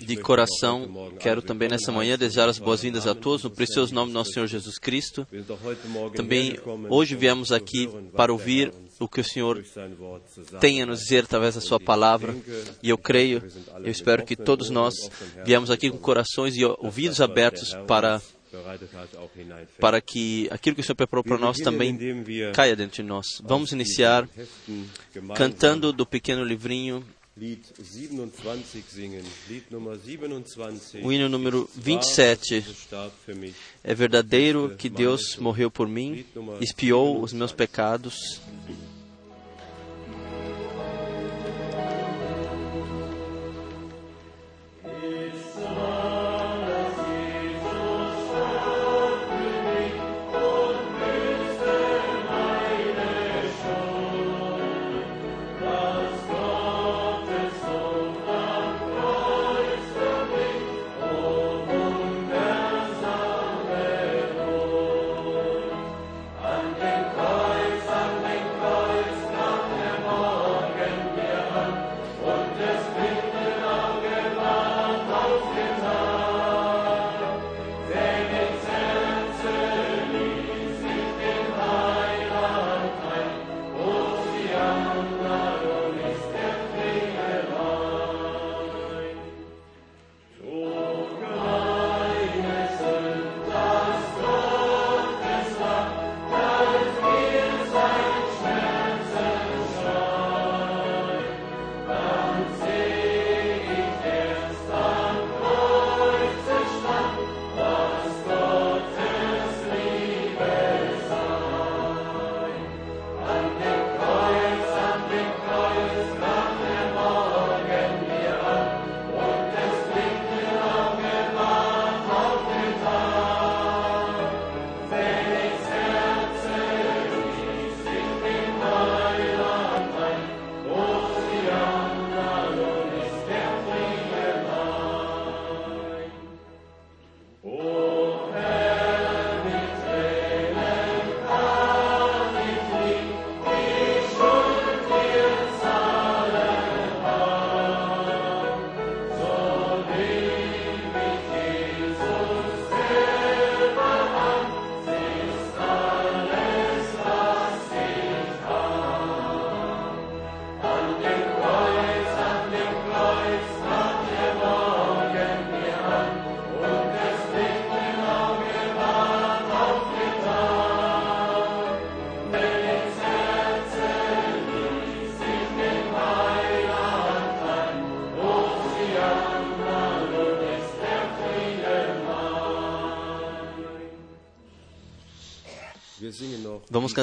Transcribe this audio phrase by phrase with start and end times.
[0.00, 4.14] De coração, quero também nessa manhã desejar as boas-vindas a todos no precioso nome do
[4.14, 5.24] nosso Senhor Jesus Cristo.
[6.16, 9.64] Também hoje viemos aqui para ouvir o que o Senhor
[10.60, 12.34] tem a nos dizer através da Sua palavra.
[12.82, 13.40] E eu creio,
[13.78, 14.94] eu espero que todos nós
[15.44, 18.20] viemos aqui com corações e ouvidos abertos para
[19.78, 21.96] para que aquilo que o Senhor preparou para nós também
[22.52, 23.26] caia dentro de nós.
[23.44, 24.28] Vamos iniciar
[25.36, 27.04] cantando do pequeno livrinho
[31.02, 32.64] o hino número 27.
[33.82, 36.24] É verdadeiro que Deus morreu por mim,
[36.60, 38.40] espiou os meus pecados.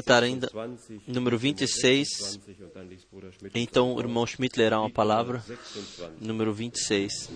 [0.07, 0.49] Cantar ainda
[1.05, 2.39] número 26.
[3.53, 5.43] Então o irmão Schmidt lerá uma palavra.
[6.21, 7.29] Número 26.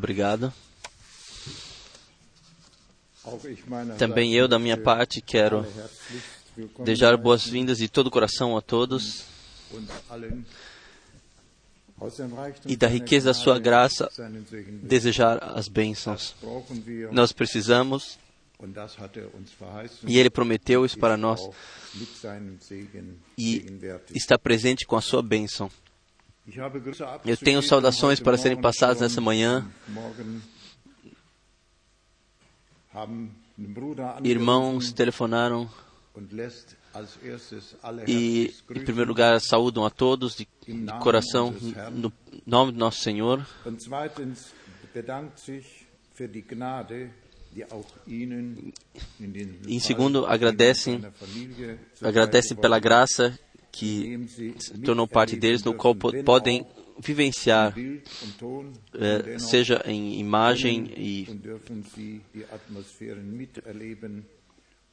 [0.00, 0.50] Obrigado.
[3.98, 5.66] Também eu, da minha parte, quero
[6.78, 9.26] desejar boas-vindas de todo o coração a todos
[12.64, 14.10] e da riqueza da sua graça
[14.82, 16.34] desejar as bênçãos.
[17.12, 18.18] Nós precisamos,
[20.06, 21.46] e Ele prometeu isso para nós,
[23.36, 23.66] e
[24.14, 25.70] está presente com a sua bênção.
[27.24, 29.70] Eu tenho saudações para serem passadas nessa manhã.
[34.24, 35.70] Irmãos telefonaram
[38.06, 41.54] e, em primeiro lugar, saúdam a todos de, de coração,
[41.92, 42.12] no
[42.44, 43.46] nome do nosso Senhor.
[49.66, 51.00] Em segundo, agradecem,
[52.02, 53.38] agradecem pela graça
[53.72, 54.18] que
[54.58, 56.66] se tornou parte deles, no qual podem
[56.98, 57.74] vivenciar,
[58.94, 61.26] eh, seja em imagem e,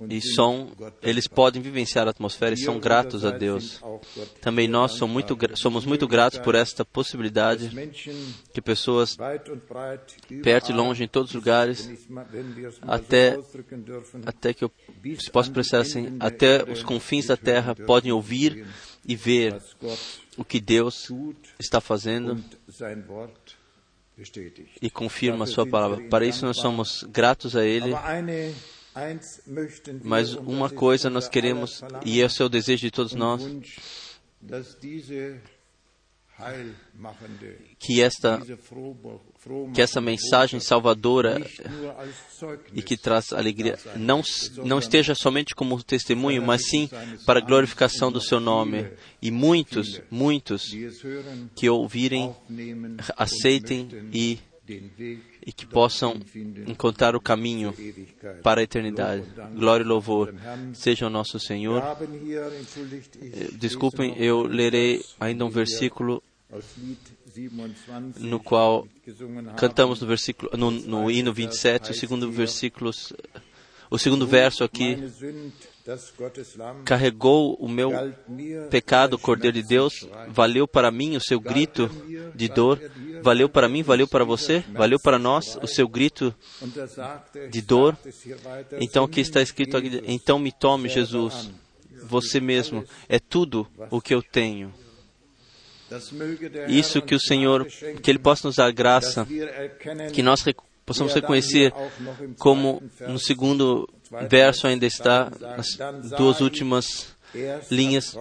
[0.07, 0.69] e som,
[1.01, 3.81] eles podem vivenciar a atmosfera e são gratos a Deus.
[4.41, 7.71] Também nós somos muito, somos muito gratos por esta possibilidade
[8.53, 9.17] que pessoas
[10.43, 11.89] perto e longe, em todos os lugares,
[12.83, 13.39] até,
[14.25, 14.71] até que eu
[15.17, 18.67] se possa expressar assim, até os confins da terra podem ouvir
[19.07, 19.59] e ver
[20.37, 21.11] o que Deus
[21.59, 22.43] está fazendo
[24.79, 26.07] e confirma a sua palavra.
[26.07, 27.93] Para isso nós somos gratos a Ele.
[30.03, 33.43] Mas uma coisa nós queremos, e esse é o desejo de todos nós,
[37.79, 38.39] que esta,
[39.73, 41.41] que essa mensagem salvadora
[42.73, 44.21] e que traz alegria não,
[44.63, 46.89] não esteja somente como testemunho, mas sim
[47.25, 48.87] para a glorificação do seu nome.
[49.19, 50.71] E muitos, muitos
[51.55, 52.35] que ouvirem,
[53.15, 54.39] aceitem e
[55.47, 56.19] e que possam
[56.67, 57.73] encontrar o caminho
[58.43, 59.23] para a eternidade.
[59.55, 60.35] Glória e louvor
[60.73, 61.81] seja o nosso Senhor.
[63.53, 66.21] Desculpem, eu lerei ainda um versículo
[68.19, 68.85] no qual
[69.55, 72.91] cantamos no versículo no, no hino 27, o segundo versículo,
[73.89, 74.97] o segundo verso aqui
[76.83, 77.91] carregou o meu
[78.69, 81.89] pecado, o Cordeiro de Deus, valeu para mim o seu grito
[82.35, 82.79] de dor,
[83.21, 86.33] valeu para mim, valeu para você, valeu para nós o seu grito
[87.49, 87.97] de dor.
[88.81, 91.49] Então o que está escrito aqui, então me tome, Jesus,
[92.03, 94.73] você mesmo, é tudo o que eu tenho.
[96.67, 97.65] Isso que o Senhor,
[98.01, 99.25] que Ele possa nos dar graça,
[100.13, 100.43] que nós
[100.85, 101.73] possamos reconhecer
[102.37, 103.87] como no segundo
[104.29, 105.77] verso ainda está as
[106.17, 107.07] duas últimas
[107.69, 108.15] linhas.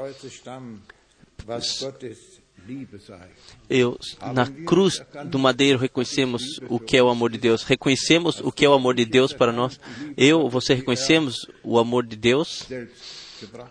[3.71, 3.99] Eu,
[4.35, 7.63] na cruz do madeiro reconhecemos o que é o amor de Deus.
[7.63, 9.79] Reconhecemos o que é o amor de Deus para nós.
[10.17, 12.67] Eu, você reconhecemos o amor de Deus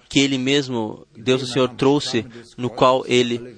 [0.10, 2.26] que Ele mesmo, Deus o Senhor, trouxe,
[2.58, 3.58] no qual Ele,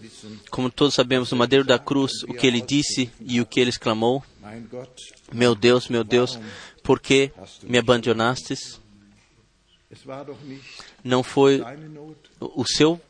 [0.50, 3.70] como todos sabemos, no madeiro da cruz, o que Ele disse e o que Ele
[3.70, 4.24] exclamou.
[5.34, 6.40] Meu Deus, meu Deus,
[6.88, 8.80] por que me abandonastes?
[11.04, 11.62] Não foi
[12.40, 13.02] o seu,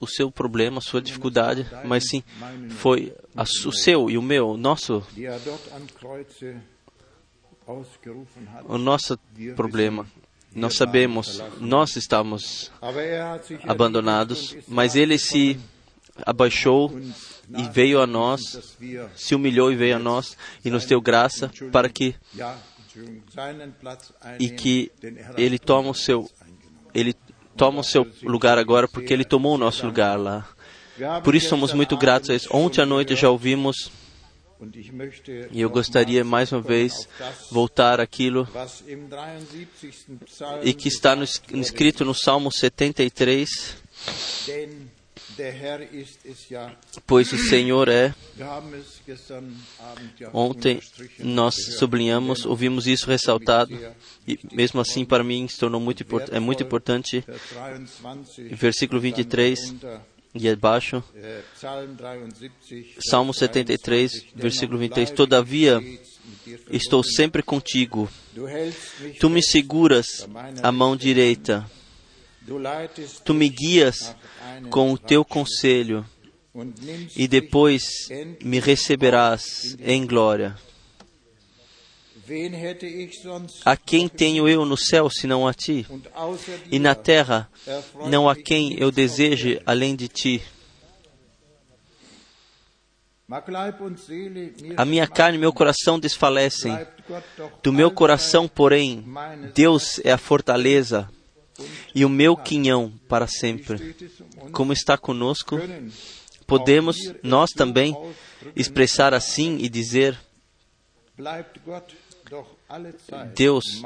[0.00, 2.22] o seu problema, a sua dificuldade, mas sim
[2.70, 5.06] foi o seu e o meu, o nosso,
[8.64, 9.18] o nosso
[9.54, 10.06] problema.
[10.54, 12.72] Nós sabemos, nós estamos
[13.64, 15.60] abandonados, mas Ele se
[16.24, 18.40] abaixou e veio a nós,
[19.14, 22.14] se humilhou e veio a nós e nos deu graça para que
[24.38, 24.90] e que
[25.36, 26.28] ele toma o seu
[26.94, 27.14] ele
[27.56, 30.48] toma o seu lugar agora porque ele tomou o nosso lugar lá.
[31.22, 32.48] Por isso somos muito gratos a isso.
[32.52, 33.90] Ontem à noite já ouvimos
[35.52, 37.08] e eu gostaria mais uma vez
[37.50, 38.48] voltar aquilo
[40.64, 43.76] e que está no, escrito no Salmo 73
[47.06, 48.14] pois o Senhor é.
[50.32, 50.80] Ontem
[51.18, 53.72] nós sublinhamos, ouvimos isso ressaltado,
[54.26, 57.24] e mesmo assim para mim se tornou muito é muito importante.
[58.52, 59.74] Versículo 23
[60.34, 61.02] e abaixo,
[63.00, 65.10] Salmo 73, versículo 23.
[65.10, 65.80] Todavia,
[66.70, 68.08] estou sempre contigo.
[69.18, 70.28] Tu me seguras
[70.62, 71.68] a mão direita.
[73.24, 74.14] Tu me guias
[74.70, 76.04] com o teu conselho
[77.16, 78.08] e depois
[78.42, 80.56] me receberás em glória.
[83.64, 85.86] A quem tenho eu no céu senão a ti?
[86.70, 87.50] E na terra
[88.08, 90.42] não há quem eu deseje além de ti.
[94.76, 96.78] A minha carne e meu coração desfalecem.
[97.62, 99.04] Do meu coração, porém,
[99.54, 101.08] Deus é a fortaleza
[101.94, 103.94] e o meu quinhão para sempre.
[104.52, 105.58] Como está conosco,
[106.46, 107.96] podemos nós também
[108.54, 110.18] expressar assim e dizer:
[113.34, 113.82] Deus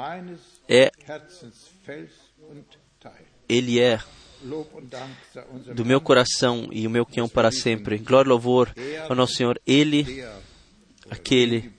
[0.69, 0.91] é,
[3.49, 4.01] Ele é
[5.75, 7.99] do meu coração e o meu quinhão para sempre.
[7.99, 8.75] Glória e louvor
[9.09, 9.61] ao nosso Senhor.
[9.67, 10.25] Ele,
[11.09, 11.73] aquele,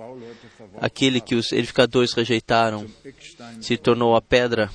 [0.79, 2.87] aquele que os edificadores rejeitaram,
[3.61, 4.71] se tornou a pedra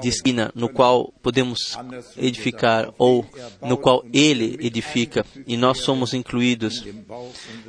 [0.00, 1.76] de esquina no qual podemos
[2.16, 3.26] edificar ou
[3.62, 6.84] no qual ele edifica e nós somos incluídos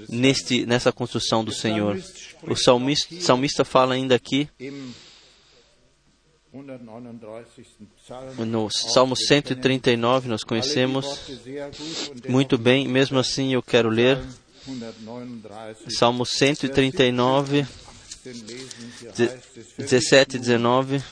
[0.09, 2.01] neste nessa construção do Senhor.
[2.43, 4.49] O salmista, salmista fala ainda aqui
[8.45, 11.21] no Salmo 139 nós conhecemos
[12.29, 14.21] muito bem, mesmo assim eu quero ler
[15.89, 17.67] Salmo 139
[19.77, 21.03] 17 e 19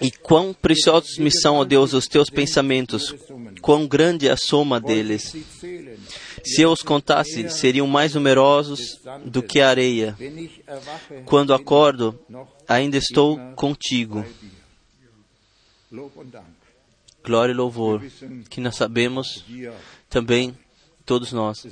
[0.00, 3.14] e quão preciosos me são, ó Deus, os teus pensamentos,
[3.60, 5.34] quão grande é a soma deles.
[6.44, 10.16] Se eu os contasse, seriam mais numerosos do que a areia.
[11.24, 12.18] Quando acordo,
[12.68, 14.24] ainda estou contigo.
[17.24, 18.02] Glória e louvor,
[18.48, 19.44] que nós sabemos
[20.08, 20.56] também,
[21.04, 21.66] todos nós,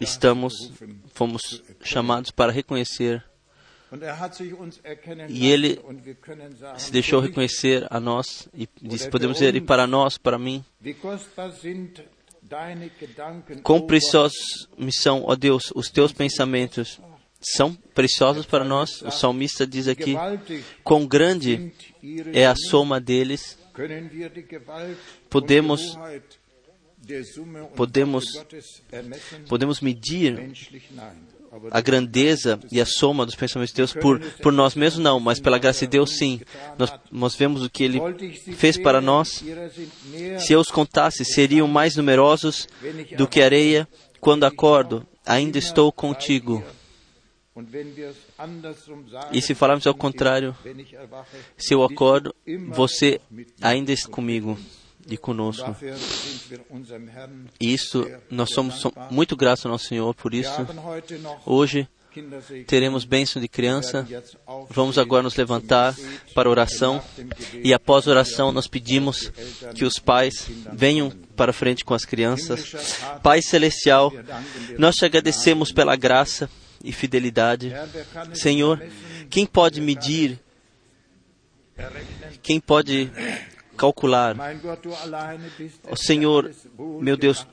[0.00, 0.72] estamos,
[1.14, 3.27] fomos chamados para reconhecer
[5.28, 5.80] e ele
[6.76, 10.64] se deixou reconhecer a nós e disse, podemos dizer, e para nós, para mim,
[13.62, 17.00] quão preciosos me são, ó Deus, os teus pensamentos?
[17.40, 19.00] São preciosos para nós.
[19.02, 20.16] O salmista diz aqui,
[20.82, 21.72] quão grande
[22.32, 23.56] é a soma deles.
[25.30, 25.96] Podemos
[27.76, 28.24] podemos
[29.48, 30.52] podemos medir
[31.70, 35.40] a grandeza e a soma dos pensamentos de Deus por, por nós mesmos, não, mas
[35.40, 36.40] pela graça de Deus, sim.
[36.78, 38.00] Nós, nós vemos o que Ele
[38.56, 39.42] fez para nós.
[40.40, 42.68] Se eu os contasse, seriam mais numerosos
[43.16, 43.88] do que areia.
[44.20, 46.62] Quando acordo, ainda estou contigo.
[49.32, 50.56] E se falarmos ao contrário,
[51.56, 52.34] se eu acordo,
[52.68, 53.20] você
[53.60, 54.58] ainda está comigo
[55.08, 55.74] e conosco.
[57.60, 60.66] Isso, nós somos muito gratos ao nosso Senhor por isso.
[61.44, 61.88] Hoje
[62.66, 64.06] teremos bênção de criança.
[64.70, 65.94] Vamos agora nos levantar
[66.34, 67.02] para oração.
[67.62, 69.32] E após a oração, nós pedimos
[69.74, 72.96] que os pais venham para frente com as crianças.
[73.22, 74.12] Pai Celestial,
[74.78, 76.50] nós te agradecemos pela graça
[76.82, 77.72] e fidelidade.
[78.34, 78.82] Senhor,
[79.30, 80.38] quem pode medir,
[82.42, 83.10] quem pode
[83.78, 84.36] calcular.
[85.90, 86.50] Oh, Senhor,
[87.00, 87.46] meu Deus,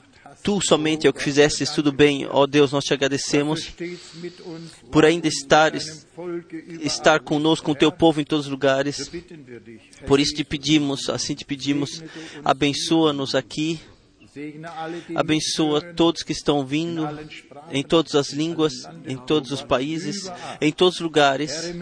[0.44, 2.27] Tu somente é o que fizeste tudo bem.
[2.27, 3.74] Ó oh, Deus, nós te agradecemos
[4.91, 5.72] por ainda estar,
[6.82, 9.10] estar conosco, com o teu povo em todos os lugares.
[10.05, 12.03] Por isso te pedimos, assim te pedimos,
[12.44, 13.79] abençoa-nos aqui
[15.15, 17.08] Abençoa todos que estão vindo
[17.72, 18.74] em todas as línguas,
[19.06, 21.74] em todos os países, em todos os lugares.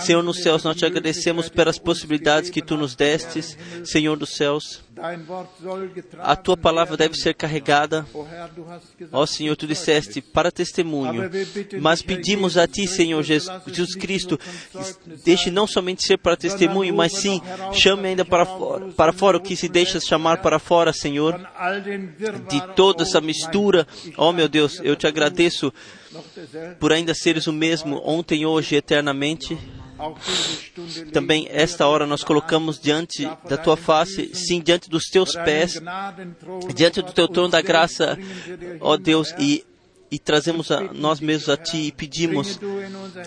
[0.00, 4.80] Senhor nos céus, nós te agradecemos pelas possibilidades que tu nos destes, Senhor dos céus.
[6.18, 8.06] A tua palavra deve ser carregada.
[9.12, 11.30] Ó Senhor, tu disseste para testemunho.
[11.80, 14.38] Mas pedimos a ti, Senhor Jesus Cristo,
[15.24, 17.40] deixe não somente ser para testemunho, mas sim
[17.72, 21.38] chame ainda para fora, para fora o que se deixa chamar para fora, Senhor
[22.48, 23.86] de toda essa mistura.
[24.16, 25.72] Oh meu Deus, eu te agradeço
[26.78, 29.58] por ainda seres o mesmo ontem, hoje e eternamente.
[31.12, 35.80] Também esta hora nós colocamos diante da tua face, sim, diante dos teus pés,
[36.74, 38.18] diante do teu trono da graça,
[38.80, 39.64] ó Deus, e
[40.10, 42.58] e trazemos a nós mesmos a Ti e pedimos,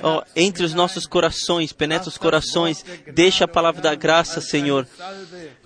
[0.02, 4.88] ó, entre os nossos corações, penetra os corações, deixa a palavra da graça, Senhor,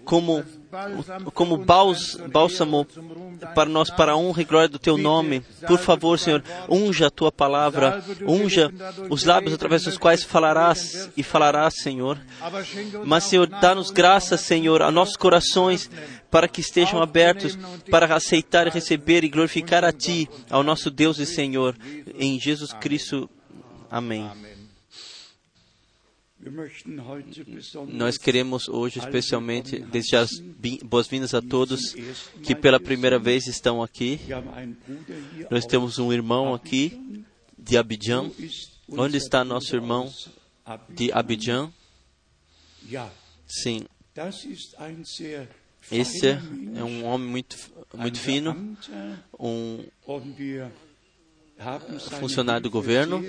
[0.04, 0.44] como
[1.34, 2.86] como bálsamo
[3.54, 5.42] para nós, para a honra e glória do Teu nome.
[5.68, 8.72] Por favor, Senhor, unja a Tua palavra, unja
[9.10, 12.20] os lábios através dos quais falarás e falarás, Senhor.
[13.06, 15.90] Mas, Senhor, dá-nos graça, Senhor, a nossos corações,
[16.30, 17.58] para que estejam abertos
[17.90, 21.76] para aceitar, receber e glorificar a Ti, ao nosso Deus e Senhor,
[22.18, 23.30] em Jesus Cristo.
[23.90, 24.55] Amém.
[27.88, 30.28] Nós queremos hoje especialmente desejar
[30.84, 31.96] boas-vindas a todos
[32.44, 34.20] que pela primeira vez estão aqui.
[35.50, 37.24] Nós temos um irmão aqui
[37.58, 38.30] de Abidjan.
[38.88, 40.12] Onde está nosso irmão
[40.90, 41.72] de Abidjan?
[43.48, 43.86] Sim.
[45.92, 47.58] Esse é um homem muito,
[47.94, 48.78] muito fino,
[49.40, 49.84] um
[52.20, 53.24] funcionário do governo,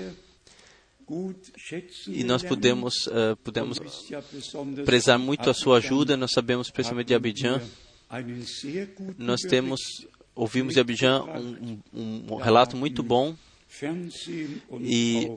[2.07, 3.79] e nós podemos, uh, podemos
[4.85, 6.17] prezar muito a sua ajuda.
[6.17, 7.61] Nós sabemos, especialmente de Abidjan,
[9.17, 9.79] nós temos,
[10.35, 13.35] ouvimos de Abidjan um, um, um relato muito bom.
[14.81, 15.31] E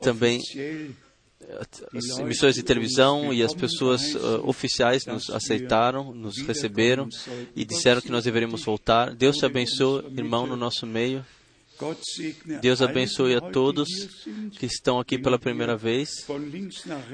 [0.00, 0.40] também
[1.92, 7.08] as emissões de televisão e as pessoas uh, oficiais nos aceitaram, nos receberam
[7.54, 9.14] e disseram que nós deveríamos voltar.
[9.14, 11.24] Deus te abençoe, irmão, no nosso meio.
[12.60, 13.88] Deus abençoe a todos
[14.58, 16.08] que estão aqui pela primeira vez.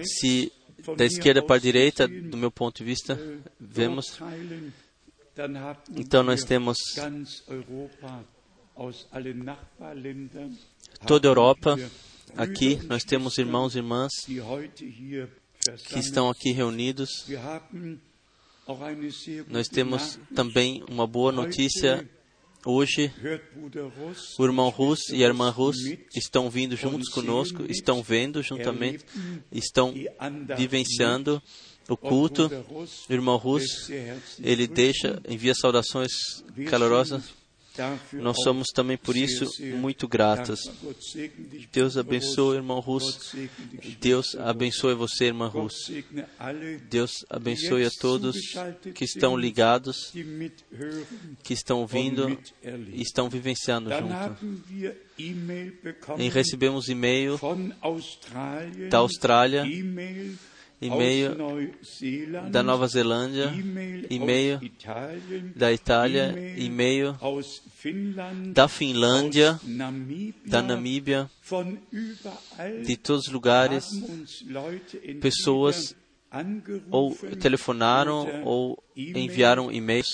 [0.04, 0.52] Se
[0.96, 3.18] da esquerda para a direita, do meu ponto de vista,
[3.58, 4.18] vemos.
[5.96, 6.78] Então nós temos
[11.06, 11.76] toda a Europa.
[12.36, 14.12] Aqui nós temos irmãos e irmãs
[15.86, 17.26] que estão aqui reunidos.
[19.48, 22.08] Nós temos também uma boa notícia
[22.64, 23.10] Hoje,
[24.38, 25.76] o irmão Rus e a irmã Rus
[26.14, 29.04] estão vindo juntos conosco, estão vendo juntamente,
[29.50, 29.94] estão
[30.56, 31.42] vivenciando
[31.88, 32.50] o culto.
[33.08, 33.88] O irmão Rus,
[34.42, 36.12] ele deixa, envia saudações
[36.68, 37.39] calorosas
[38.12, 40.70] nós somos também por isso muito gratos.
[41.72, 43.34] Deus abençoe, irmão Rus.
[44.00, 45.90] Deus abençoe você, irmã Rus.
[46.88, 48.36] Deus abençoe a todos
[48.94, 50.12] que estão ligados,
[51.42, 52.38] que estão ouvindo
[52.92, 54.56] e estão vivenciando junto.
[56.18, 57.38] E recebemos e-mail
[58.90, 59.64] da Austrália
[60.80, 61.36] e-mail
[62.50, 63.52] da Nova Zelândia,
[64.08, 64.58] e-mail
[65.54, 67.16] da Itália, e-mail
[68.52, 69.60] da Finlândia,
[70.46, 71.30] da Namíbia,
[72.84, 73.90] de todos os lugares,
[75.20, 75.94] pessoas
[76.90, 80.08] ou telefonaram ou enviaram e-mails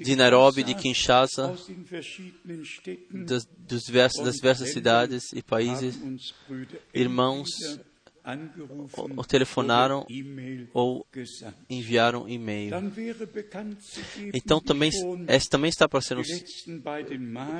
[0.00, 1.54] de Nairobi, de Kinshasa,
[3.10, 5.98] das, dos diversos, das diversas cidades e países,
[6.94, 7.78] irmãos
[9.16, 10.06] ou telefonaram
[10.74, 11.06] ou
[11.68, 12.72] enviaram e-mail.
[14.34, 14.90] Então também
[15.28, 16.18] esse também está para ser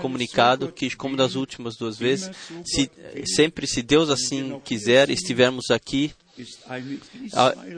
[0.00, 2.30] comunicado que como das últimas duas vezes,
[2.64, 2.90] se,
[3.26, 6.12] sempre se Deus assim quiser estivermos aqui,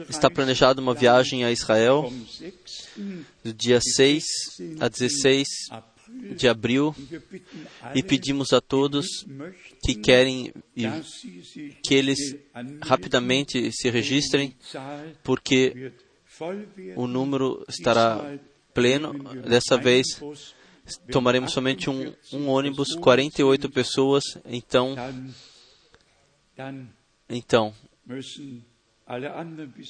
[0.09, 2.11] está planejada uma viagem a Israel
[3.43, 4.23] do dia 6
[4.79, 5.47] a 16
[6.35, 6.95] de abril
[7.95, 9.25] e pedimos a todos
[9.83, 10.53] que querem
[11.83, 12.35] que eles
[12.81, 14.55] rapidamente se registrem,
[15.23, 15.91] porque
[16.95, 18.39] o número estará
[18.73, 19.13] pleno.
[19.41, 20.05] Dessa vez
[21.11, 24.95] tomaremos somente um, um ônibus, 48 pessoas, então.
[27.29, 27.73] Então,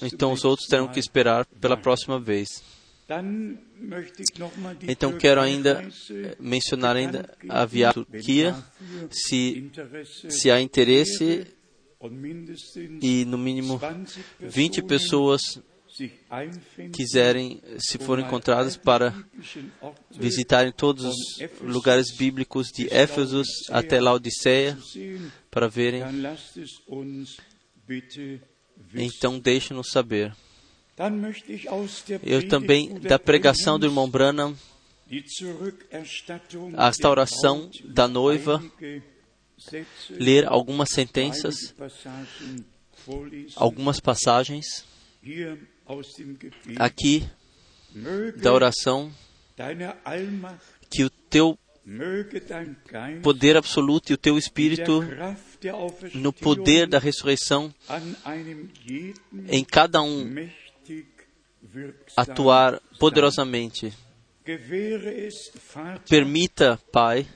[0.02, 2.64] então os outros terão que esperar pela próxima vez.
[4.88, 5.88] Então quero ainda
[6.40, 8.56] mencionar ainda a viagem à Turquia,
[9.10, 9.72] se,
[10.30, 11.48] se há interesse
[13.02, 13.80] e no mínimo
[14.40, 15.42] 20 pessoas
[16.94, 19.14] quiserem, se forem encontradas, para
[20.10, 24.78] visitarem todos os lugares bíblicos de Éfeso até Laodiceia,
[25.50, 26.02] para verem,
[28.96, 30.34] então deixe-nos saber.
[32.24, 34.56] Eu também, da pregação do irmão Branham,
[36.78, 38.64] a restauração da noiva,
[40.10, 41.74] ler algumas sentenças,
[43.56, 44.86] algumas passagens
[46.78, 47.28] aqui
[48.38, 49.12] da oração,
[50.90, 51.58] que o teu
[53.24, 55.04] poder absoluto e o teu espírito
[56.14, 57.74] no poder da ressurreição
[59.50, 60.50] em cada um
[62.16, 63.94] atuar poderosamente.
[66.10, 67.28] Permita, Pai,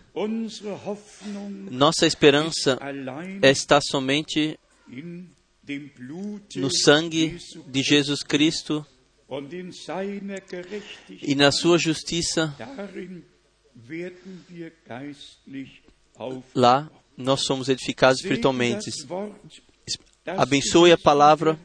[1.70, 2.80] nossa esperança
[3.44, 4.60] está somente
[6.56, 8.86] no sangue de Jesus Cristo
[11.22, 12.56] e na sua justiça.
[16.54, 18.90] Lá nós somos edificados espiritualmente.
[20.26, 21.60] Abençoe a palavra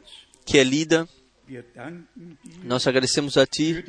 [0.45, 1.09] que é lida
[2.63, 3.85] nós agradecemos a Ti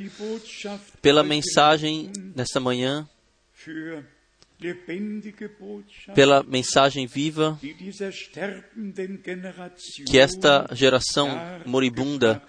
[1.01, 3.07] pela mensagem nesta manhã,
[6.13, 7.59] pela mensagem viva
[10.05, 11.29] que esta geração
[11.65, 12.43] moribunda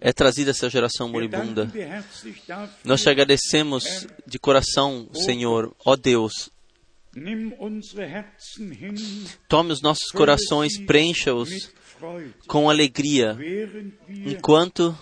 [0.00, 1.70] é trazida essa geração moribunda.
[2.84, 6.50] Nós te agradecemos de coração, Senhor, ó Deus.
[9.48, 11.72] Tome os nossos corações, preencha-os
[12.46, 13.36] com alegria,
[14.08, 14.96] enquanto,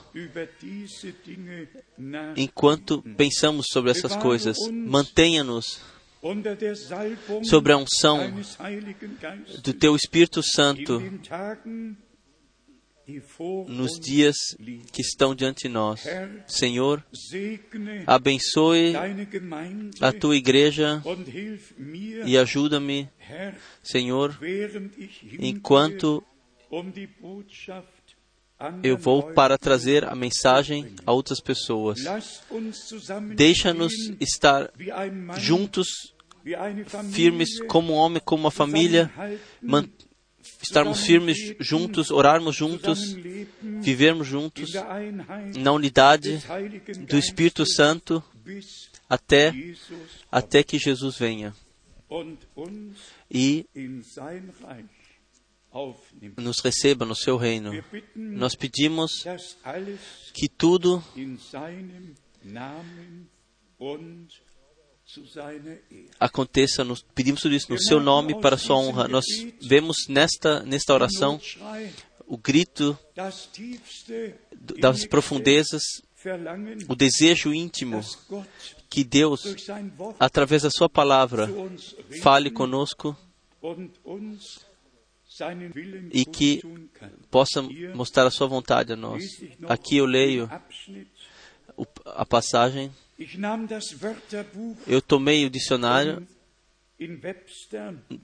[2.37, 4.57] enquanto pensamos sobre essas coisas.
[4.71, 5.81] Mantenha-nos
[7.43, 8.33] sobre a unção
[9.63, 11.03] do Teu Espírito Santo
[13.67, 14.37] nos dias
[14.93, 16.05] que estão diante de nós.
[16.47, 17.05] Senhor,
[18.07, 18.95] abençoe
[20.01, 21.03] a tua igreja
[22.25, 23.09] e ajuda-me,
[23.83, 24.39] Senhor,
[25.41, 26.25] enquanto
[28.83, 31.99] eu vou para trazer a mensagem a outras pessoas.
[33.35, 34.71] Deixa-nos estar
[35.39, 35.89] juntos,
[37.13, 39.11] firmes como um homem, como uma família,
[40.63, 43.17] estarmos firmes juntos, orarmos juntos,
[43.63, 44.73] vivermos juntos
[45.57, 46.43] na unidade
[47.07, 48.23] do Espírito Santo
[49.09, 49.53] até,
[50.31, 51.55] até que Jesus venha.
[53.31, 53.67] e
[56.37, 57.73] nos receba no seu reino.
[58.15, 59.25] Nós pedimos
[60.35, 61.03] que tudo
[66.19, 69.09] aconteça, nos, pedimos tudo isso no seu nome para a sua honra.
[69.09, 69.25] Nós
[69.61, 71.41] vemos nesta, nesta oração
[72.27, 72.99] o grito
[74.79, 75.83] das profundezas,
[76.89, 78.01] o desejo íntimo
[78.89, 79.43] que Deus,
[80.19, 81.49] através da Sua palavra,
[82.23, 83.17] fale conosco
[86.13, 86.63] e que
[87.31, 87.63] possa
[87.95, 89.25] mostrar a Sua vontade a nós.
[89.69, 90.51] Aqui eu leio
[92.07, 92.91] a passagem.
[94.87, 96.27] Eu tomei o dicionário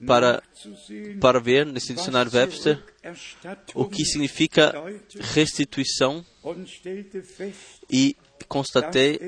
[0.05, 0.41] para,
[1.19, 2.83] para ver nesse dicionário Webster
[3.73, 4.73] o que significa
[5.33, 6.25] restituição.
[7.89, 8.15] E
[8.47, 9.19] constatei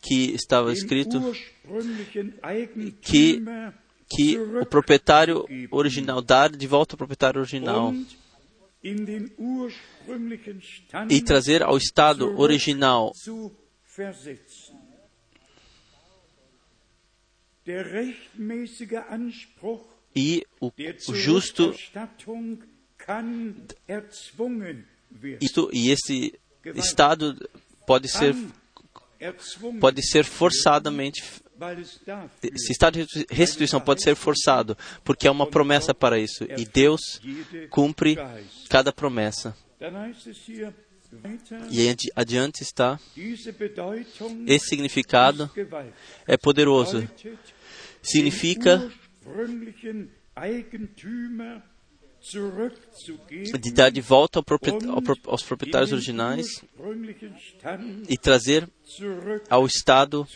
[0.00, 1.32] que estava escrito
[3.00, 3.42] que,
[4.08, 7.92] que o proprietário original dar de volta ao proprietário original
[11.10, 13.12] e trazer ao estado original.
[20.16, 20.72] e o,
[21.08, 21.74] o justo
[25.40, 26.38] isto, e esse
[26.74, 27.48] estado
[27.86, 28.34] pode ser
[29.80, 31.22] pode ser forçadamente
[32.42, 36.44] esse estado de restituição pode ser forçado porque é uma promessa para isso.
[36.44, 37.00] E Deus
[37.70, 38.16] cumpre
[38.68, 39.56] cada promessa.
[41.70, 42.98] E adiante está,
[44.46, 45.50] esse significado.
[46.26, 47.08] É poderoso.
[48.02, 48.90] Significa
[53.60, 54.42] de dar de volta
[55.26, 56.46] aos proprietários originais
[58.08, 58.68] e trazer
[59.48, 60.26] ao estado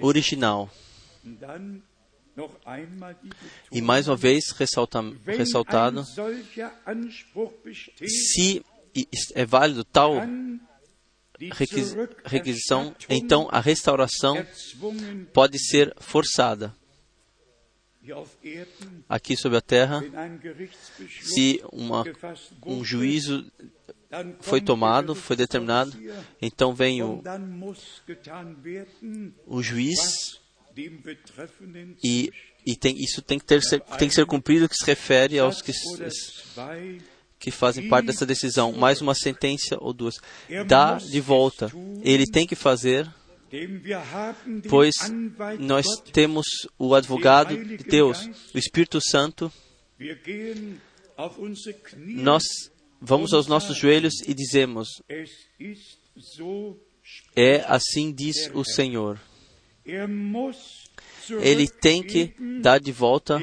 [0.00, 0.70] original.
[3.70, 6.04] E mais uma vez ressalta, ressaltado,
[8.06, 8.64] se
[9.34, 10.14] é válido tal
[12.24, 14.44] requisição, então a restauração
[15.32, 16.74] pode ser forçada.
[19.08, 20.02] Aqui sobre a terra,
[21.22, 22.04] se uma,
[22.64, 23.50] um juízo
[24.40, 25.92] foi tomado, foi determinado,
[26.40, 27.22] então vem o,
[29.46, 30.40] o juiz
[32.02, 32.32] e,
[32.66, 33.60] e tem, isso tem que, ter,
[33.98, 35.72] tem que ser cumprido, que se refere aos que
[37.40, 40.16] que fazem parte dessa decisão, mais uma sentença ou duas.
[40.66, 41.72] Dá de volta.
[42.02, 43.10] Ele tem que fazer,
[44.68, 44.94] pois
[45.58, 46.46] nós temos
[46.78, 49.52] o advogado de Deus, o Espírito Santo.
[51.96, 52.42] Nós
[53.00, 54.88] vamos aos nossos joelhos e dizemos:
[57.34, 59.20] É assim diz o Senhor.
[61.42, 63.40] Ele tem que dar de volta,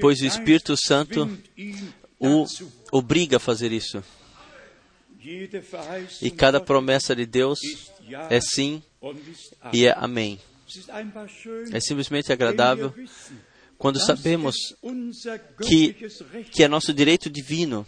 [0.00, 1.28] pois o Espírito Santo
[2.18, 2.44] o
[2.92, 4.02] obriga a fazer isso.
[6.22, 7.58] E cada promessa de Deus
[8.28, 8.82] é sim
[9.72, 10.40] e é amém.
[11.72, 12.94] É simplesmente agradável
[13.76, 14.54] quando sabemos
[15.66, 15.94] que,
[16.50, 17.86] que é nosso direito divino,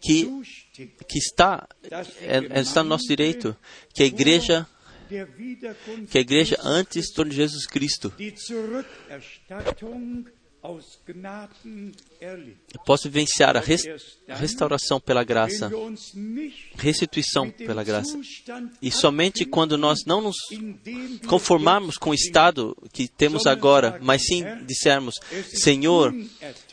[0.00, 0.28] que,
[1.08, 1.68] que está,
[2.20, 3.56] é, está no nosso direito,
[3.92, 4.66] que a igreja
[6.08, 8.10] que a igreja antes de Jesus Cristo
[12.86, 13.84] posso vivenciar a, res,
[14.28, 15.70] a restauração pela graça,
[16.76, 18.18] restituição pela graça.
[18.80, 20.36] E somente quando nós não nos
[21.26, 25.16] conformarmos com o estado que temos agora, mas sim dissermos:
[25.52, 26.14] Senhor,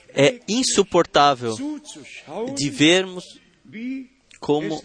[0.10, 1.56] é insuportável
[2.56, 3.24] de vermos
[4.40, 4.82] como,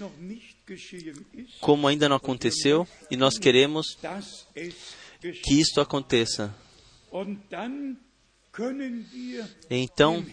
[1.61, 3.99] como ainda não aconteceu e nós queremos
[5.43, 6.55] que isto aconteça.
[9.69, 10.25] Então,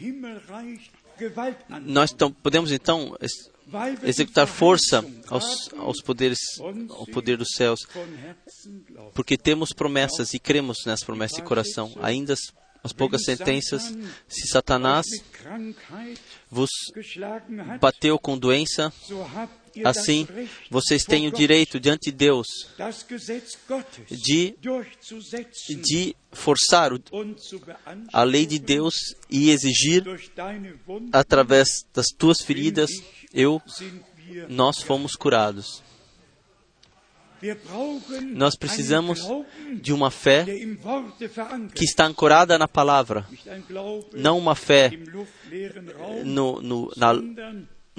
[1.81, 3.15] nós podemos então
[4.03, 6.39] executar força aos, aos poderes,
[6.89, 7.79] ao poder dos céus,
[9.13, 11.91] porque temos promessas e cremos nessas promessas de coração.
[12.01, 12.35] Ainda
[12.83, 13.93] as poucas sentenças,
[14.27, 15.05] se Satanás
[16.49, 16.69] vos
[17.79, 18.91] bateu com doença,
[19.83, 20.27] assim
[20.69, 22.47] vocês têm o direito diante de Deus
[24.09, 24.55] de,
[25.81, 26.91] de forçar
[28.11, 30.03] a lei de Deus e exigir,
[31.11, 32.89] através das tuas feridas,
[33.33, 33.61] eu,
[34.49, 35.83] nós fomos curados.
[38.35, 39.19] Nós precisamos
[39.81, 40.45] de uma fé
[41.73, 43.25] que está ancorada na palavra,
[44.13, 44.91] não uma fé
[46.23, 47.13] no, no, na,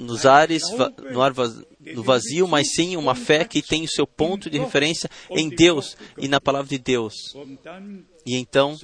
[0.03, 0.63] nos ares,
[1.11, 1.33] no, ar
[1.79, 5.97] no vazio, mas sim uma fé que tem o seu ponto de referência em Deus
[6.17, 7.13] e na palavra de Deus.
[8.25, 8.77] E então,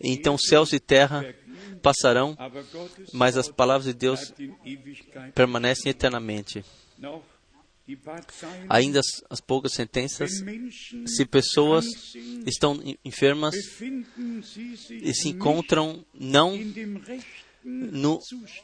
[0.00, 1.34] então céus e terra
[1.82, 2.36] passarão,
[3.12, 4.32] mas as palavras de Deus
[5.34, 6.64] permanecem eternamente.
[8.68, 10.30] Ainda as, as poucas sentenças,
[11.06, 11.84] se pessoas
[12.46, 13.54] estão enfermas
[14.90, 16.56] e se encontram não
[17.64, 18.18] no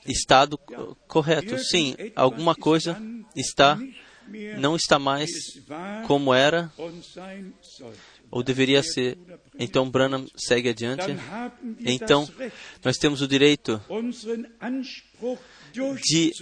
[0.06, 0.58] estado
[1.06, 1.58] correto.
[1.58, 3.00] Sim, alguma coisa
[3.36, 3.78] está
[4.58, 5.30] não está mais
[6.06, 6.70] como era
[8.30, 9.18] ou deveria ser.
[9.58, 11.04] Então Branham segue adiante.
[11.80, 12.28] Então
[12.84, 13.80] nós temos o direito
[16.02, 16.32] de,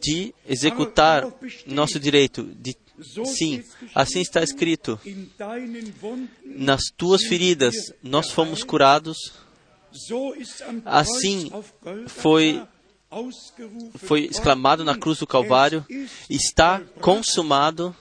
[0.00, 1.24] de executar
[1.66, 2.44] nosso direito.
[2.44, 2.76] De,
[3.24, 3.62] sim,
[3.94, 4.98] assim está escrito.
[6.44, 9.16] Nas tuas feridas nós fomos curados.
[10.84, 11.50] Assim
[12.08, 12.62] foi
[13.98, 15.84] foi exclamado na cruz do Calvário,
[16.28, 17.94] está consumado.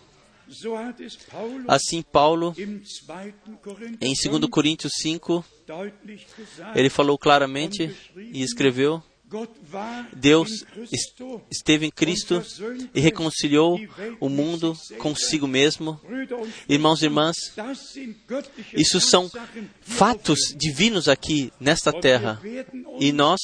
[1.68, 2.56] Assim, Paulo,
[4.02, 5.46] em 2 Coríntios 5,
[6.76, 9.02] ele falou claramente e escreveu:
[10.14, 10.66] Deus
[11.52, 12.44] esteve em Cristo
[12.94, 13.80] e reconciliou
[14.20, 16.00] o mundo consigo mesmo.
[16.68, 17.36] Irmãos e irmãs,
[18.74, 19.30] isso são
[19.82, 22.42] fatos divinos aqui nesta terra.
[23.00, 23.40] e nós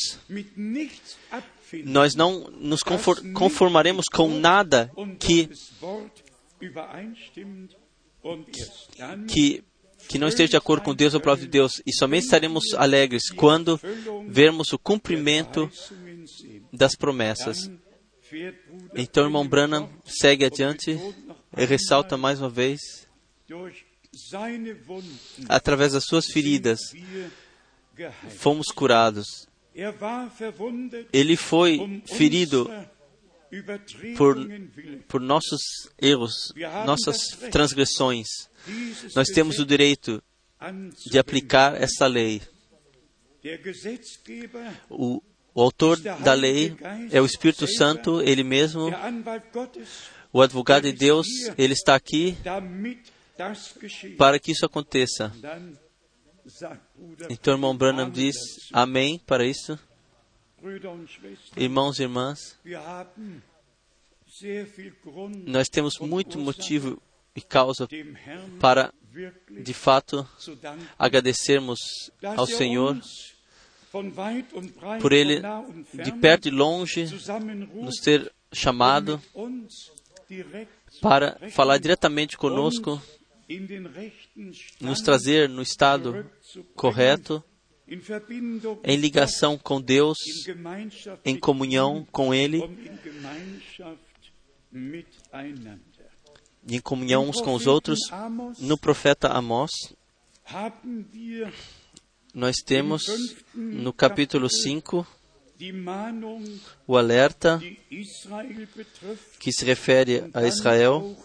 [1.86, 2.82] nós não nos
[3.34, 5.50] conformaremos com nada que
[9.28, 9.64] que
[10.08, 12.74] que não esteja de acordo com Deus ou a palavra de Deus, e somente estaremos
[12.76, 13.80] alegres quando
[14.28, 15.70] vermos o cumprimento
[16.72, 17.70] das promessas.
[18.96, 21.00] Então, irmão Branham segue adiante
[21.58, 23.08] e ressalta mais uma vez:
[25.50, 26.80] através das suas feridas,
[28.38, 29.48] fomos curados.
[31.14, 32.70] Ele foi ferido
[34.18, 34.38] por,
[35.08, 35.62] por nossos
[36.02, 36.54] erros,
[36.86, 37.18] nossas
[37.52, 38.28] transgressões.
[39.16, 40.24] Nós temos o direito
[41.10, 42.42] de aplicar essa lei.
[44.90, 45.22] O,
[45.54, 46.76] o autor da lei
[47.12, 48.90] é o Espírito Santo, ele mesmo.
[50.32, 52.38] O advogado de Deus, ele está aqui
[54.18, 55.34] para que isso aconteça.
[57.30, 58.36] Então, irmão Branham diz
[58.72, 59.78] amém para isso.
[61.58, 62.58] Irmãos e irmãs,
[65.46, 67.02] nós temos muito motivo
[67.36, 67.88] e causa
[68.60, 68.94] para,
[69.50, 70.28] de fato,
[71.00, 71.80] agradecermos
[72.24, 73.00] ao Senhor
[75.02, 75.42] por Ele,
[75.94, 77.08] de perto e longe,
[77.74, 79.22] nos ter chamado
[81.02, 83.02] para falar diretamente conosco,
[84.80, 86.30] nos trazer no estado
[86.76, 87.44] correto,
[88.84, 90.18] em ligação com Deus,
[91.26, 92.62] em comunhão com Ele
[96.68, 98.00] em comunhão uns com os outros.
[98.60, 99.72] No profeta Amós,
[102.34, 103.04] nós temos
[103.54, 105.08] no capítulo 5
[106.88, 107.62] o alerta
[109.40, 111.16] que se refere a Israel.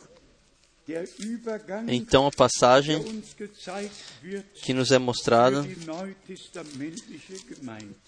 [1.88, 3.02] Então, a passagem
[4.62, 5.64] que nos é mostrada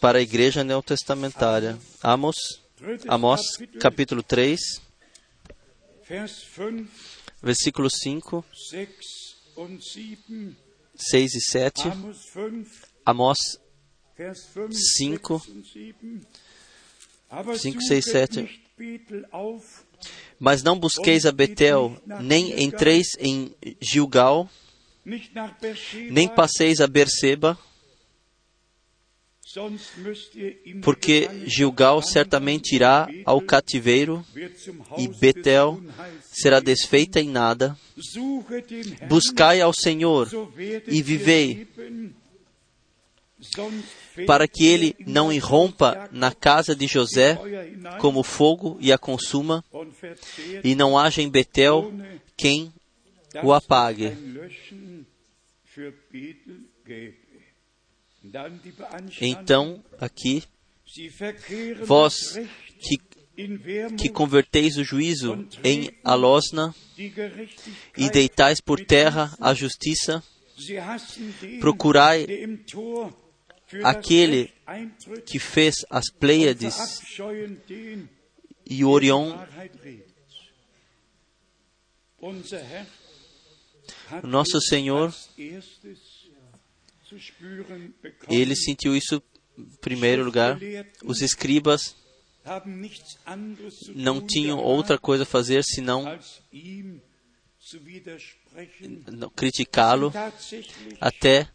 [0.01, 1.77] para a igreja neotestamentária.
[2.03, 2.63] Amos,
[3.09, 3.41] Amós,
[3.81, 4.61] capítulo 3,
[7.43, 8.45] versículos 5,
[10.95, 11.83] 6 e 7.
[13.05, 13.39] Amós
[14.97, 15.43] 5,
[17.59, 18.69] 5, 6, 7.
[20.39, 24.49] Mas não busqueis a Betel, nem entreis em Gilgal,
[26.11, 27.59] nem passeis a Berseba,
[30.83, 34.25] porque Gilgal certamente irá ao cativeiro
[34.99, 35.81] e Betel
[36.23, 37.77] será desfeita em nada.
[39.09, 40.29] Buscai ao Senhor
[40.87, 41.67] e vivei.
[44.27, 47.39] Para que ele não irrompa na casa de José
[48.01, 49.65] como fogo e a consuma,
[50.65, 51.93] e não haja em Betel
[52.37, 52.73] quem
[53.43, 54.13] o apague.
[59.21, 60.43] Então, aqui,
[61.85, 62.39] vós
[62.81, 62.99] que,
[63.97, 66.75] que converteis o juízo em alosna
[67.97, 70.23] e deitais por terra a justiça,
[71.61, 72.27] procurai
[73.85, 74.53] aquele
[75.27, 77.01] que fez as Pleiades
[78.67, 79.37] e Orion.
[84.23, 85.15] Nosso Senhor,
[88.29, 89.23] ele sentiu isso
[89.57, 90.59] em primeiro lugar.
[91.05, 91.97] Os escribas
[93.95, 96.19] não tinham outra coisa a fazer senão
[99.37, 100.13] criticá-lo
[101.01, 101.49] até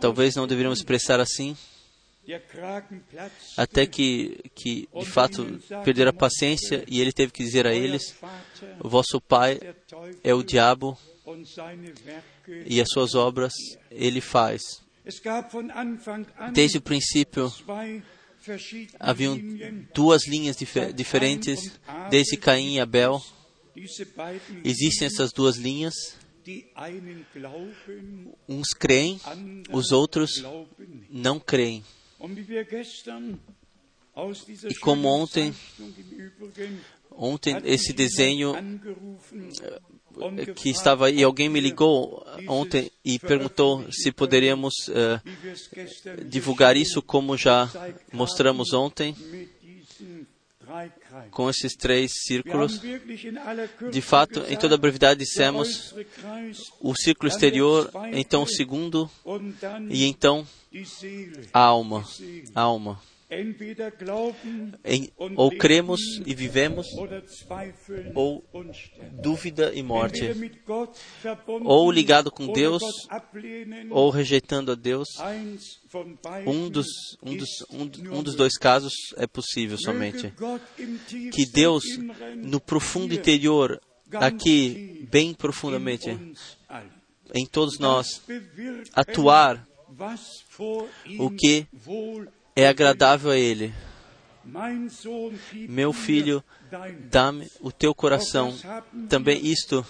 [0.00, 1.56] talvez não deveríamos expressar assim
[3.56, 8.14] até que, que de fato perderam a paciência e ele teve que dizer a eles:
[8.80, 9.60] o vosso pai
[10.22, 10.98] é o diabo
[12.66, 13.52] e as suas obras
[13.90, 14.62] ele faz.
[16.52, 17.52] Desde o princípio
[18.98, 19.38] haviam
[19.94, 21.78] duas linhas dif diferentes,
[22.10, 23.20] desde Caim e Abel.
[24.64, 25.94] Existem essas duas linhas.
[28.48, 29.20] Uns creem,
[29.72, 30.42] os outros
[31.10, 31.84] não creem.
[34.70, 35.52] E como ontem,
[37.10, 38.54] ontem esse desenho
[40.54, 45.20] que estava e alguém me ligou ontem e perguntou se poderíamos uh,
[46.24, 47.68] divulgar isso como já
[48.12, 49.14] mostramos ontem
[51.30, 52.80] com esses três círculos.
[53.90, 55.94] De fato, em toda a brevidade dissemos
[56.80, 59.10] o círculo exterior, então o segundo
[59.90, 60.46] e então
[61.52, 62.04] a alma,
[62.54, 63.00] a alma.
[64.84, 66.86] Em, ou cremos e vivemos,
[68.14, 68.44] ou
[69.12, 70.22] dúvida e morte.
[71.64, 72.82] Ou ligado com Deus,
[73.90, 75.08] ou rejeitando a Deus.
[76.46, 76.86] Um dos,
[77.22, 80.32] um dos, um, um dos dois casos é possível somente.
[81.32, 81.84] Que Deus,
[82.36, 83.80] no profundo interior,
[84.12, 86.10] aqui, bem profundamente,
[87.34, 88.22] em todos nós,
[88.94, 89.66] atuar
[91.18, 91.66] o que
[92.56, 93.72] é agradável a Ele.
[95.68, 96.44] Meu filho,
[97.10, 98.54] dá-me o teu coração.
[99.08, 99.84] Também isto,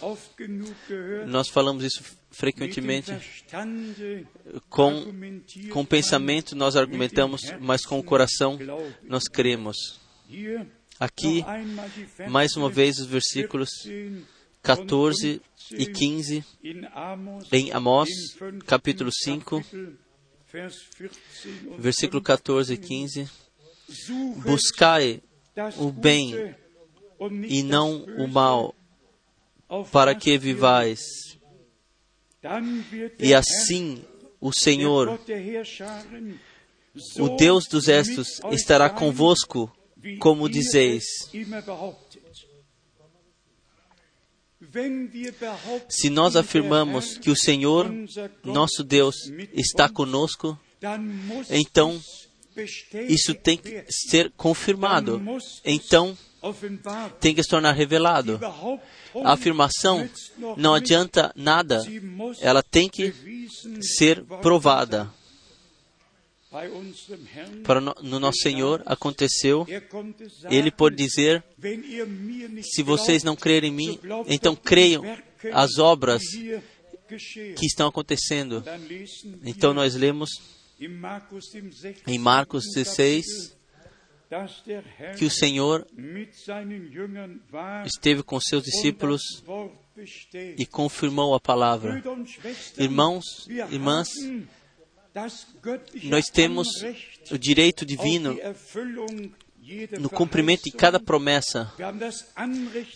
[1.27, 3.13] nós falamos isso frequentemente.
[4.69, 5.13] Com,
[5.73, 8.59] com o pensamento nós argumentamos, mas com o coração
[9.03, 10.01] nós cremos.
[11.01, 11.45] Aqui,
[12.31, 13.71] mais uma vez, os versículos
[14.63, 15.43] 14
[15.73, 16.45] e 15
[17.53, 18.09] em Amós,
[18.67, 19.63] capítulo 5
[21.79, 23.29] versículo 14 e 15:
[24.45, 25.23] Buscai
[25.79, 26.55] o bem
[27.49, 28.75] e não o mal,
[29.91, 31.01] para que vivais.
[33.19, 34.05] E assim
[34.41, 35.19] o Senhor,
[37.19, 39.75] o Deus dos Estos, estará convosco,
[40.21, 41.05] como dizeis.
[45.89, 47.93] Se nós afirmamos que o Senhor,
[48.43, 49.17] nosso Deus,
[49.53, 50.59] está conosco,
[51.51, 52.01] então
[53.09, 55.21] isso tem que ser confirmado.
[55.65, 56.17] Então
[57.21, 58.39] tem que se tornar revelado.
[59.25, 60.09] A afirmação
[60.57, 61.83] não adianta nada,
[62.41, 63.15] ela tem que
[63.81, 65.11] ser provada.
[67.65, 69.67] Para no, no nosso Senhor aconteceu,
[70.49, 71.43] ele pode dizer:
[72.63, 75.03] se vocês não crerem em mim, então creiam
[75.53, 78.63] as obras que estão acontecendo.
[79.45, 80.31] Então nós lemos
[80.81, 83.55] em Marcos 16
[85.19, 85.87] que o Senhor
[87.85, 89.23] esteve com seus discípulos
[90.57, 92.03] e confirmou a palavra.
[92.79, 93.25] Irmãos,
[93.71, 94.09] irmãs,
[96.05, 96.69] nós temos
[97.31, 98.37] o direito divino
[99.99, 101.73] no cumprimento de cada promessa.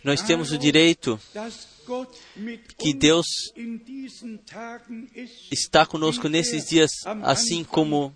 [0.05, 1.19] Nós temos o direito
[2.77, 3.27] que Deus
[5.51, 6.91] está conosco nesses dias,
[7.23, 8.13] assim como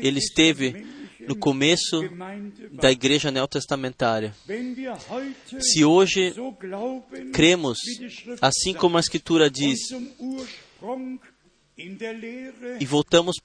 [0.00, 0.86] Ele esteve
[1.26, 2.08] no começo
[2.72, 4.34] da igreja neotestamentária.
[5.60, 6.32] Se hoje
[7.32, 7.78] cremos,
[8.40, 9.80] assim como a Escritura diz,
[12.80, 13.36] e voltamos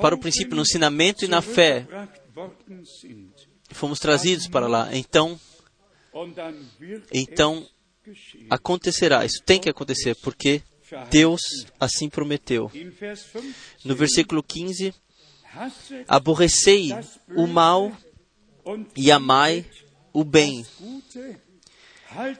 [0.00, 1.86] para o princípio no ensinamento e na fé.
[3.70, 4.88] Fomos trazidos para lá.
[4.92, 5.38] Então,
[7.12, 7.66] então
[8.50, 9.24] acontecerá.
[9.24, 10.62] Isso tem que acontecer, porque
[11.10, 11.40] Deus
[11.78, 12.70] assim prometeu.
[13.84, 14.92] No versículo 15,
[16.08, 16.90] aborrecei
[17.36, 17.96] o mal
[18.96, 19.64] e amai
[20.12, 20.66] o bem,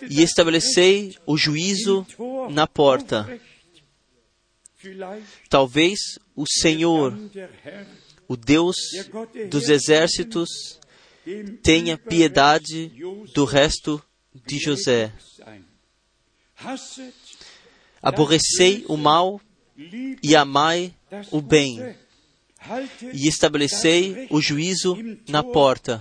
[0.08, 2.04] e estabelecei o juízo
[2.50, 3.38] na porta.
[5.48, 5.98] Talvez
[6.34, 7.16] o Senhor,
[8.28, 8.76] o Deus
[9.48, 10.78] dos exércitos,
[11.62, 12.92] tenha piedade
[13.34, 14.02] do resto
[14.46, 15.12] de José.
[18.02, 19.40] Aborrecei o mal
[20.22, 20.94] e amai
[21.30, 21.96] o bem,
[23.12, 24.96] e estabelecei o juízo
[25.28, 26.00] na porta.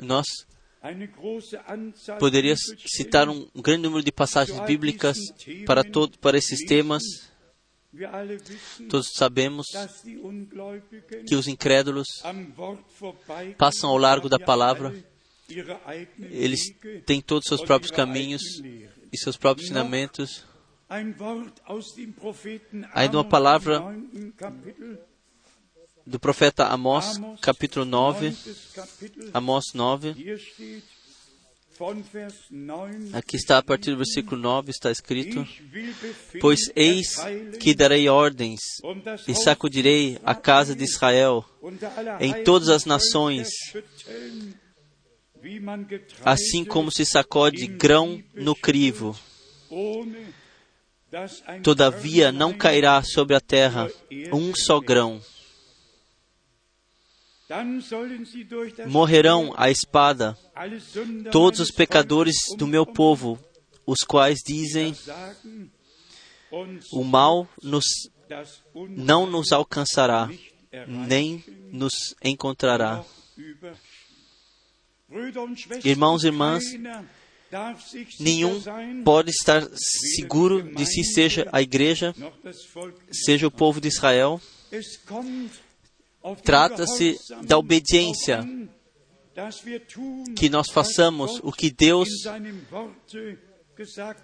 [0.00, 0.26] Nós
[2.18, 5.16] poderíamos citar um grande número de passagens bíblicas
[5.66, 7.02] para, todo, para esses temas.
[8.88, 9.66] Todos sabemos
[11.26, 12.06] que os incrédulos
[13.56, 14.92] passam ao largo da palavra,
[16.18, 16.74] eles
[17.06, 18.42] têm todos os seus próprios caminhos
[19.12, 20.44] e seus próprios ensinamentos.
[22.92, 23.82] Ainda uma palavra
[26.06, 28.36] do profeta Amós, capítulo 9,
[29.32, 30.14] Amós 9.
[33.12, 35.44] Aqui está a partir do versículo 9, está escrito:
[36.40, 37.16] Pois eis
[37.58, 38.60] que darei ordens
[39.26, 41.44] e sacudirei a casa de Israel
[42.20, 43.48] em todas as nações,
[46.24, 49.18] assim como se sacode grão no crivo.
[51.62, 53.88] Todavia não cairá sobre a terra
[54.32, 55.20] um só grão.
[58.86, 60.36] Morrerão a espada
[61.30, 63.38] todos os pecadores do meu povo,
[63.86, 64.96] os quais dizem:
[66.90, 67.84] o mal nos,
[68.90, 70.30] não nos alcançará,
[70.86, 73.04] nem nos encontrará.
[75.84, 76.64] Irmãos e irmãs,
[78.18, 78.62] nenhum
[79.04, 82.14] pode estar seguro de si, seja a igreja,
[83.12, 84.40] seja o povo de Israel.
[86.42, 88.46] Trata-se da obediência,
[90.36, 92.08] que nós façamos o que Deus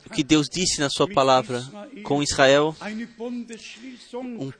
[0.06, 1.62] o que Deus disse na sua palavra
[2.04, 2.74] com Israel,
[4.14, 4.52] um,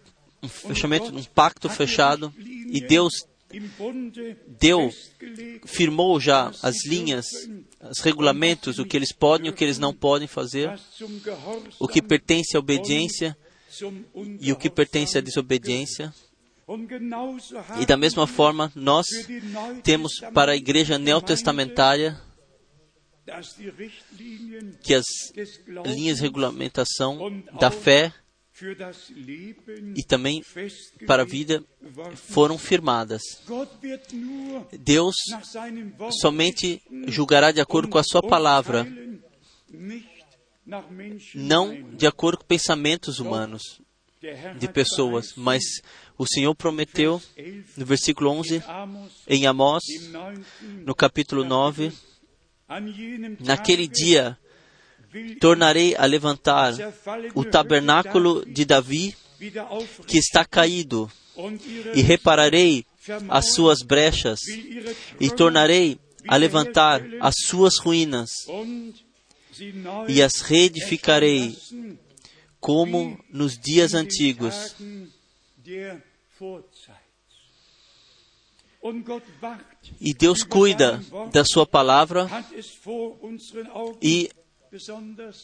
[0.42, 3.24] um fechamento, um pacto fechado, e Deus
[4.46, 4.90] deu,
[5.64, 7.26] firmou já as linhas,
[7.88, 10.78] os regulamentos, o que eles podem e o que eles não podem fazer,
[11.78, 13.36] o que pertence à obediência
[14.40, 16.12] e o que pertence à desobediência.
[17.80, 19.06] E da mesma forma, nós
[19.82, 22.20] temos para a igreja neotestamentária
[24.82, 25.06] que as
[25.84, 28.12] linhas de regulamentação da fé
[29.96, 30.42] e também
[31.06, 31.64] para a vida
[32.14, 33.22] foram firmadas.
[34.78, 35.16] Deus
[36.20, 38.86] somente julgará de acordo com a sua palavra,
[41.34, 43.80] não de acordo com pensamentos humanos
[44.58, 45.62] de pessoas, mas
[46.18, 47.20] o Senhor prometeu
[47.76, 48.62] no versículo 11
[49.26, 49.82] em Amós,
[50.84, 51.90] no capítulo 9,
[53.40, 54.36] naquele dia
[55.40, 56.74] tornarei a levantar
[57.34, 59.16] o tabernáculo de Davi
[60.06, 61.10] que está caído
[61.94, 62.84] e repararei
[63.28, 64.40] as suas brechas
[65.18, 65.98] e tornarei
[66.28, 68.28] a levantar as suas ruínas
[70.08, 71.56] e as reedificarei
[72.60, 74.76] como nos dias antigos.
[80.00, 81.02] E Deus cuida
[81.32, 82.28] da Sua palavra
[84.00, 84.30] e,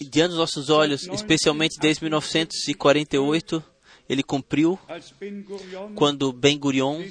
[0.01, 3.63] diante dos nossos olhos, especialmente desde 1948,
[4.09, 4.79] ele cumpriu
[5.95, 7.03] quando Ben Gurion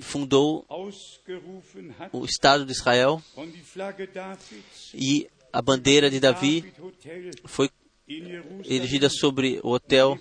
[0.00, 0.66] fundou
[2.12, 3.22] o Estado de Israel
[4.94, 6.72] e a bandeira de Davi
[7.44, 7.70] foi
[8.64, 10.18] erigida sobre o hotel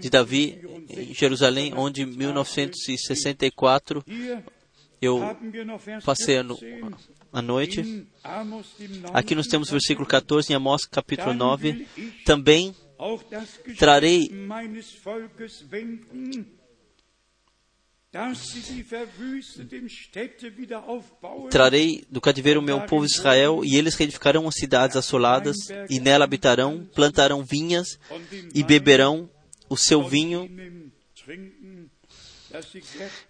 [0.00, 0.58] de Davi
[0.88, 4.04] em Jerusalém, onde em 1964
[5.00, 5.20] eu
[6.04, 6.38] passei
[7.32, 8.06] a noite.
[9.12, 11.86] Aqui nós temos o versículo 14 em Amós capítulo 9.
[12.24, 12.74] Também
[13.78, 14.30] trarei
[21.50, 25.56] Trarei do cativeiro o meu povo Israel, e eles reedificarão as cidades assoladas,
[25.88, 27.98] e nela habitarão, plantarão vinhas,
[28.54, 29.28] e beberão
[29.68, 30.48] o seu vinho,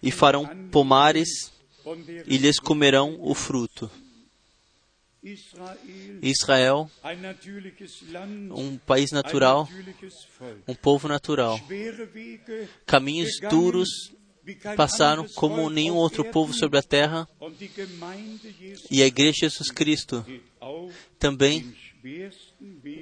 [0.01, 1.51] e farão pomares,
[2.25, 3.89] e lhes comerão o fruto.
[6.21, 6.89] Israel,
[8.55, 9.67] um país natural,
[10.67, 11.59] um povo natural,
[12.85, 14.15] caminhos duros
[14.75, 17.27] passaram como nenhum outro povo sobre a terra,
[18.89, 20.25] e a Igreja de Jesus Cristo
[21.19, 21.75] também,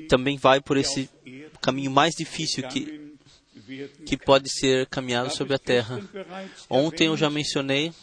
[0.10, 1.08] também vai por esse
[1.62, 3.14] caminho mais difícil que,
[4.06, 6.02] que pode ser caminhado sobre a terra.
[6.70, 7.94] Ontem eu já mencionei,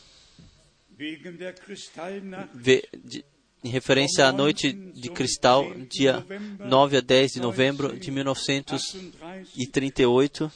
[3.64, 6.26] em referência à noite de cristal, dia
[6.58, 10.50] 9 a 10 de novembro de 1938,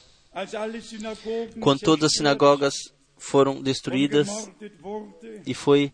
[1.60, 2.74] quando todas as sinagogas
[3.16, 4.28] foram destruídas
[5.46, 5.92] e foi,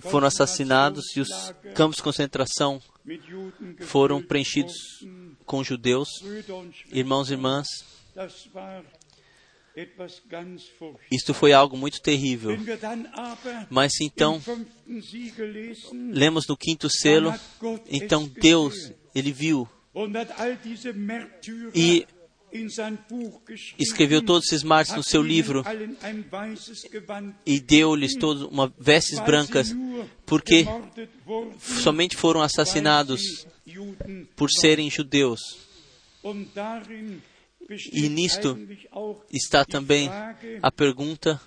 [0.00, 1.28] foram assassinados e os
[1.74, 2.80] campos de concentração
[3.80, 4.74] foram preenchidos
[5.46, 6.08] com judeus,
[6.92, 7.66] irmãos e irmãs.
[11.10, 12.50] Isto foi algo muito terrível.
[13.70, 14.42] Mas então,
[16.12, 17.32] lemos no quinto selo,
[17.88, 19.68] então Deus, Ele viu
[21.74, 22.06] e
[23.78, 25.64] escreveu todos esses mártires no seu livro.
[27.44, 29.74] e deu-lhes todas uma vestes brancas,
[30.24, 30.64] porque
[31.58, 33.46] somente foram assassinados
[34.36, 35.40] por serem judeus.
[37.92, 38.58] E nisto
[39.30, 40.08] está também
[40.62, 41.40] a pergunta,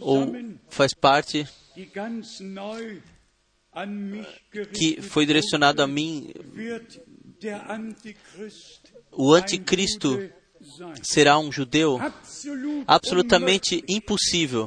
[0.00, 0.32] ou
[0.70, 1.46] faz parte,
[4.72, 6.32] que foi direcionado a mim
[9.16, 10.30] o anticristo
[11.02, 11.98] será um judeu?
[12.86, 14.66] Absolutamente impossível.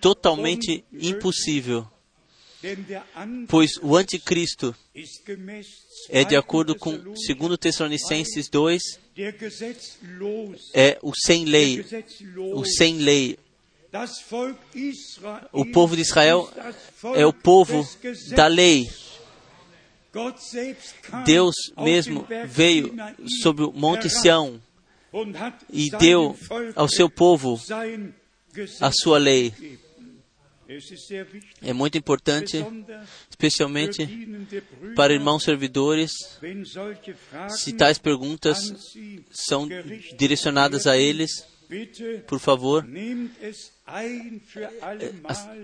[0.00, 1.86] Totalmente impossível.
[3.46, 4.74] Pois o anticristo
[6.08, 7.16] é de acordo com 2
[7.58, 8.82] Tessalonicenses 2,
[10.74, 11.84] é o sem lei,
[12.54, 13.38] o sem lei.
[15.52, 16.50] O povo de Israel
[17.14, 17.88] é o povo
[18.34, 18.88] da lei.
[21.24, 22.94] Deus mesmo veio
[23.42, 24.60] sobre o Monte Sião
[25.70, 26.36] e deu
[26.74, 27.60] ao seu povo
[28.80, 29.52] a sua lei.
[31.62, 32.64] É muito importante,
[33.30, 34.06] especialmente
[34.94, 36.12] para irmãos servidores,
[37.48, 38.74] se tais perguntas
[39.30, 39.66] são
[40.18, 41.46] direcionadas a eles,
[42.26, 42.86] por favor,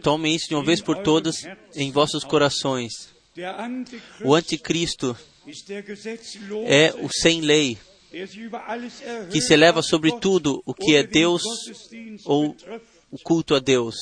[0.03, 1.37] tomem isso de uma vez por todas
[1.75, 3.14] em vossos corações.
[4.23, 5.17] O anticristo
[6.67, 7.79] é o sem lei,
[9.31, 11.43] que se eleva sobre tudo o que é Deus
[12.25, 12.57] ou
[13.11, 13.95] o culto a Deus.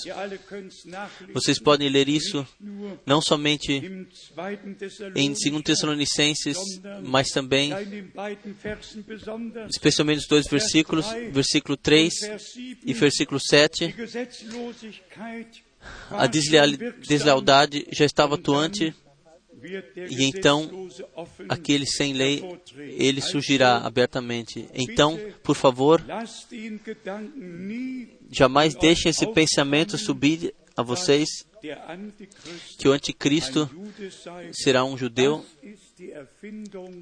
[1.32, 2.46] Vocês podem ler isso
[3.06, 3.72] não somente
[5.14, 6.58] em 2 Tessalonicenses,
[7.02, 7.72] mas também,
[9.70, 12.12] especialmente os dois versículos, versículo 3
[12.84, 13.94] e versículo 7.
[16.10, 18.94] A deslealdade já estava atuante
[19.64, 20.88] e então
[21.48, 22.42] aquele sem lei,
[22.76, 24.68] ele surgirá abertamente.
[24.74, 26.02] Então, por favor,
[28.30, 31.28] jamais deixem esse pensamento subir a vocês
[32.78, 33.70] que o anticristo
[34.52, 35.44] será um judeu.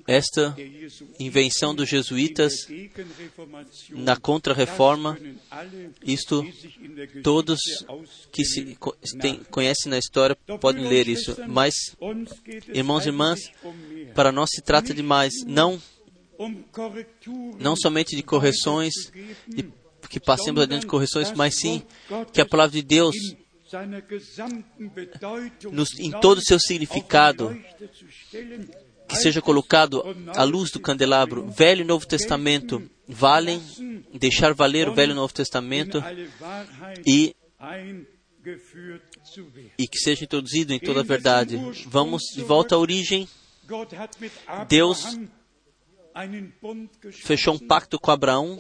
[0.06, 0.56] Esta
[1.18, 2.52] invenção dos jesuítas
[3.90, 5.18] na contra-reforma,
[6.04, 6.44] isto
[7.22, 7.60] todos
[8.32, 8.76] que se
[9.20, 11.36] tem, conhecem na história podem ler isso.
[11.48, 11.74] Mas,
[12.68, 13.40] irmãos e irmãs,
[14.14, 15.80] para nós se trata de mais, não,
[17.58, 18.92] não somente de correções,
[19.46, 19.70] de,
[20.08, 21.82] que passemos adiante de correções, mas sim
[22.32, 23.14] que a palavra de Deus
[25.70, 27.56] nos, em todo o seu significado,
[29.10, 30.02] que seja colocado
[30.36, 33.60] à luz do candelabro, Velho e Novo Testamento, valem
[34.14, 36.02] deixar valer o Velho e Novo Testamento
[37.06, 37.34] e
[39.76, 41.60] e que seja introduzido em toda a verdade.
[41.86, 43.28] Vamos de volta à origem.
[44.66, 45.18] Deus
[47.22, 48.56] fechou um pacto com Abraão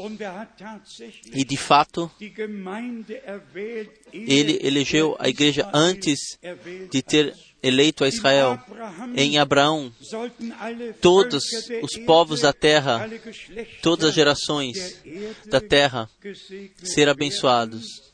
[1.32, 2.10] e, de fato,
[4.12, 6.38] ele elegeu a igreja antes
[6.90, 8.58] de ter eleito a Israel.
[9.14, 9.92] Em Abraão,
[11.00, 11.44] todos
[11.82, 13.08] os povos da terra,
[13.82, 15.02] todas as gerações
[15.46, 16.08] da terra
[16.82, 18.10] serão abençoados.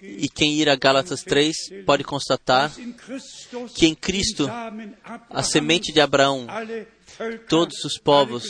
[0.00, 1.54] E quem ir a Gálatas 3
[1.84, 2.72] pode constatar
[3.74, 4.48] que em Cristo,
[5.28, 6.46] a semente de Abraão,
[7.48, 8.44] todos os povos,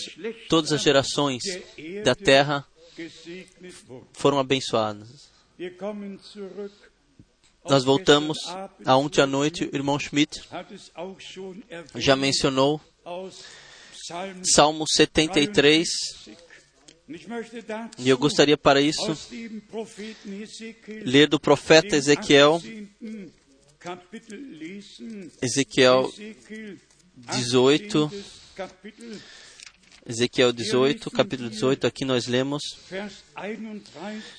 [0.48, 1.42] todas as gerações
[2.04, 2.66] da terra
[4.12, 5.30] foram abençoadas.
[7.64, 8.38] Nós voltamos
[8.84, 10.42] a ontem à noite, o irmão Schmidt
[11.94, 12.80] já mencionou
[14.54, 15.88] Salmo 73,
[17.98, 19.16] e eu gostaria para isso
[21.04, 22.60] ler do profeta Ezequiel,
[25.42, 26.10] Ezequiel
[27.16, 28.10] 18,
[30.06, 32.62] Ezequiel 18, capítulo 18, aqui nós lemos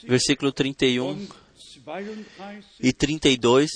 [0.03, 1.27] versículo 31
[2.79, 3.71] e 32.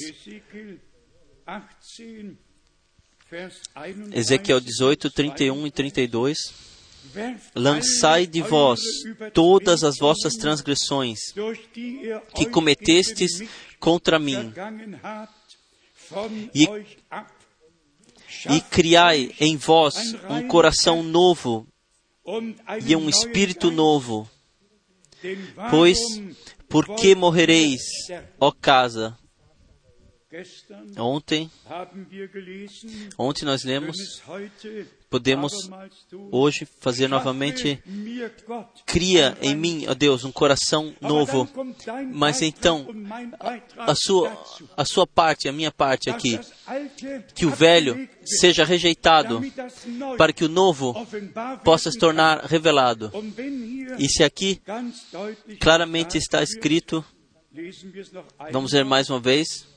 [4.13, 6.37] Ezequiel 18, 31 e 32.
[7.55, 8.81] Lançai de vós
[9.33, 11.19] todas as vossas transgressões
[12.35, 13.41] que cometestes
[13.79, 14.53] contra mim,
[16.53, 16.67] e,
[18.49, 21.67] e criai em vós um coração novo
[22.85, 24.29] e um espírito novo.
[25.69, 25.99] Pois,
[26.67, 27.81] por que morrereis,
[28.39, 29.17] ó casa?
[30.97, 31.49] Ontem,
[33.17, 33.97] ontem nós lemos,
[35.09, 35.69] podemos
[36.31, 37.81] hoje fazer novamente,
[38.85, 41.49] cria em mim, ó Deus, um coração novo.
[42.13, 42.87] Mas então,
[43.39, 44.45] a, a, sua,
[44.77, 46.39] a sua parte, a minha parte aqui,
[47.33, 49.41] que o velho seja rejeitado,
[50.17, 50.93] para que o novo
[51.63, 53.11] possa se tornar revelado.
[53.97, 54.61] E se aqui
[55.59, 57.03] claramente está escrito,
[58.51, 59.67] vamos ver mais uma vez,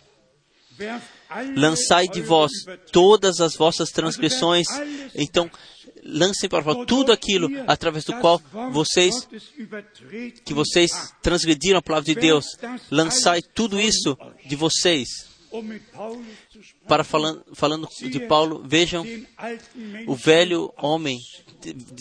[1.57, 2.53] lançai de vós
[2.91, 4.66] todas as vossas transgressões.
[5.14, 5.51] Então,
[6.05, 9.28] lancem para fora tudo aquilo através do qual vocês,
[10.45, 10.91] que vocês
[11.22, 12.45] transgrediram a palavra de Deus.
[12.91, 14.16] Lançai tudo isso
[14.47, 15.09] de vocês.
[16.89, 19.05] Para falando, falando de Paulo, vejam
[20.07, 21.18] o velho homem,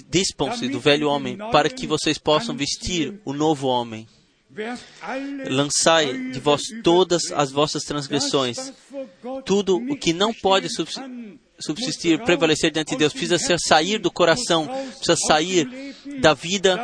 [0.10, 4.08] dispam-se do velho homem, para que vocês possam vestir o novo homem.
[5.50, 8.74] Lançai de vós todas as vossas transgressões.
[9.46, 10.68] Tudo o que não pode
[11.60, 16.78] subsistir, prevalecer diante de Deus, precisa ser sair do coração, precisa sair da vida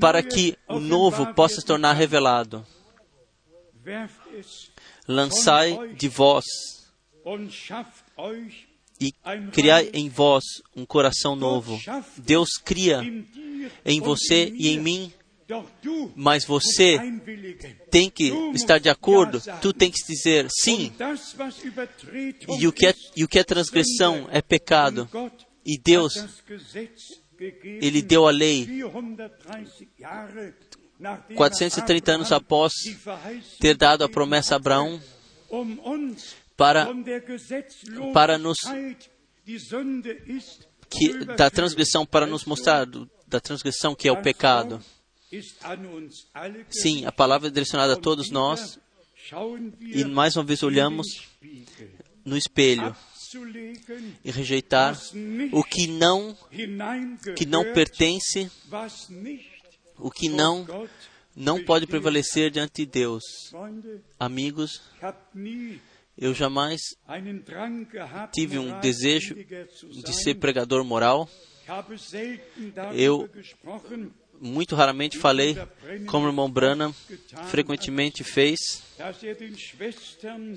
[0.00, 2.66] para que o novo possa se tornar revelado.
[5.06, 6.44] Lançai de vós
[9.00, 9.12] e
[9.52, 11.78] criai em vós um coração novo.
[12.16, 13.02] Deus cria
[13.84, 15.12] em você e em mim
[16.14, 16.98] mas você
[17.90, 20.92] tem que estar de acordo, tu tem que dizer sim.
[22.58, 25.08] E o que é, e o que é transgressão é pecado.
[25.64, 26.14] E Deus,
[27.64, 28.68] Ele deu a lei
[31.34, 32.72] 430 anos após
[33.58, 35.00] ter dado a promessa a Abraão
[36.56, 36.88] para,
[38.12, 38.58] para nos
[40.90, 42.86] que, da transgressão para nos mostrar
[43.26, 44.82] da transgressão que é o pecado.
[46.70, 48.78] Sim, a palavra é direcionada a todos nós.
[49.80, 51.06] E mais uma vez olhamos
[52.24, 52.96] no espelho
[54.24, 54.98] e rejeitar
[55.52, 56.36] o que não
[57.36, 58.50] que não pertence,
[59.96, 60.66] o que não
[61.36, 63.22] não pode prevalecer diante de Deus.
[64.18, 64.82] Amigos,
[66.18, 66.80] eu jamais
[68.32, 71.28] tive um desejo de ser pregador moral.
[72.94, 73.30] Eu
[74.40, 75.56] muito raramente falei,
[76.06, 76.92] como o irmão Branham
[77.48, 78.58] frequentemente fez,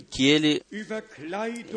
[0.09, 0.63] que ele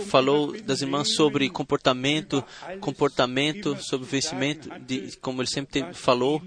[0.06, 2.44] falou das irmãs sobre comportamento,
[2.80, 6.40] comportamento, sobre vestimento, de, como ele sempre falou,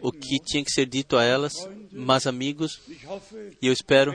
[0.00, 1.52] o que tinha que ser dito a elas,
[1.90, 2.80] mas amigos,
[3.60, 4.12] e eu espero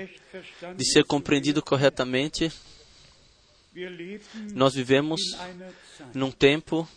[0.78, 2.52] de ser compreendido corretamente,
[4.54, 5.20] nós vivemos
[6.14, 6.88] num tempo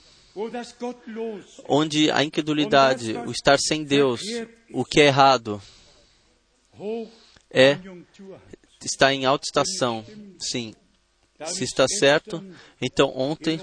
[1.69, 4.21] onde a incredulidade, o estar sem Deus,
[4.71, 5.61] o que é errado,
[7.51, 7.79] é
[8.85, 10.05] está em alta estação.
[10.39, 10.75] Sim.
[11.47, 12.45] Se está certo,
[12.81, 13.61] então ontem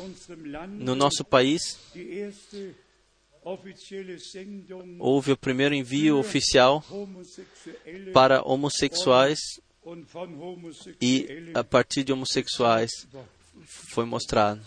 [0.67, 1.61] no nosso país
[4.99, 6.83] houve o primeiro envio oficial
[8.13, 9.39] para homossexuais
[11.01, 12.91] e a partir de homossexuais
[13.65, 14.61] foi mostrado.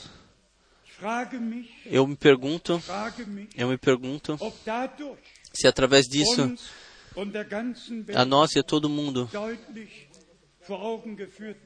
[1.87, 2.83] Eu me pergunto,
[3.57, 4.39] eu me pergunto
[5.53, 6.55] se através disso
[8.15, 9.29] a nós e a todo mundo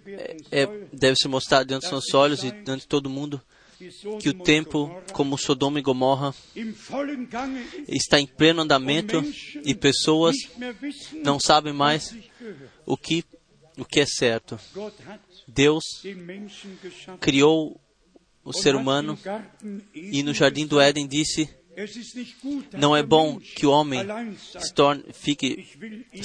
[0.07, 3.41] é, é, deve se mostrar diante dos nossos olhos e diante de todo mundo
[4.21, 6.35] que o tempo, como Sodoma e Gomorra,
[7.87, 9.23] está em pleno andamento
[9.65, 10.35] e pessoas
[11.23, 12.17] não sabem mais
[12.87, 13.23] o que,
[13.77, 14.59] o que é certo.
[15.47, 15.85] Deus
[17.21, 17.79] criou
[18.47, 19.19] o ser humano
[19.93, 21.51] e no jardim do Éden disse:
[22.73, 24.01] Não é bom que o homem
[24.39, 25.67] se torne, fique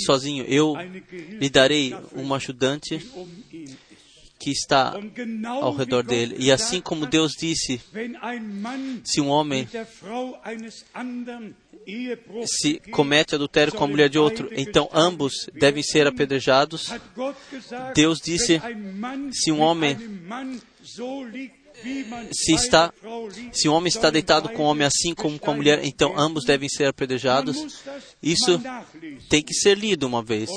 [0.05, 0.45] sozinho.
[0.47, 0.75] Eu
[1.11, 2.99] lhe darei um ajudante
[4.39, 4.93] que está
[5.47, 6.35] ao redor dele.
[6.37, 7.81] E assim como Deus disse,
[9.03, 9.67] se um homem
[12.45, 16.91] se comete adultério com a mulher de outro, então ambos devem ser apedrejados.
[17.95, 18.61] Deus disse:
[19.31, 19.97] se um homem
[22.31, 22.93] se está
[23.51, 26.45] se o homem está deitado com o homem assim como com a mulher, então ambos
[26.45, 27.83] devem ser apedrejados.
[28.21, 28.61] Isso
[29.29, 30.49] tem que ser lido uma vez.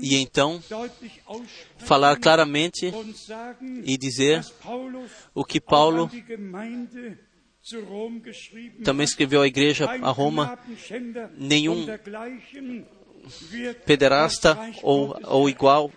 [0.00, 0.62] E então
[1.78, 2.92] falar claramente
[3.84, 4.44] e dizer
[5.34, 6.10] o que Paulo
[8.82, 10.58] também escreveu à igreja a Roma:
[11.36, 11.86] nenhum
[13.84, 15.92] pederasta ou, ou igual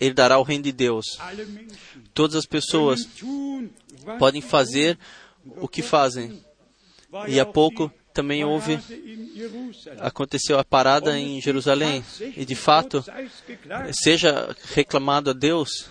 [0.00, 1.04] herdará o reino de Deus.
[2.12, 3.08] Todas as pessoas
[4.18, 4.98] podem fazer
[5.44, 6.42] o que fazem.
[7.26, 8.78] E há pouco também houve,
[10.00, 12.04] aconteceu a parada em Jerusalém.
[12.36, 13.04] E de fato,
[13.92, 15.88] seja reclamado a Deus,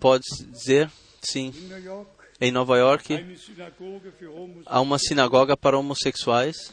[0.00, 0.90] pode dizer,
[1.22, 1.52] sim,
[2.40, 3.14] em Nova York
[4.66, 6.72] há uma sinagoga para homossexuais.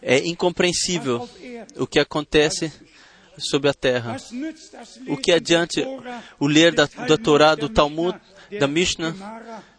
[0.00, 1.28] É incompreensível
[1.76, 2.70] o que acontece
[3.38, 4.16] sobre a terra.
[5.08, 5.80] O que adianta
[6.38, 8.18] o ler da, da Torá, do Talmud,
[8.58, 9.14] da Mishnah,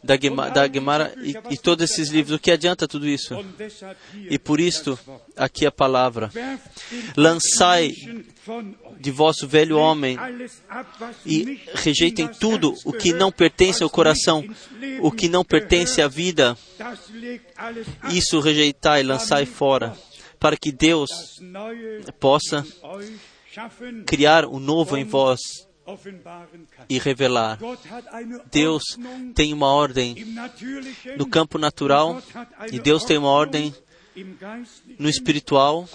[0.04, 2.36] da, Gemara, da Gemara e, e, todos esses livros?
[2.36, 3.36] O que adianta tudo isso?
[4.30, 4.98] E por isto,
[5.36, 6.32] aqui a palavra:
[7.16, 7.94] lançai
[9.00, 10.18] de vosso velho homem
[11.26, 14.44] e rejeitem tudo o que não pertence ao coração,
[15.02, 16.58] o que não pertence à vida.
[18.10, 19.96] Isso rejeitai, lançai fora,
[20.40, 21.10] para que Deus
[22.20, 22.66] possa
[24.06, 25.40] criar o novo em vós
[26.90, 27.60] e revelar.
[28.52, 28.84] Deus
[29.34, 30.16] tem uma ordem
[31.18, 32.22] no campo natural
[32.72, 33.74] e Deus tem uma ordem
[35.00, 35.88] no espiritual,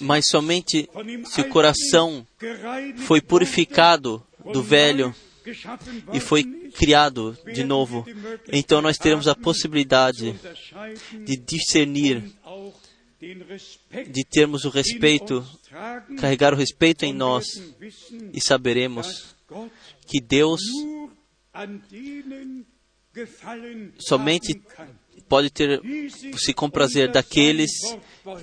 [0.00, 0.88] mas somente
[1.26, 2.26] se o coração
[2.98, 5.14] foi purificado do velho
[6.12, 6.44] e foi
[6.76, 8.04] criado de novo,
[8.50, 10.34] então nós teremos a possibilidade
[11.24, 12.24] de discernir,
[14.08, 15.44] de termos o respeito,
[16.18, 17.46] carregar o respeito em nós
[18.32, 19.34] e saberemos
[20.06, 20.60] que Deus
[23.98, 24.60] somente
[25.28, 25.80] pode ter
[26.36, 27.70] se comprazer daqueles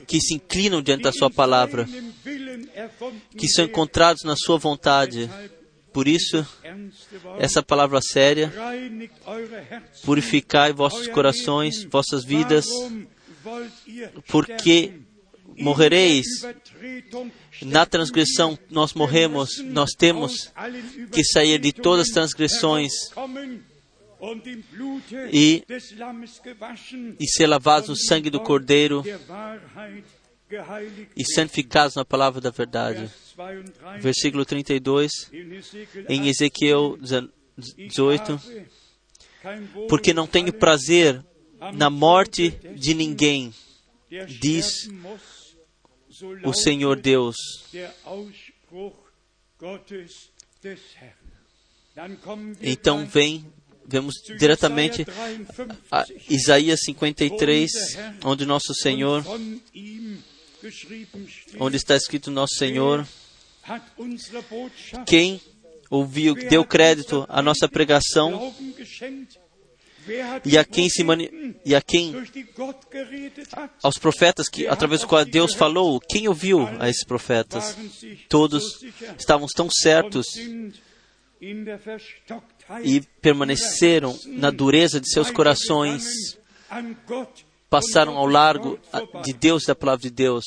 [0.08, 1.88] que se inclinam diante da sua palavra,
[3.38, 5.30] que são encontrados na sua vontade.
[5.94, 6.46] Por isso,
[7.38, 8.52] essa palavra séria,
[10.04, 12.66] purificai vossos corações, vossas vidas,
[14.28, 14.94] porque
[15.58, 16.26] morrereis.
[17.62, 20.52] Na transgressão nós morremos, nós temos
[21.12, 22.92] que sair de todas as transgressões
[25.32, 25.64] e,
[27.20, 29.04] e ser lavados no sangue do Cordeiro
[31.16, 33.10] e santificados na palavra da verdade.
[34.00, 35.12] Versículo 32,
[36.08, 36.98] em Ezequiel
[37.78, 38.40] 18:
[39.90, 41.24] Porque não tenho prazer
[41.72, 43.54] na morte de ninguém,
[44.40, 44.90] diz
[46.44, 47.36] o Senhor Deus.
[52.62, 53.46] Então vem
[53.86, 55.06] vemos diretamente
[55.92, 57.72] a Isaías 53,
[58.24, 59.24] onde nosso Senhor,
[61.60, 63.06] onde está escrito nosso Senhor,
[65.06, 65.42] quem
[65.90, 68.54] ouviu, deu crédito à nossa pregação
[70.46, 72.14] e a quem se mani e a quem
[73.82, 77.78] aos profetas que através do qual Deus falou, quem ouviu a esses profetas?
[78.30, 78.84] Todos
[79.18, 80.28] estavam tão certos
[82.84, 86.04] e permaneceram na dureza de seus corações,
[87.70, 88.80] passaram ao largo
[89.24, 90.44] de Deus e da palavra de Deus.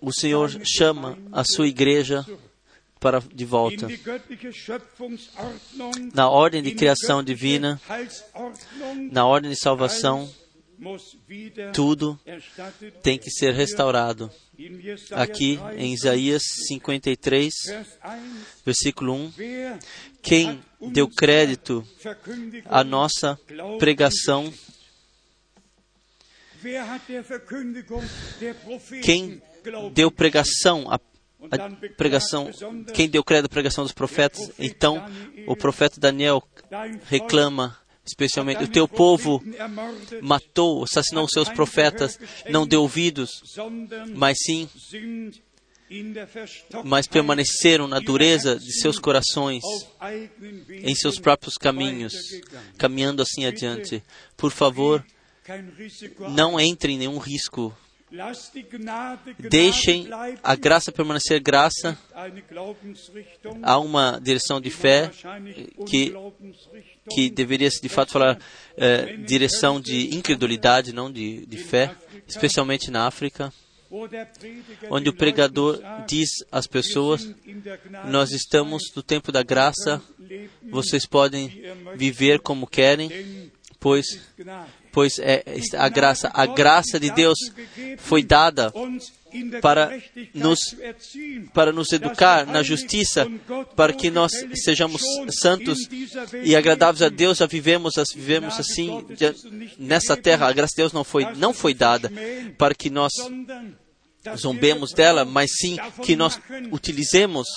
[0.00, 2.24] O Senhor chama a sua igreja
[3.02, 3.88] para de volta.
[6.14, 7.80] Na ordem de criação divina,
[9.10, 10.32] na ordem de salvação,
[11.74, 12.18] tudo
[13.02, 14.30] tem que ser restaurado.
[15.10, 17.52] Aqui em Isaías 53,
[18.64, 19.32] versículo 1,
[20.22, 21.84] quem deu crédito
[22.66, 23.38] à nossa
[23.80, 24.52] pregação?
[29.02, 29.42] Quem
[29.92, 30.98] deu pregação a
[31.50, 32.50] a pregação,
[32.94, 34.50] quem deu crédito à pregação dos profetas?
[34.58, 35.04] Então,
[35.46, 36.42] o profeta Daniel
[37.04, 39.42] reclama especialmente o teu povo
[40.20, 42.18] matou, assassinou seus profetas,
[42.50, 43.30] não deu ouvidos,
[44.14, 44.68] mas sim,
[46.84, 49.62] mas permaneceram na dureza de seus corações,
[50.70, 52.14] em seus próprios caminhos,
[52.76, 54.02] caminhando assim adiante.
[54.36, 55.04] Por favor,
[56.30, 57.76] não entre em nenhum risco.
[59.48, 60.08] Deixem
[60.42, 61.98] a graça permanecer graça.
[63.62, 65.10] Há uma direção de fé
[65.86, 66.14] que
[67.10, 68.38] que deveria de fato falar
[68.76, 71.94] é, direção de incredulidade, não de, de fé,
[72.28, 73.52] especialmente na África.
[74.90, 77.28] onde o pregador diz às pessoas:
[78.06, 80.02] Nós estamos no tempo da graça,
[80.70, 81.62] vocês podem
[81.96, 83.50] viver como querem,
[83.80, 84.06] pois,
[84.92, 85.42] pois é
[85.76, 87.38] a graça, a graça de Deus
[87.98, 88.72] foi dada
[89.60, 89.98] para
[90.34, 90.58] nos,
[91.54, 93.26] para nos educar na justiça,
[93.74, 95.78] para que nós sejamos santos
[96.42, 99.04] e agradáveis a Deus, já vivemos, vivemos assim
[99.78, 100.48] nessa terra.
[100.48, 102.12] A graça de Deus não foi, não foi dada
[102.58, 103.12] para que nós
[104.36, 106.38] zombemos dela, mas sim que nós
[106.70, 107.48] utilizemos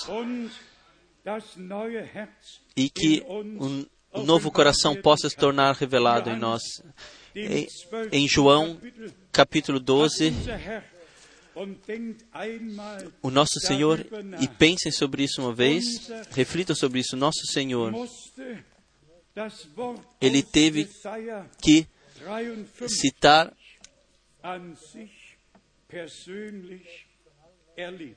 [2.76, 6.62] e que um novo coração possa se tornar revelado em nós.
[8.10, 8.80] Em, João,
[9.30, 10.32] capítulo 12,
[13.20, 14.06] o nosso Senhor,
[14.40, 15.84] e pensem sobre isso uma vez,
[16.30, 17.92] reflitam sobre isso, nosso Senhor,
[20.18, 20.88] ele teve
[21.60, 21.86] que
[22.88, 23.54] citar,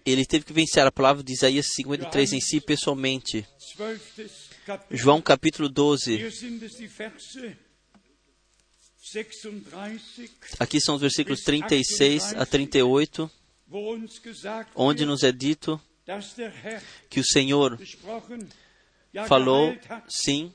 [0.05, 3.45] ele teve que vencer a palavra de Isaías 53 em si pessoalmente.
[4.89, 6.17] João capítulo 12.
[10.60, 13.30] Aqui são os versículos 36 a 38,
[14.76, 15.80] onde nos é dito
[17.10, 17.80] que o Senhor
[19.28, 19.76] falou,
[20.07, 20.51] sim,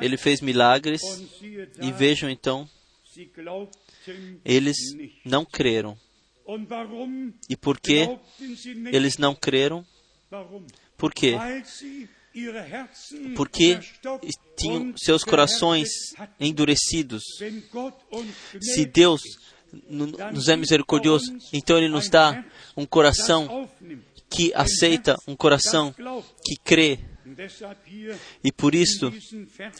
[0.00, 1.02] ele fez milagres,
[1.80, 2.68] e vejam então,
[4.44, 4.76] eles
[5.24, 5.98] não creram.
[7.48, 8.08] E por que
[8.92, 9.86] eles não creram?
[10.96, 11.36] Por quê?
[13.36, 13.78] Porque
[14.56, 15.88] tinham seus corações
[16.40, 17.22] endurecidos.
[18.60, 19.22] Se Deus
[19.88, 22.44] nos é misericordioso, então Ele nos dá
[22.76, 23.68] um coração
[24.30, 25.94] que aceita, um coração
[26.44, 26.98] que crê.
[28.42, 29.12] E por isso,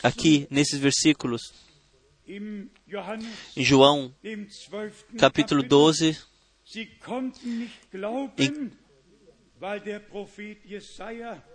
[0.03, 1.43] aqui nesses versículos,
[2.27, 2.71] em
[3.57, 4.15] João
[5.19, 6.17] capítulo 12,
[8.39, 8.71] em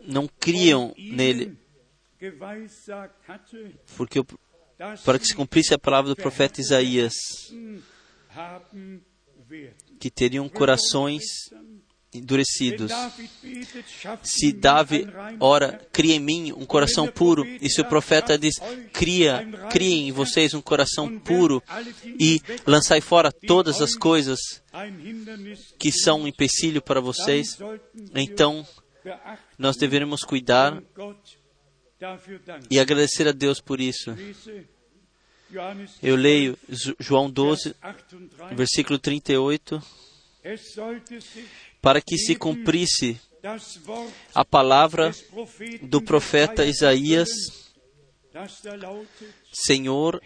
[0.01, 1.57] não criam nele,
[3.95, 4.19] porque
[5.03, 7.13] para que se cumprisse a palavra do profeta Isaías,
[9.99, 11.23] que teriam corações
[12.13, 12.91] endurecidos.
[14.23, 15.07] Se Davi
[15.39, 18.55] ora, cria em mim um coração puro, e se o profeta diz,
[18.91, 21.61] cria, cria em vocês um coração puro,
[22.19, 24.39] e lançai fora todas as coisas
[25.77, 27.57] que são um empecilho para vocês,
[28.15, 28.65] então
[29.57, 30.81] nós deveremos cuidar
[32.69, 34.15] e agradecer a Deus por isso.
[36.01, 36.57] Eu leio
[36.99, 37.75] João 12,
[38.55, 39.81] versículo 38
[41.81, 43.19] para que se cumprisse
[44.33, 45.11] a palavra
[45.83, 47.29] do profeta Isaías:
[49.51, 50.21] Senhor,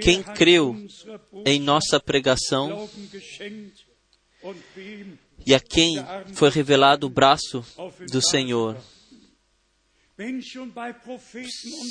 [0.00, 0.76] quem creu
[1.44, 2.88] em nossa pregação
[5.46, 5.96] e a quem
[6.34, 7.64] foi revelado o braço
[8.10, 8.76] do Senhor.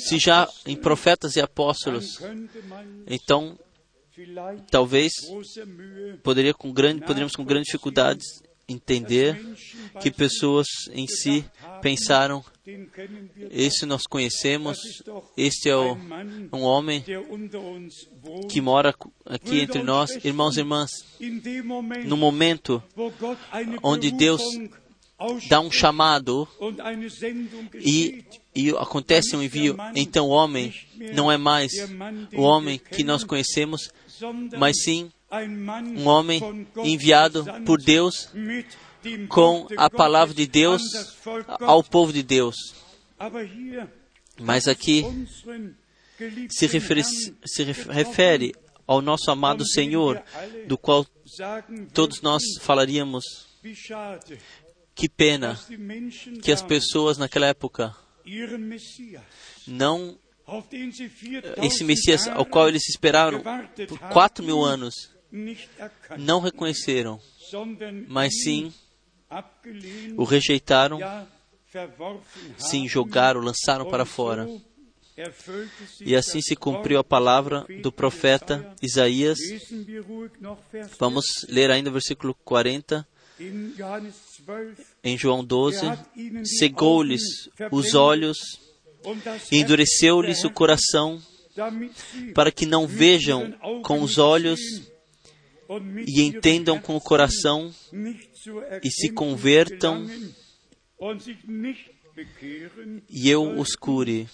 [0.08, 2.18] Se já em profetas e apóstolos,
[3.06, 3.58] então
[4.70, 5.12] talvez
[6.22, 8.24] poderia com grande, poderíamos com grande dificuldade
[8.68, 9.38] entender
[10.00, 11.44] que pessoas em si
[11.82, 12.44] pensaram:
[13.50, 14.78] esse nós conhecemos,
[15.36, 15.96] este é o,
[16.52, 17.04] um homem
[18.48, 18.94] que mora
[19.26, 20.90] aqui entre nós, irmãos e irmãs.
[22.06, 22.82] No momento
[23.82, 24.42] onde Deus
[25.48, 26.48] dá um chamado
[27.74, 30.72] e, e acontece um envio, então o homem
[31.14, 31.72] não é mais
[32.34, 33.90] o homem que nós conhecemos,
[34.58, 35.10] mas sim
[35.96, 38.28] um homem enviado por Deus
[39.28, 40.82] com a palavra de Deus
[41.60, 42.56] ao povo de Deus.
[44.40, 45.04] Mas aqui
[46.50, 48.54] se refere, se refere
[48.86, 50.22] ao nosso amado Senhor,
[50.66, 51.06] do qual
[51.92, 53.24] todos nós falaríamos.
[54.94, 55.58] Que pena
[56.42, 57.94] que as pessoas naquela época
[59.66, 60.18] não
[61.62, 63.42] esse Messias ao qual eles esperaram
[63.88, 64.94] por quatro mil anos
[66.18, 67.20] não reconheceram,
[68.06, 68.72] mas sim
[70.16, 70.98] o rejeitaram,
[72.58, 74.48] sim jogaram, lançaram para fora.
[76.00, 79.38] E assim se cumpriu a palavra do profeta Isaías.
[80.98, 83.06] Vamos ler ainda o versículo 40.
[85.02, 85.80] Em João 12,
[86.44, 87.22] cegou-lhes
[87.72, 88.38] os olhos
[89.50, 91.20] e endureceu-lhes o coração,
[92.34, 93.52] para que não vejam
[93.82, 94.60] com os olhos
[96.06, 97.72] e entendam com o coração
[98.82, 100.06] e se convertam
[103.08, 104.28] e eu os cure.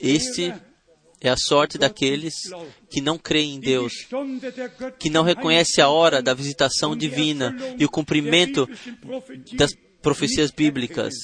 [0.00, 0.54] Este
[1.20, 2.34] é a sorte daqueles
[2.90, 3.92] que não creem em Deus,
[4.98, 8.68] que não reconhecem a hora da visitação divina e o cumprimento
[9.54, 11.14] das profecias bíblicas,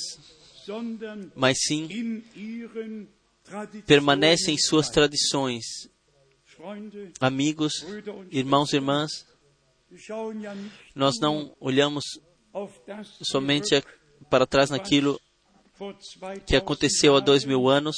[1.35, 2.23] mas sim
[3.87, 5.65] permanecem em suas tradições.
[7.21, 7.85] Amigos,
[8.31, 9.11] irmãos e irmãs,
[10.95, 12.05] nós não olhamos
[13.23, 13.83] somente
[14.31, 15.21] para trás naquilo
[16.47, 17.97] que aconteceu há dois mil anos.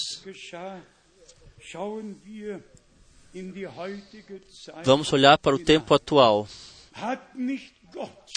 [4.84, 6.48] Vamos olhar para o tempo atual.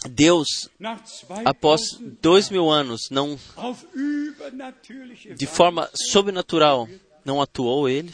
[0.09, 0.69] Deus,
[1.45, 3.37] após dois mil anos, não,
[5.35, 6.87] de forma sobrenatural,
[7.25, 8.11] não atuou ele.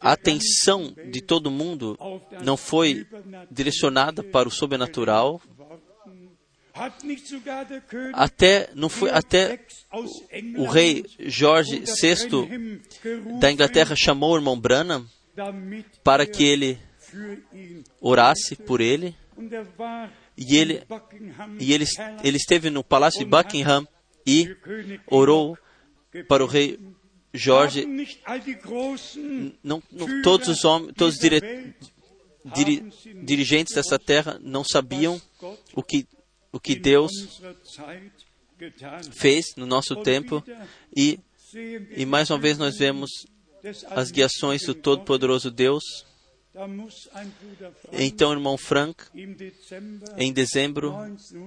[0.00, 1.98] A atenção de todo mundo
[2.42, 3.06] não foi
[3.50, 5.40] direcionada para o sobrenatural.
[8.12, 9.60] Até não foi até
[9.92, 12.80] o, o rei Jorge VI
[13.40, 15.06] da Inglaterra chamou o irmão Branham
[16.04, 16.78] para que ele
[18.00, 19.14] orasse por ele.
[20.36, 20.82] E ele,
[21.58, 21.84] e ele,
[22.22, 23.86] ele esteve no palácio de Buckingham
[24.26, 24.56] e
[25.06, 25.56] orou
[26.28, 26.78] para o rei
[27.32, 27.86] Jorge.
[29.62, 31.74] Não, não todos os homens, todos os dire,
[32.54, 32.90] diri,
[33.22, 35.20] dirigentes dessa terra não sabiam
[35.74, 36.06] o que,
[36.52, 37.12] o que Deus
[39.12, 40.42] fez no nosso tempo
[40.94, 41.18] e,
[41.96, 43.10] e mais uma vez nós vemos
[43.90, 45.84] as guiações do Todo-Poderoso Deus.
[47.92, 49.04] Então, irmão Frank,
[50.16, 50.94] em dezembro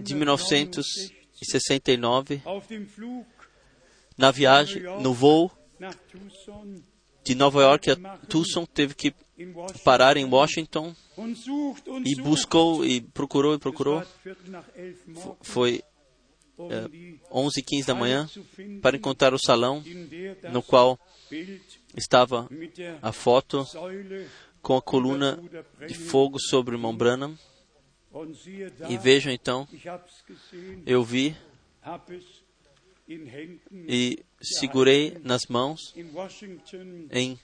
[0.02, 2.42] de 1969,
[4.18, 5.52] na viagem, no voo
[7.24, 9.14] de Nova York a Tucson, teve que
[9.84, 10.96] parar em Washington
[12.06, 14.04] e buscou e procurou e procurou.
[15.42, 15.84] Foi
[16.70, 18.30] é, 11 e 15 da manhã
[18.82, 19.84] para encontrar o salão
[20.52, 21.00] no qual
[21.96, 22.48] estava
[23.02, 23.66] a foto
[24.62, 25.40] com a coluna
[25.88, 27.38] de fogo sobre o irmão Branham.
[28.88, 29.68] E vejam então,
[30.86, 31.36] eu vi
[33.08, 35.94] e segurei nas mãos
[37.12, 37.40] em,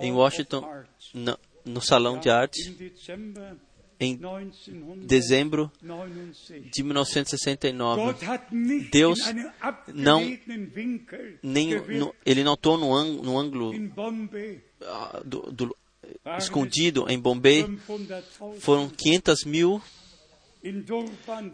[0.00, 2.76] em Washington, no, no salão de arte,
[3.98, 4.18] em
[5.06, 5.70] dezembro
[6.72, 8.02] de 1969.
[8.90, 9.18] Deus
[9.94, 10.20] não,
[11.42, 13.72] nem, no, ele não atuou no, no ângulo
[14.82, 15.76] ah, do, do,
[16.38, 17.66] escondido em Bombay
[18.58, 19.82] foram 500 mil.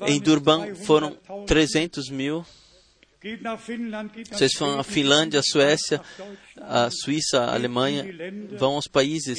[0.07, 2.45] Em Durban foram 300 mil.
[4.31, 6.01] Vocês vão à Finlândia, à Suécia,
[6.57, 8.07] à Suíça, à Alemanha,
[8.59, 9.39] vão aos países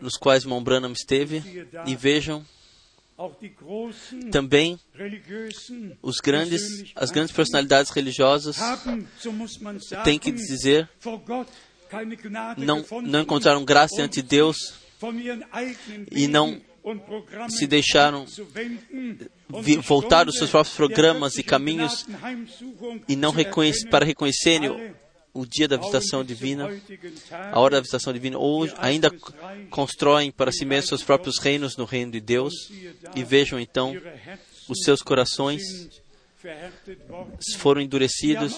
[0.00, 1.42] nos quais Mont Branham esteve
[1.86, 2.44] e vejam
[4.30, 4.78] também
[6.02, 8.56] os grandes, as grandes personalidades religiosas.
[10.04, 10.88] Têm que dizer
[12.56, 14.74] não, não encontraram graça ante Deus
[16.10, 16.60] e não
[17.48, 18.26] se deixaram
[19.82, 22.06] voltar os seus próprios programas e caminhos
[23.08, 26.70] e não reconhece, para reconhecerem o, o dia da visitação divina,
[27.52, 29.10] a hora da visitação divina, ou ainda
[29.70, 32.54] constroem para si mesmos seus próprios reinos no reino de Deus
[33.14, 33.94] e vejam então
[34.68, 35.62] os seus corações
[37.56, 38.56] foram endurecidos.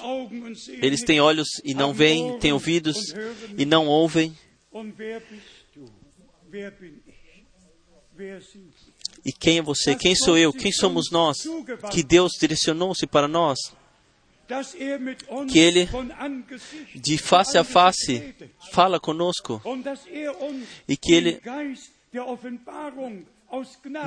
[0.83, 3.15] Eles têm olhos e não veem, têm ouvidos
[3.57, 4.37] e não ouvem.
[9.25, 9.95] E quem é você?
[9.95, 10.53] Quem sou eu?
[10.53, 11.39] Quem somos nós?
[11.91, 13.59] Que Deus direcionou-se para nós.
[15.51, 15.89] Que Ele,
[16.95, 18.35] de face a face,
[18.73, 19.61] fala conosco.
[20.89, 21.41] E que Ele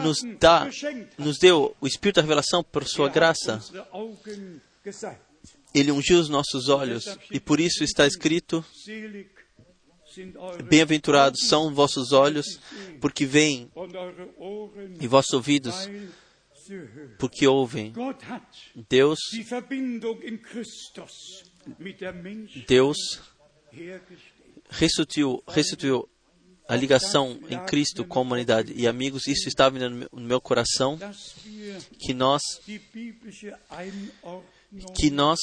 [0.03, 0.67] nos dá,
[1.17, 3.61] nos deu o Espírito da revelação por sua graça.
[5.73, 8.65] Ele ungiu os nossos olhos e por isso está escrito:
[10.67, 12.59] Bem-aventurados são vossos olhos,
[12.99, 13.71] porque veem,
[14.99, 15.89] e vossos ouvidos,
[17.17, 17.93] porque ouvem.
[18.89, 19.19] Deus,
[22.67, 22.97] Deus
[24.69, 26.09] restituiu, restituiu
[26.67, 28.73] a ligação em Cristo com a humanidade.
[28.73, 30.97] E amigos, isso estava no meu coração
[31.99, 32.41] que nós
[34.95, 35.39] que nós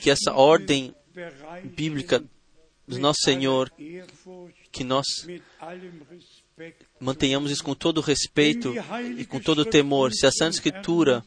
[0.00, 0.94] que essa ordem
[1.76, 2.22] bíblica
[2.86, 3.72] do nosso Senhor
[4.70, 5.06] que nós
[7.00, 8.74] mantenhamos isso com todo respeito
[9.16, 10.12] e com todo temor.
[10.12, 11.24] Se a Santa Escritura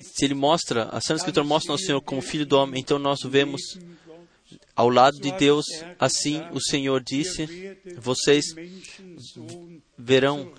[0.00, 3.20] se ele mostra, a Santa Escritura mostra o Senhor como Filho do Homem, então nós
[3.22, 3.78] o vemos
[4.74, 5.64] ao lado de Deus,
[5.98, 8.46] assim o Senhor disse: Vocês
[9.96, 10.52] verão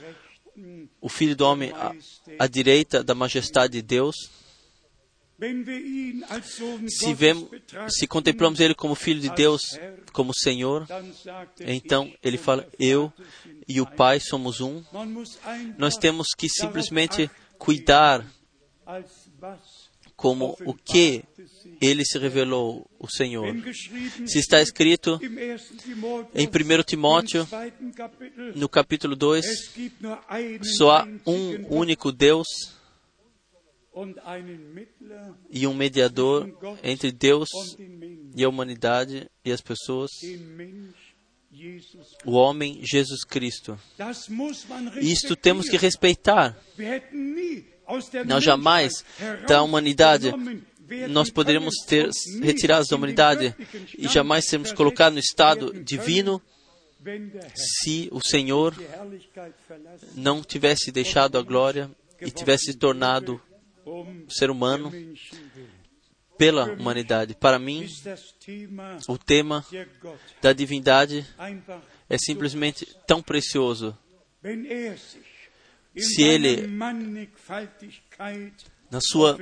[1.01, 1.93] o Filho do Homem à,
[2.39, 4.15] à direita da majestade de Deus.
[6.89, 7.49] Se, vemos,
[7.87, 9.61] se contemplamos Ele como Filho de Deus,
[10.11, 10.85] como Senhor,
[11.61, 13.11] então Ele fala: Eu
[13.65, 14.83] e o Pai somos um.
[15.77, 18.25] Nós temos que simplesmente cuidar
[20.19, 21.23] como o que
[21.81, 23.55] ele se revelou, o Senhor.
[24.27, 25.17] Se está escrito
[26.35, 27.47] em 1 Timóteo,
[28.53, 29.45] no capítulo 2,
[30.77, 32.47] só há um único Deus
[35.49, 36.51] e um mediador
[36.83, 37.47] entre Deus
[38.35, 40.11] e a humanidade e as pessoas,
[42.25, 43.79] o homem Jesus Cristo.
[45.01, 46.57] Isto temos que respeitar.
[48.25, 49.03] Nós jamais,
[49.47, 50.31] da humanidade,
[51.09, 52.09] nós poderíamos ter
[52.41, 53.55] retirados da humanidade
[53.97, 56.41] e jamais sermos colocados no estado divino
[57.55, 58.75] se o Senhor
[60.15, 61.89] não tivesse deixado a glória
[62.21, 63.41] e tivesse se tornado
[64.29, 64.91] ser humano
[66.37, 67.35] pela humanidade.
[67.35, 67.87] Para mim,
[69.07, 69.65] o tema
[70.41, 71.25] da divindade
[72.09, 73.97] é simplesmente tão precioso.
[75.97, 76.67] Se ele,
[78.91, 79.37] na sua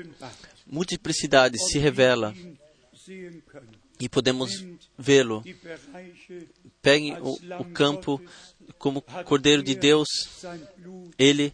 [0.66, 2.34] multiplicidade, se revela
[4.00, 4.66] e podemos
[4.98, 5.44] vê-lo.
[6.82, 8.22] Pegue o, o campo
[8.78, 10.08] como Cordeiro de Deus,
[11.18, 11.54] ele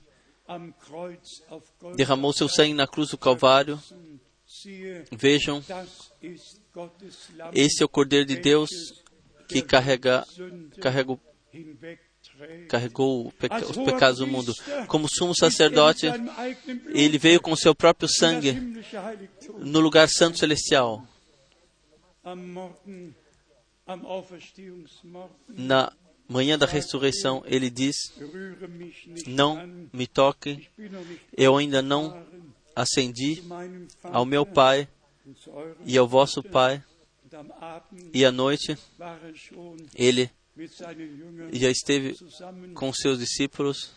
[1.96, 3.82] derramou seu sangue na cruz do Calvário.
[5.12, 5.64] Vejam,
[7.54, 8.70] esse é o Cordeiro de Deus
[9.48, 10.26] que carrega,
[10.80, 11.20] carrega,
[12.70, 14.54] carregou peca, os pecados do mundo.
[14.88, 16.08] Como sumo sacerdote,
[16.88, 18.54] ele veio com seu próprio sangue
[19.60, 21.06] no lugar santo celestial.
[25.50, 25.91] Na
[26.28, 27.96] manhã da ressurreição, ele diz:
[29.28, 30.70] Não me toque,
[31.36, 32.26] eu ainda não
[32.76, 33.44] ascendi
[34.04, 34.88] ao meu Pai
[35.86, 36.84] e ao vosso Pai.
[38.14, 38.78] E à noite,
[39.96, 40.30] ele
[41.51, 42.16] já esteve
[42.74, 43.93] com seus discípulos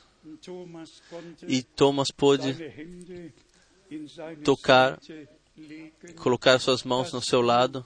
[1.47, 2.57] e Thomas pôde
[4.43, 4.99] tocar,
[6.17, 7.85] colocar suas mãos no seu lado.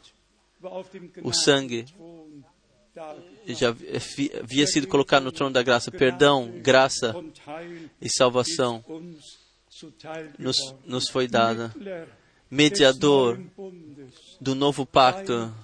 [1.22, 1.86] O sangue
[3.46, 5.90] já havia sido colocado no trono da graça.
[5.90, 7.14] Perdão, graça
[8.00, 8.84] e salvação
[10.38, 11.74] nos, nos foi dada.
[12.50, 13.40] Mediador
[14.40, 15.54] do novo pacto,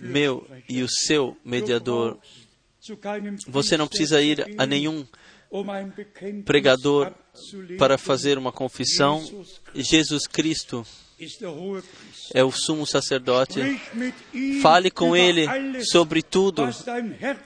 [0.00, 2.18] meu e o seu mediador.
[3.48, 5.06] Você não precisa ir a nenhum
[6.44, 7.12] pregador
[7.78, 9.24] para fazer uma confissão.
[9.74, 10.86] Jesus Cristo
[12.34, 13.60] é o sumo sacerdote.
[14.60, 15.46] Fale com ele
[15.84, 16.68] sobre tudo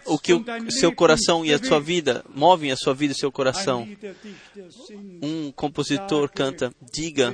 [0.06, 3.30] o que o seu coração e a sua vida movem a sua vida e seu
[3.30, 3.88] coração.
[5.22, 7.32] Um compositor canta: Diga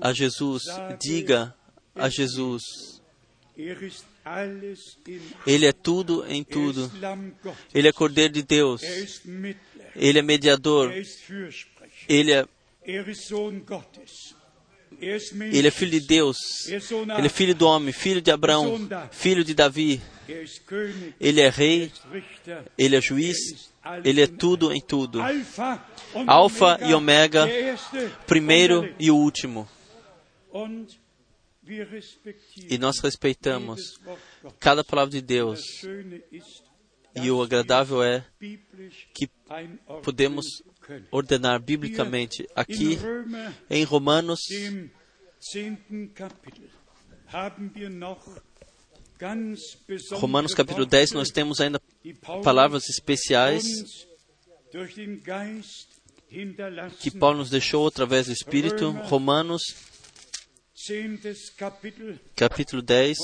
[0.00, 0.62] a Jesus,
[1.00, 1.54] diga
[1.94, 2.62] a Jesus.
[5.46, 6.90] Ele é tudo em tudo.
[7.74, 8.82] Ele é Cordeiro de Deus.
[9.94, 10.92] Ele é mediador.
[12.08, 12.46] Ele é
[15.00, 16.36] ele é filho de Deus.
[16.68, 20.00] Ele é filho do homem, filho de Abraão, filho de Davi.
[21.20, 21.92] Ele é rei.
[22.78, 23.72] Ele é juiz.
[24.04, 25.20] Ele é tudo em tudo.
[26.26, 27.46] Alfa e Ômega,
[28.26, 29.68] primeiro e último.
[32.68, 33.98] E nós respeitamos
[34.60, 35.60] cada palavra de Deus.
[37.16, 38.24] E o agradável é
[39.14, 39.28] que
[40.02, 40.46] podemos
[41.10, 42.46] ordenar biblicamente.
[42.54, 42.98] Aqui
[43.70, 44.40] em Romanos,
[50.12, 51.80] Romanos capítulo 10, nós temos ainda
[52.42, 53.64] palavras especiais
[57.00, 58.90] que Paulo nos deixou através do Espírito.
[58.90, 59.62] Romanos
[62.36, 63.18] capítulo 10,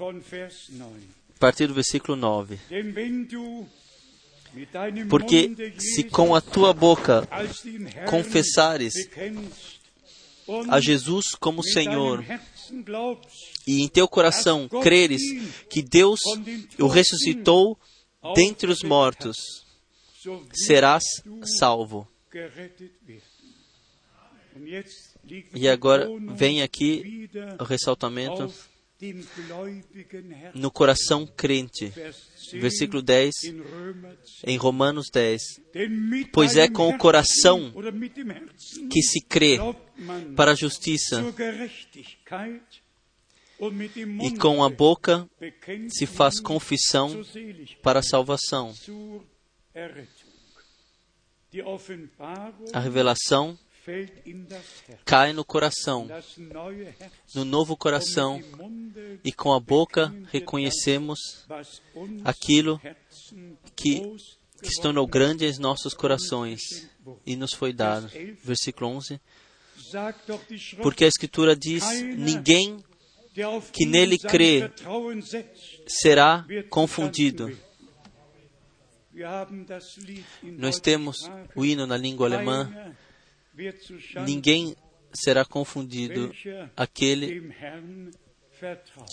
[0.00, 2.58] a partir do versículo 9.
[5.08, 7.26] Porque se com a tua boca
[8.08, 8.92] confessares
[10.68, 12.24] a Jesus como Senhor
[13.66, 15.22] e em teu coração creres
[15.68, 16.20] que Deus
[16.78, 17.78] o ressuscitou
[18.34, 19.36] dentre os mortos,
[20.52, 21.04] serás
[21.58, 22.08] salvo.
[25.54, 28.52] E agora vem aqui o ressaltamento
[30.54, 31.92] no coração crente.
[32.52, 33.34] Versículo 10,
[34.44, 35.40] em Romanos 10.
[36.32, 37.72] Pois é com o coração
[38.90, 39.58] que se crê
[40.36, 41.24] para a justiça
[44.22, 45.28] e com a boca
[45.88, 47.22] se faz confissão
[47.82, 48.74] para a salvação.
[52.72, 53.58] A revelação
[55.04, 56.08] cai no coração,
[57.34, 58.42] no novo coração,
[59.24, 61.46] e com a boca reconhecemos
[62.24, 62.80] aquilo
[63.76, 64.00] que,
[64.62, 66.60] que se tornou grande em nossos corações
[67.26, 68.10] e nos foi dado.
[68.42, 69.20] Versículo 11.
[70.82, 72.82] Porque a Escritura diz: ninguém
[73.72, 74.70] que nele crê
[75.86, 77.56] será confundido.
[80.42, 81.16] Nós temos
[81.54, 82.94] o hino na língua alemã.
[84.26, 84.76] Ninguém
[85.12, 86.32] será confundido,
[86.76, 87.52] aquele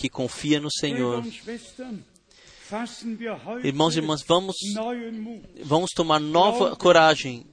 [0.00, 1.24] que confia no Senhor.
[3.64, 4.56] Irmãos e irmãs, vamos,
[5.64, 7.46] vamos tomar nova coragem,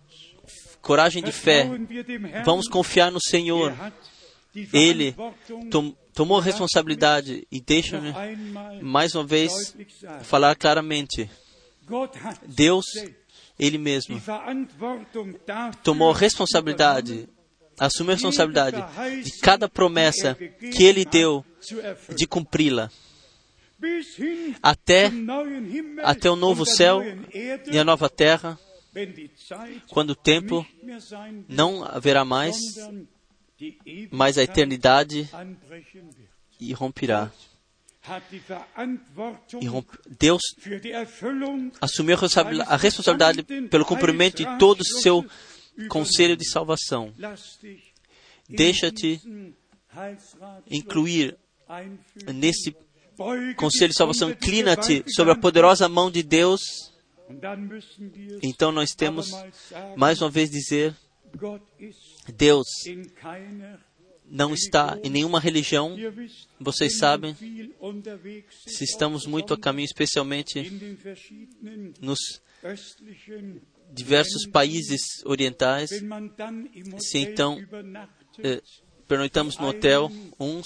[0.82, 1.70] coragem de fé.
[2.44, 3.74] Vamos confiar no Senhor.
[4.74, 5.16] Ele
[5.72, 8.14] tom, tomou responsabilidade e deixa-me
[8.82, 9.76] mais uma vez
[10.24, 11.30] falar claramente.
[12.48, 12.86] Deus,
[13.58, 14.22] Ele mesmo,
[15.82, 17.30] tomou responsabilidade,
[17.80, 21.46] assumiu a responsabilidade de cada promessa que Ele deu
[22.16, 22.92] de cumpri-la.
[24.62, 25.12] Até,
[26.04, 27.02] até o novo céu
[27.72, 28.60] e a nova terra,
[29.90, 30.66] quando o tempo
[31.48, 32.56] não haverá mais,
[34.12, 35.30] mas a eternidade
[36.60, 37.32] irromperá.
[40.20, 40.42] Deus
[41.82, 42.18] assumiu
[42.68, 45.26] a responsabilidade pelo cumprimento de todo o seu
[45.90, 47.14] conselho de salvação.
[48.48, 49.20] Deixa-te
[50.70, 51.38] incluir
[52.34, 52.76] nesse
[53.56, 54.30] conselho de salvação.
[54.30, 56.62] Inclina-te sobre a poderosa mão de Deus.
[58.44, 59.32] Então nós temos
[59.98, 60.96] mais uma vez dizer:
[62.36, 62.68] Deus
[64.30, 65.96] não está em nenhuma religião.
[66.60, 67.36] Vocês sabem,
[68.50, 70.72] se estamos muito a caminho, especialmente
[72.02, 72.20] nos
[73.92, 75.90] diversos países orientais,
[77.00, 77.58] se então
[78.44, 78.62] eh,
[79.08, 80.66] pernoitamos no hotel, uns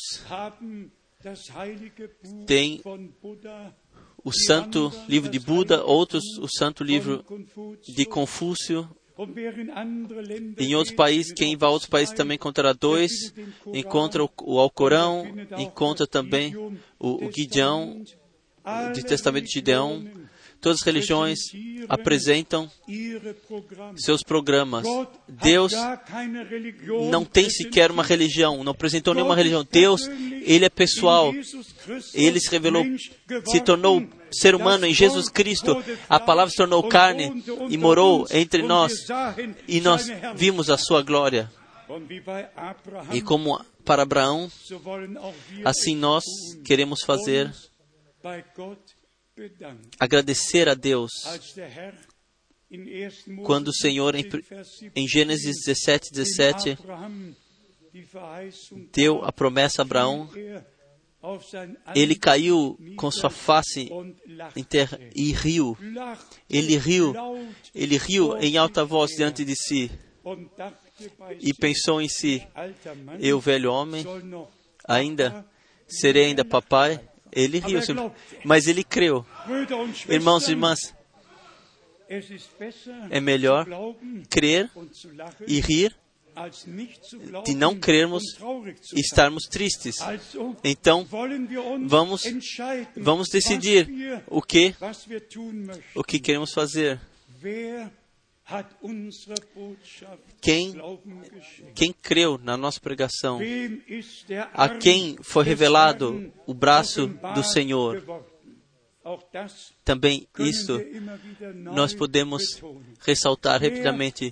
[2.46, 2.82] têm
[4.24, 7.24] o santo livro de Buda, outros o santo livro
[7.84, 8.90] de Confúcio,
[10.58, 13.34] em outros países, quem vai a outros países também encontrará dois,
[13.74, 15.26] encontra o, o Alcorão,
[15.58, 18.02] encontra também o, o Gideão,
[18.94, 20.08] de Testamento de Gideão.
[20.62, 21.40] Todas as religiões
[21.88, 22.70] apresentam
[23.96, 24.86] seus programas.
[25.28, 25.72] Deus
[27.10, 29.66] não tem sequer uma religião, não apresentou nenhuma religião.
[29.70, 31.34] Deus, Ele é pessoal.
[32.14, 32.84] Ele se revelou,
[33.46, 35.82] se tornou ser humano em Jesus Cristo.
[36.10, 38.92] A palavra se tornou carne e morou entre nós.
[39.68, 41.50] E nós vimos a sua glória.
[43.14, 44.52] E como para Abraão,
[45.64, 46.24] assim nós
[46.66, 47.52] queremos fazer
[50.00, 51.12] agradecer a Deus
[53.44, 54.24] quando o Senhor, em,
[54.96, 56.78] em Gênesis 17, 17,
[58.94, 60.30] deu a promessa a Abraão,
[61.96, 63.90] ele caiu com sua face
[64.56, 65.76] em terra e riu.
[66.50, 67.14] Ele riu,
[67.74, 69.92] ele riu em alta voz diante de si
[71.40, 72.46] e pensou em si:
[73.20, 74.06] eu, velho homem,
[74.88, 75.46] ainda
[75.88, 77.09] serei ainda papai.
[77.32, 77.80] Ele riu,
[78.44, 79.26] mas ele creu.
[80.08, 80.94] Irmãos e irmãs,
[83.10, 83.68] é melhor
[84.30, 84.70] crer
[85.48, 85.96] e rir
[87.46, 88.24] de não crermos
[88.96, 89.98] e estarmos tristes.
[90.64, 91.06] Então,
[91.86, 92.24] vamos,
[92.96, 94.74] vamos decidir o que,
[95.96, 97.00] o que queremos fazer.
[100.42, 100.76] Quem,
[101.76, 103.40] quem creu na nossa pregação?
[104.54, 108.04] A quem foi revelado o braço do Senhor?
[109.84, 110.80] Também isto
[111.56, 112.62] nós podemos
[113.00, 114.32] ressaltar rapidamente.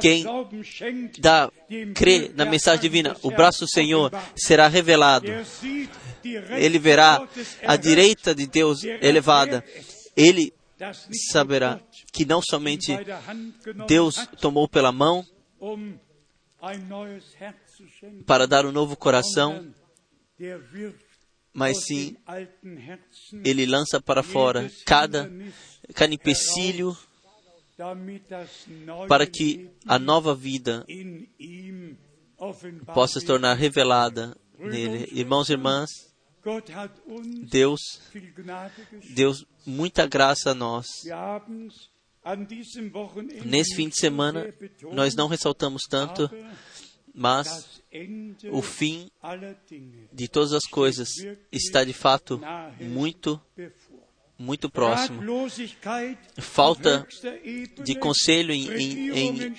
[0.00, 0.24] Quem
[1.18, 1.50] dá,
[1.94, 5.28] crê na mensagem divina, o braço do Senhor será revelado.
[6.24, 7.26] Ele verá
[7.66, 9.64] a direita de Deus elevada.
[10.16, 10.52] Ele
[11.30, 11.80] saberá
[12.12, 12.92] que não somente
[13.86, 15.24] Deus tomou pela mão
[18.26, 19.72] para dar um novo coração,
[21.52, 22.16] mas sim
[23.44, 25.30] ele lança para fora cada,
[25.94, 26.96] cada empecilho
[29.08, 30.86] para que a nova vida
[32.94, 35.08] possa se tornar revelada nele.
[35.12, 35.90] Irmãos e irmãs,
[37.48, 37.80] Deus
[39.14, 39.32] deu
[39.66, 40.86] muita graça a nós.
[43.44, 44.54] Nesse fim de semana,
[44.92, 46.30] nós não ressaltamos tanto,
[47.14, 47.82] mas
[48.50, 49.10] o fim
[50.12, 51.08] de todas as coisas
[51.50, 52.40] está de fato
[52.80, 53.40] muito,
[54.38, 55.20] muito próximo.
[56.38, 57.06] Falta
[57.82, 59.54] de conselho em, em,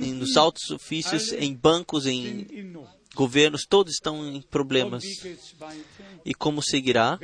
[0.00, 2.74] em, nos altos ofícios, em bancos, em
[3.14, 5.04] governos, todos estão em problemas.
[6.24, 7.18] E como seguirá?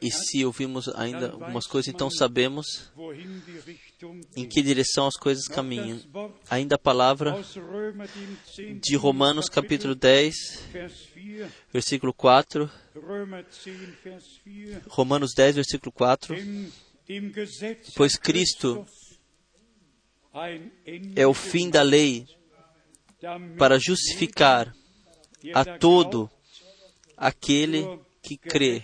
[0.00, 2.90] E se ouvimos ainda algumas coisas, então sabemos
[4.34, 6.00] em que direção as coisas caminham.
[6.50, 7.38] Ainda a palavra
[8.80, 10.34] de Romanos capítulo 10,
[11.72, 12.68] versículo 4.
[14.88, 16.34] Romanos 10, versículo 4.
[17.94, 18.84] Pois Cristo
[21.14, 22.26] é o fim da lei
[23.58, 24.74] para justificar
[25.54, 26.30] a todo
[27.16, 28.82] aquele que crê.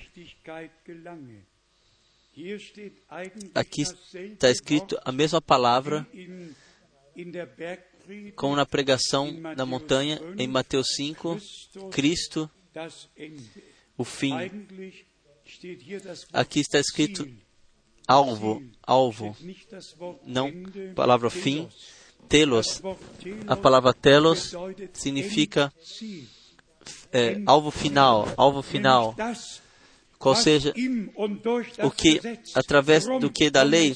[3.54, 6.06] Aqui está escrito a mesma palavra
[8.34, 11.38] como na pregação da montanha em Mateus 5,
[11.90, 12.50] Cristo,
[13.96, 14.32] o fim.
[16.32, 17.28] Aqui está escrito
[18.06, 19.36] alvo, alvo,
[20.24, 20.50] não
[20.94, 21.68] palavra fim,
[22.28, 22.82] telos.
[23.46, 24.54] A palavra telos
[24.92, 25.72] significa
[27.12, 29.14] é, alvo final, alvo final.
[30.18, 30.72] Qual seja
[31.82, 32.20] o que,
[32.54, 33.94] através do que da lei,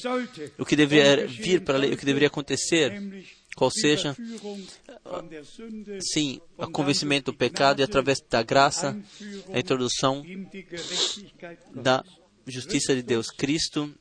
[0.57, 3.01] o que deveria vir para a lei, o que deveria acontecer,
[3.55, 4.15] qual seja,
[6.01, 8.99] sim, o convencimento do pecado e através da graça,
[9.53, 10.21] a introdução
[11.73, 12.03] da
[12.45, 13.91] justiça de Deus, Cristo,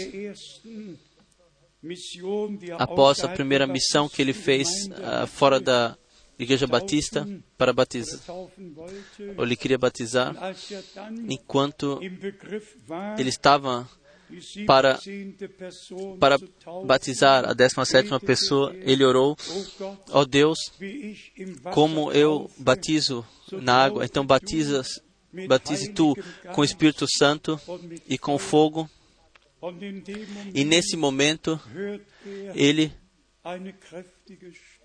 [2.78, 5.96] após a primeira missão que ele fez uh, fora da
[6.38, 7.26] Igreja Batista
[7.59, 10.34] para batizar, ou ele queria batizar,
[11.28, 12.00] enquanto
[13.18, 13.88] ele estava
[14.66, 14.98] para,
[16.18, 16.38] para
[16.84, 19.36] batizar a 17 pessoa, ele orou:
[20.10, 20.59] Ó oh Deus,
[21.72, 24.82] como eu batizo na água, então batiza,
[25.46, 26.14] batize tu
[26.54, 27.60] com o Espírito Santo
[28.09, 28.88] e com fogo.
[30.52, 31.60] E nesse momento,
[32.54, 32.92] ele,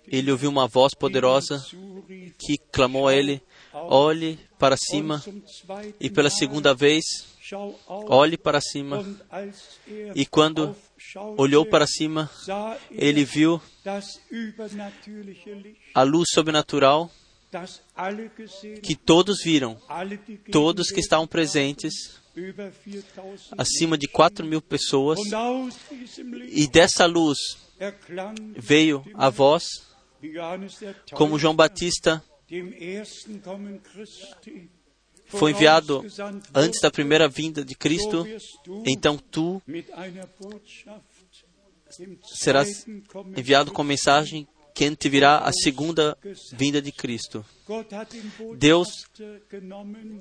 [0.06, 1.64] ele ouviu uma voz poderosa
[2.38, 3.42] que clamou a ele:
[3.72, 5.22] olhe para cima.
[5.98, 7.04] E pela segunda vez,
[7.86, 9.04] olhe para cima.
[10.14, 10.76] E quando
[11.36, 12.30] olhou para cima,
[12.90, 13.60] ele viu
[15.94, 17.10] a luz sobrenatural
[18.82, 19.80] que todos viram,
[20.50, 22.20] todos que estavam presentes,
[23.56, 25.18] acima de 4 mil pessoas,
[26.50, 27.38] e dessa luz
[28.56, 29.64] veio a voz,
[31.12, 32.22] como João Batista
[35.28, 36.04] foi enviado
[36.54, 38.26] antes da primeira vinda de Cristo,
[38.86, 39.62] então tu
[42.34, 42.86] serás
[43.36, 46.16] enviado com mensagem quem te virá a segunda
[46.52, 47.44] vinda de Cristo.
[48.56, 48.88] Deus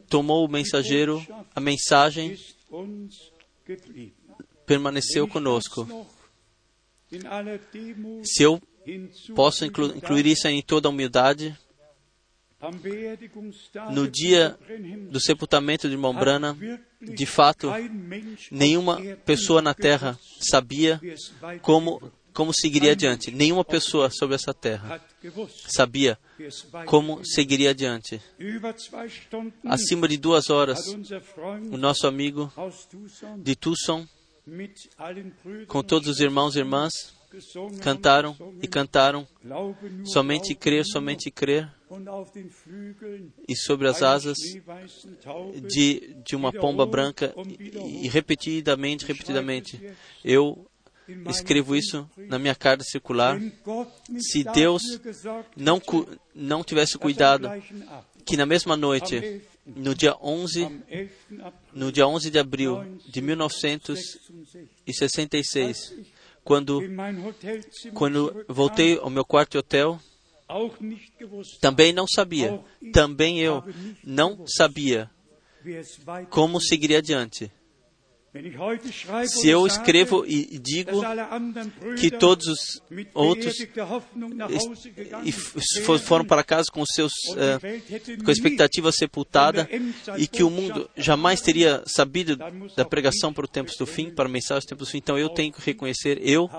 [0.09, 1.25] tomou o mensageiro,
[1.55, 2.37] a mensagem
[4.65, 5.87] permaneceu conosco.
[8.23, 8.61] Se eu
[9.35, 11.57] posso inclu incluir isso em toda a humildade,
[13.91, 14.57] no dia
[15.11, 16.57] do sepultamento de irmão Brana,
[16.99, 17.71] de fato,
[18.51, 20.99] nenhuma pessoa na terra sabia
[21.61, 23.29] como, como seguiria adiante.
[23.29, 24.99] Nenhuma pessoa sobre essa terra
[25.67, 26.17] sabia
[26.87, 28.19] como seguiria adiante.
[29.63, 30.87] Acima de duas horas,
[31.71, 32.51] o nosso amigo
[33.37, 34.07] de Tucson,
[35.67, 36.91] com todos os irmãos e irmãs,
[37.81, 39.27] cantaram e cantaram
[40.05, 41.71] somente crer, somente crer,
[43.47, 44.37] e sobre as asas
[45.67, 47.33] de, de uma pomba branca,
[48.03, 49.81] e, repetidamente, repetidamente.
[50.23, 50.67] Eu
[51.29, 53.39] escrevo isso na minha carta circular.
[54.19, 54.83] Se Deus
[55.55, 55.81] não,
[56.35, 57.49] não tivesse cuidado
[58.25, 60.67] que na mesma noite, no dia 11,
[61.73, 65.95] no dia 11 de abril de 1966,
[66.43, 66.81] quando,
[67.93, 69.97] quando voltei ao meu quarto de hotel,
[71.59, 72.59] também não sabia,
[72.93, 73.63] também eu
[74.03, 75.09] não sabia
[76.29, 77.51] como seguiria adiante.
[79.25, 81.01] Se eu escrevo e digo
[81.99, 82.83] que todos os
[83.13, 83.55] outros
[86.03, 89.67] foram para casa com seus uh, com a expectativa sepultada
[90.17, 92.37] e que o mundo jamais teria sabido
[92.75, 95.17] da pregação para os tempos do fim, para a mensagem dos tempos do fim, então
[95.17, 96.49] eu tenho que reconhecer, eu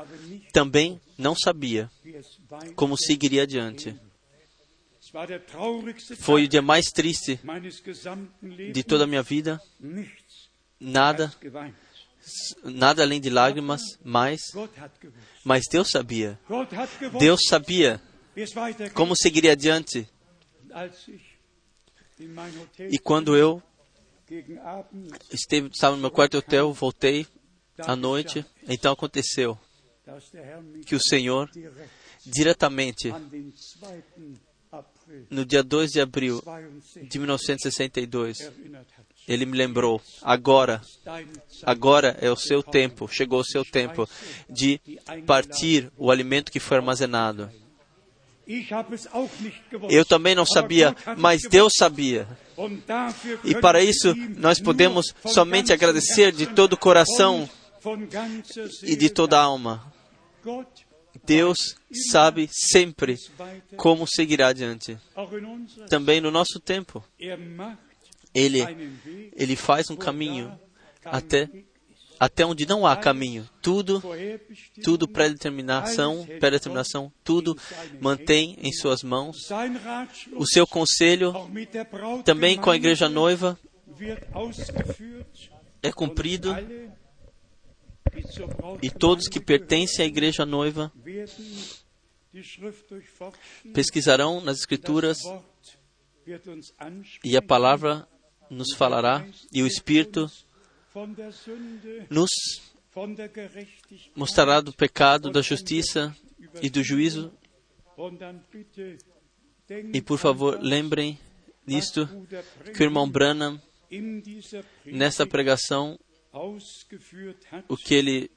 [0.52, 1.90] também não sabia
[2.76, 3.94] como seguiria adiante.
[6.20, 7.40] Foi o dia mais triste
[8.72, 9.60] de toda a minha vida
[10.78, 11.32] nada,
[12.62, 14.40] nada além de lágrimas, mas,
[15.44, 16.38] mas Deus sabia.
[17.18, 18.00] Deus sabia
[18.94, 20.08] como seguiria adiante.
[22.90, 23.62] E quando eu
[25.32, 27.26] esteve, estava no meu quarto hotel, voltei
[27.78, 29.58] à noite, então aconteceu
[30.86, 31.51] que o Senhor,
[32.24, 33.12] diretamente,
[35.30, 36.43] no dia 2 de abril
[37.09, 38.51] de 1962,
[39.26, 40.80] ele me lembrou: agora,
[41.62, 44.09] agora é o seu tempo, chegou o seu tempo
[44.48, 44.80] de
[45.26, 47.51] partir o alimento que foi armazenado.
[49.90, 52.26] Eu também não sabia, mas Deus sabia.
[53.44, 57.48] E para isso nós podemos somente agradecer de todo o coração
[58.82, 59.93] e de toda a alma.
[61.24, 61.58] Deus
[62.10, 63.16] sabe sempre
[63.76, 64.98] como seguirá adiante.
[65.88, 67.04] Também no nosso tempo.
[68.34, 68.60] Ele,
[69.34, 70.58] ele faz um caminho
[71.04, 71.48] até,
[72.20, 73.48] até onde não há caminho.
[73.60, 74.02] Tudo,
[74.82, 77.56] tudo pré-determinação, pré-determinação, tudo
[78.00, 79.36] mantém em suas mãos.
[80.34, 81.32] O seu conselho,
[82.24, 83.58] também com a igreja noiva,
[85.82, 86.54] é cumprido.
[88.82, 90.92] E todos que pertencem à igreja noiva
[93.72, 95.18] pesquisarão nas Escrituras
[97.24, 98.06] e a palavra
[98.50, 100.30] nos falará e o Espírito
[102.10, 102.30] nos
[104.14, 106.14] mostrará do pecado, da justiça
[106.60, 107.32] e do juízo.
[109.92, 111.18] E por favor, lembrem
[111.66, 112.09] disto
[112.74, 113.60] que o irmão Branham,
[114.84, 115.98] nessa pregação,
[117.68, 118.30] o que ele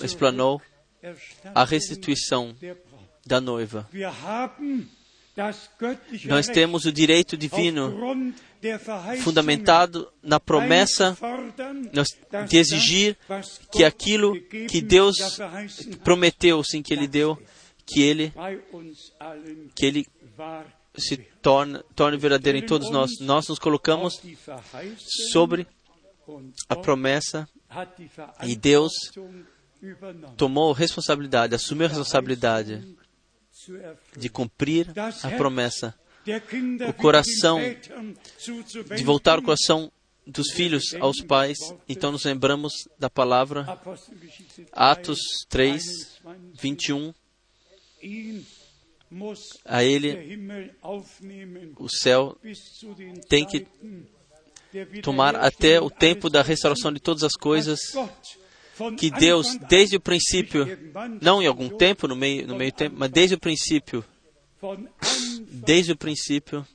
[0.00, 0.60] explanou,
[1.54, 2.54] a restituição
[3.26, 3.88] da noiva.
[6.26, 8.34] Nós temos o direito divino
[9.22, 11.16] fundamentado na promessa
[12.48, 13.16] de exigir
[13.72, 14.38] que aquilo
[14.68, 15.16] que Deus
[16.04, 17.40] prometeu, sim, que Ele deu,
[17.86, 18.32] que Ele,
[19.74, 20.06] que Ele
[20.96, 23.18] se torne, torne verdadeiro em todos nós.
[23.20, 24.20] Nós nos colocamos
[25.32, 25.66] sobre
[26.68, 27.48] a promessa
[28.42, 28.92] e Deus
[30.36, 32.96] tomou responsabilidade, assumiu a responsabilidade
[34.16, 34.88] de cumprir
[35.22, 35.94] a promessa.
[36.88, 37.58] O coração,
[38.96, 39.90] de voltar o coração
[40.26, 41.58] dos filhos aos pais.
[41.88, 43.66] Então nos lembramos da palavra
[44.72, 46.20] Atos 3,
[46.60, 47.12] 21.
[49.64, 50.40] A ele
[51.76, 52.38] o céu
[53.28, 53.66] tem que
[55.02, 57.80] tomar até o tempo da restauração de todas as coisas
[58.96, 60.66] que Deus, desde o princípio,
[61.20, 64.04] não em algum tempo, no meio, no meio tempo, mas desde o princípio,
[65.50, 66.66] desde o princípio,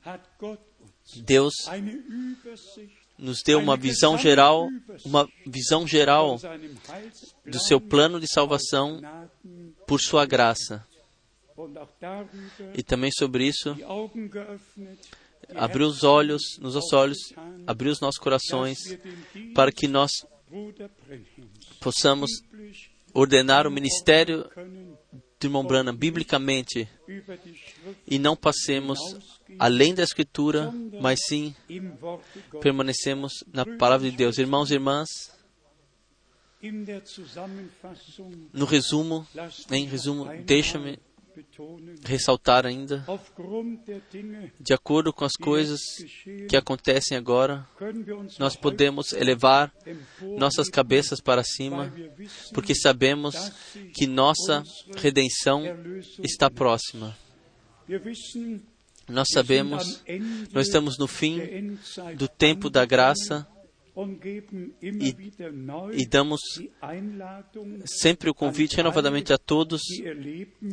[1.18, 1.54] Deus
[3.18, 4.68] nos deu uma visão geral,
[5.04, 6.40] uma visão geral
[7.46, 9.02] do seu plano de salvação
[9.88, 10.86] por sua graça.
[12.74, 13.76] E também sobre isso,
[15.54, 17.18] abriu os olhos, nos nossos olhos,
[17.68, 18.78] abriu os nossos corações
[19.54, 20.12] para que nós
[21.80, 22.32] possamos
[23.14, 24.50] ordenar o ministério
[25.40, 26.88] de irmão Branham biblicamente
[28.08, 29.00] e não passemos
[29.60, 31.56] além da Escritura, mas sim
[32.62, 34.38] permanecemos na palavra de Deus.
[34.38, 35.08] Irmãos e irmãs,
[38.54, 39.28] no resumo,
[39.72, 41.00] em resumo, deixa-me
[42.04, 43.06] ressaltar ainda,
[44.60, 45.80] de acordo com as coisas
[46.50, 47.68] que acontecem agora,
[48.40, 49.74] nós podemos elevar
[50.38, 51.94] nossas cabeças para cima,
[52.54, 53.36] porque sabemos
[53.94, 54.64] que nossa
[54.98, 55.64] redenção
[56.24, 57.16] está próxima.
[59.08, 60.04] Nós sabemos,
[60.52, 61.78] nós estamos no fim
[62.16, 63.48] do tempo da graça
[64.82, 65.16] e,
[65.94, 66.42] e, damos
[67.86, 69.82] sempre o convite renovadamente a todos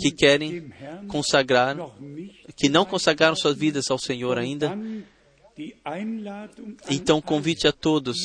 [0.01, 0.73] que querem
[1.07, 1.77] consagrar,
[2.57, 4.77] que não consagraram suas vidas ao Senhor ainda.
[6.91, 8.17] Então, convite a todos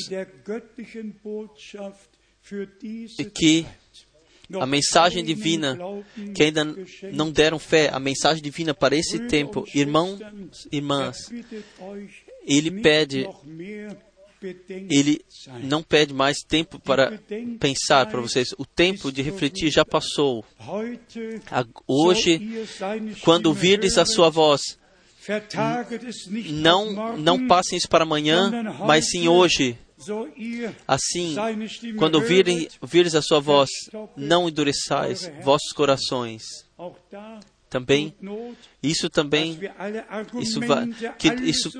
[3.34, 3.66] que
[4.58, 5.78] a mensagem divina,
[6.34, 6.64] que ainda
[7.12, 10.18] não deram fé, a mensagem divina para esse tempo, irmãos,
[10.72, 11.16] irmãs,
[12.44, 13.28] ele pede
[14.88, 15.20] ele
[15.64, 17.18] não pede mais tempo para
[17.58, 18.54] pensar para vocês.
[18.58, 20.44] O tempo de refletir já passou.
[21.86, 22.40] Hoje,
[23.22, 24.78] quando virdes a sua voz,
[26.50, 28.50] não, não passem isso para amanhã,
[28.86, 29.78] mas sim hoje.
[30.86, 31.34] Assim,
[31.96, 33.68] quando virem, virdes a sua voz,
[34.16, 36.42] não endureçais vossos corações.
[37.68, 38.14] Também,
[38.82, 39.58] isso também,
[40.40, 40.60] isso,
[41.18, 41.70] que, isso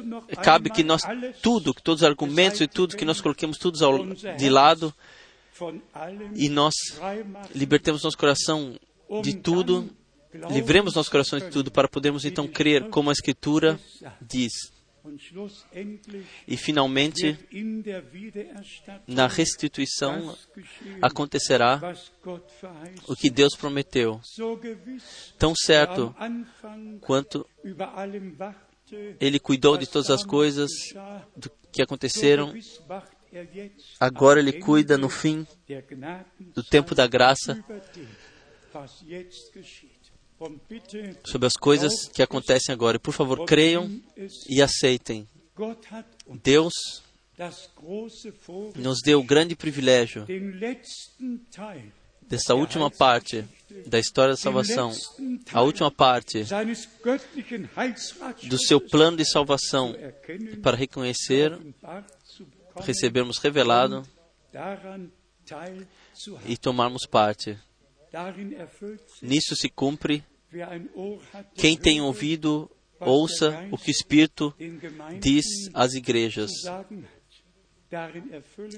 [0.43, 1.01] cabe que nós,
[1.43, 4.93] tudo, todos os argumentos e tudo, que nós coloquemos tudo ao, de lado
[6.35, 6.75] e nós
[7.55, 8.79] libertemos nosso coração
[9.23, 9.89] de tudo,
[10.51, 13.81] livremos nosso coração de tudo, para podermos então crer como a Escritura
[14.21, 14.53] diz.
[16.47, 17.39] E finalmente,
[19.07, 20.37] na restituição
[21.03, 21.81] acontecerá
[23.07, 24.21] o que Deus prometeu.
[25.39, 26.15] Tão certo
[27.01, 27.47] quanto
[29.21, 30.71] Ele cuidou de todas as coisas
[31.73, 32.55] que aconteceram,
[34.01, 35.47] agora Ele cuida no fim
[36.55, 37.63] do tempo da graça
[41.25, 42.97] sobre as coisas que acontecem agora.
[42.97, 43.91] E, por favor, creiam
[44.49, 45.27] e aceitem.
[46.43, 46.73] Deus
[48.77, 50.27] nos deu o grande privilégio
[52.29, 53.45] dessa última parte
[53.87, 54.93] da história da salvação,
[55.53, 56.45] a última parte
[58.49, 59.95] do seu plano de salvação,
[60.63, 61.59] para reconhecer,
[62.77, 64.07] recebermos revelado
[66.45, 67.59] e tomarmos parte.
[69.23, 70.25] Nisso se cumpre.
[71.55, 72.71] Quem tem ouvido,
[73.01, 74.55] ouça o que o Espírito
[75.21, 75.45] diz
[75.75, 76.51] às igrejas.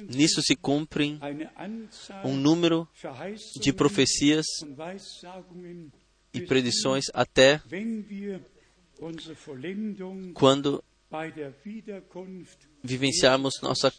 [0.09, 1.19] Nisso se cumprem
[2.25, 2.89] um número
[3.61, 4.47] de profecias
[6.33, 7.61] e predições até
[10.35, 10.85] quando
[12.85, 13.93] vivenciarmos nossa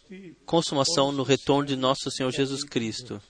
[0.46, 3.20] consumação no retorno de nosso Senhor Jesus Cristo.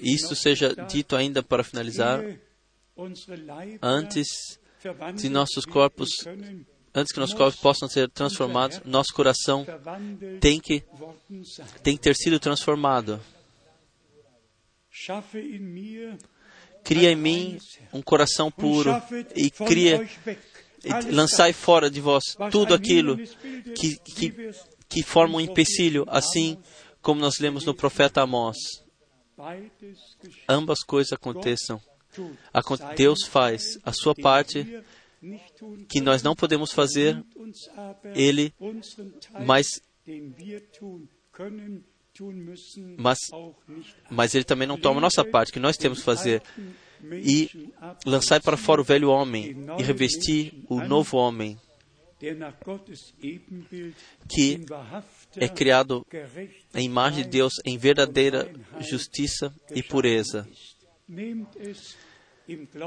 [0.00, 2.22] Isto seja dito ainda para finalizar,
[3.80, 4.58] antes
[5.14, 6.10] de nossos corpos,
[6.94, 9.66] antes que nossos corpos possam ser transformados, nosso coração
[10.40, 10.84] tem que,
[11.82, 13.20] tem que ter sido transformado.
[16.84, 17.58] Cria em mim
[17.92, 18.90] um coração puro
[19.34, 20.06] e cria
[21.10, 24.52] lançai fora de vós tudo aquilo que, que,
[24.88, 26.58] que forma um empecilho, assim
[27.02, 28.56] como nós lemos no profeta Amós.
[30.48, 31.80] Ambas coisas aconteçam.
[32.96, 34.82] Deus faz a sua parte
[35.88, 37.22] que nós não podemos fazer,
[38.14, 38.52] Ele,
[39.46, 39.80] mas,
[42.98, 43.18] mas,
[44.10, 46.42] mas Ele também não toma a nossa parte, que nós temos que fazer.
[47.10, 47.70] E
[48.06, 51.58] lançar para fora o velho homem e revestir o novo homem,
[54.28, 54.64] que
[55.36, 56.06] é criado
[56.74, 58.50] em imagem de Deus em verdadeira
[58.80, 60.48] justiça e pureza.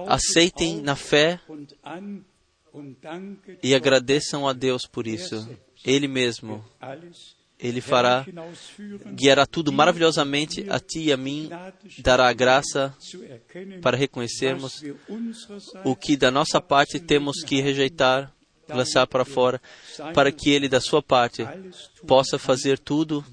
[0.07, 1.39] Aceitem na fé
[3.63, 5.47] e agradeçam a Deus por isso.
[5.83, 6.63] Ele mesmo,
[7.57, 8.25] Ele fará,
[9.13, 11.49] guiará tudo maravilhosamente a ti e a mim,
[11.99, 12.95] dará a graça
[13.81, 14.83] para reconhecermos
[15.83, 18.34] o que da nossa parte temos que rejeitar
[18.69, 19.61] lançar para fora,
[20.13, 21.45] para que ele, da sua parte,
[22.07, 23.23] possa fazer tudo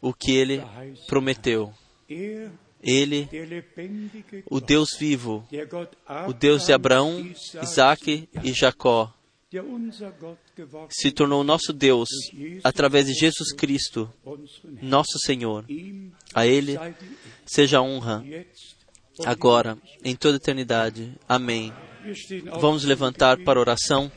[0.00, 0.62] o que ele
[1.06, 1.72] prometeu.
[2.82, 3.28] Ele,
[4.48, 5.46] o Deus vivo,
[6.28, 7.32] o Deus de Abraão,
[7.62, 9.12] Isaac e Jacó,
[10.90, 12.08] se tornou nosso Deus
[12.62, 14.12] através de Jesus Cristo,
[14.82, 15.64] nosso Senhor.
[16.34, 16.76] A Ele
[17.46, 18.24] seja honra,
[19.24, 21.12] agora, em toda eternidade.
[21.28, 21.72] Amém.
[22.60, 24.10] Vamos levantar para oração.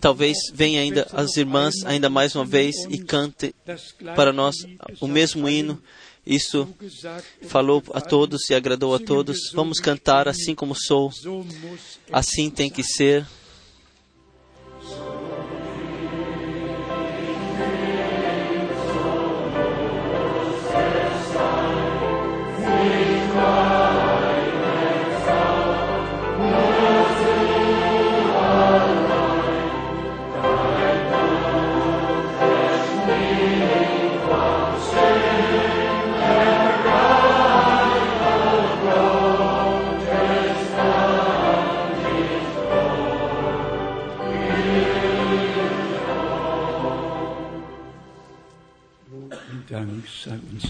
[0.00, 3.54] Talvez venha ainda as irmãs ainda mais uma vez e cante
[4.14, 4.54] para nós
[5.00, 5.82] o mesmo hino
[6.24, 6.68] Isso
[7.42, 9.50] falou a todos e agradou a todos.
[9.52, 11.10] Vamos cantar assim como sou.
[12.12, 13.26] Assim tem que ser.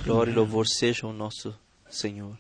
[0.05, 1.55] Glória e louvor sejam ao nosso
[1.89, 2.37] Senhor.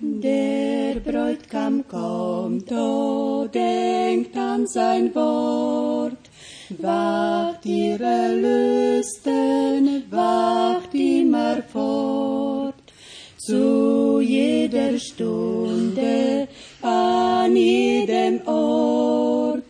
[0.00, 6.30] Der Bräutigam kommt, oh, denkt an sein Wort.
[6.78, 12.76] Wacht ihre Lüsten, wacht immer fort.
[13.36, 14.01] Zu
[14.82, 16.48] jeder Stunde,
[16.82, 19.62] an jedem Ort.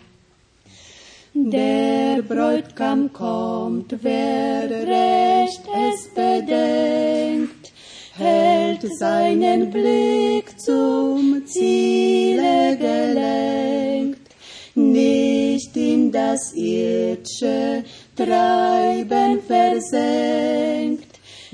[1.34, 5.62] Der Bräutigam kommt, wer recht
[5.92, 7.72] es bedenkt,
[8.18, 14.36] hält seinen Blick zum Ziele gelenkt,
[14.76, 17.86] nicht in das irdische
[18.16, 20.69] Treiben versenkt.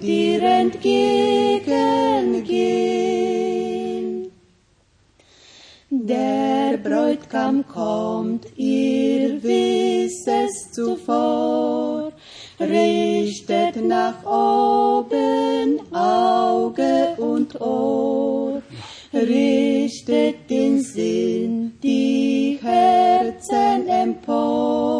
[0.00, 3.20] dir entgegengehen.
[5.92, 12.12] Der Bräutigam kommt, ihr wisst es zuvor,
[12.60, 18.62] richtet nach oben Auge und Ohr,
[19.12, 24.99] richtet den Sinn, die Herzen empor,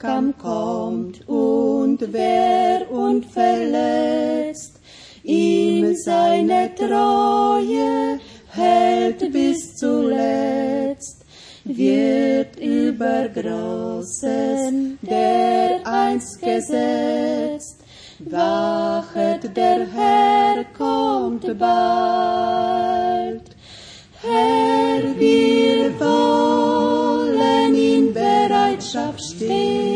[0.00, 4.80] Bräutigam kommt und wer und verletzt
[5.22, 8.18] ihm seine Treue
[8.48, 11.24] hält bis zuletzt,
[11.64, 17.76] wird über Großen der einst gesetzt.
[18.20, 23.42] Wachet, der Herr kommt bald.
[24.22, 29.89] Herr, wir wollen in Bereitschaft stehen,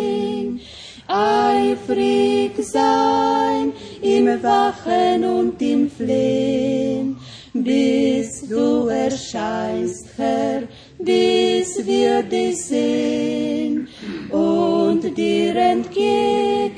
[1.85, 7.16] eifrig sein im Wachen und im Flehen,
[7.52, 10.62] bis du erscheinst, Herr,
[10.98, 13.89] bis wir dich sehen
[14.31, 16.74] und dir entgegengehen.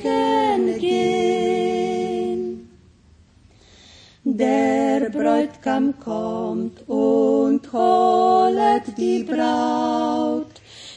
[4.23, 10.51] Der Bräutigam kommt und holet die Braut,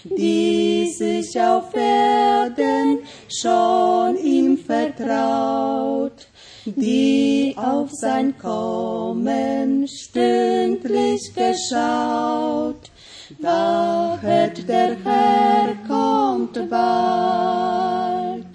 [0.04, 2.98] die sich auf Erden
[3.32, 6.26] schon ihm vertraut,
[6.64, 12.90] die auf sein Kommen stündlich geschaut.
[13.38, 18.46] Da der Herr kommt bald.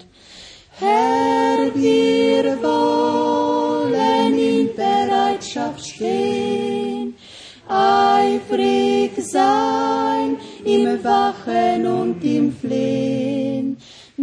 [0.78, 7.14] Herr, wir wollen in Bereitschaft stehen,
[7.66, 13.35] eifrig sein im Wachen und im Flehen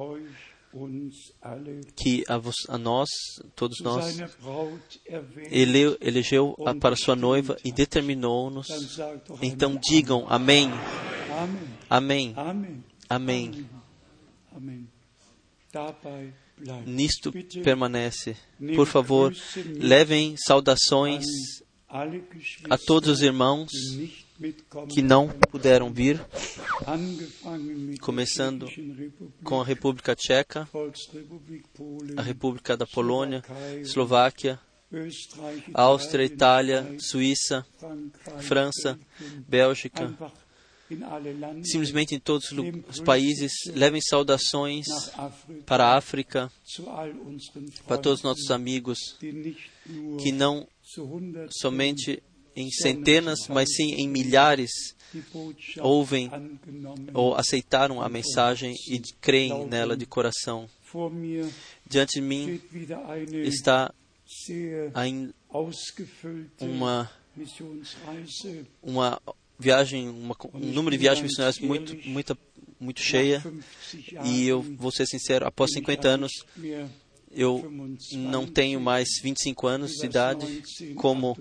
[1.95, 3.09] que a, vos- a nós,
[3.55, 4.17] todos nós,
[5.51, 8.67] ele, elegeu a- para sua noiva e determinou-nos,
[9.41, 10.69] então digam amém,
[11.89, 12.33] amém,
[13.09, 13.51] amém.
[13.51, 13.69] Bleibt.
[16.85, 17.31] Nisto
[17.63, 18.35] permanece.
[18.75, 19.33] Por favor,
[19.77, 21.25] levem saudações
[22.69, 23.71] a todos os irmãos
[24.87, 26.21] que não puderam vir,
[28.01, 28.67] começando
[29.43, 30.67] com a República Tcheca,
[32.15, 33.43] a República da Polônia,
[33.81, 34.59] Eslováquia,
[35.73, 37.65] Áustria, Itália, Suíça,
[38.39, 38.97] França,
[39.47, 40.15] Bélgica,
[41.63, 42.51] simplesmente em todos
[42.87, 44.87] os países, levem saudações
[45.65, 46.49] para a África,
[47.85, 50.65] para todos os nossos amigos, que não
[51.49, 52.23] somente
[52.55, 54.71] em centenas, mas sim em milhares
[55.79, 56.29] ouvem
[57.13, 60.69] ou aceitaram a mensagem e creem nela de coração.
[61.87, 62.61] Diante de mim
[63.43, 63.93] está
[64.93, 65.33] ainda
[66.59, 67.09] uma
[68.81, 69.21] uma
[69.57, 72.37] viagem, uma, um número de viagens missionárias muito, muito,
[72.79, 73.43] muito cheia.
[73.43, 76.31] nach 50 E eu vou ser sincero, após bin ich 50 anos,
[77.31, 80.63] eu 25, não tenho mais 25 anos de idade,
[80.95, 81.37] como,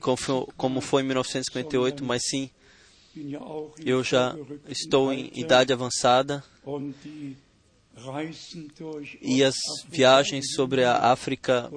[0.00, 2.50] como, foi, foi em 1958, mas sim,
[3.84, 4.36] eu já
[4.68, 6.42] estou em Alter idade avançada
[9.20, 9.56] e as
[9.88, 11.70] viagens sobre a África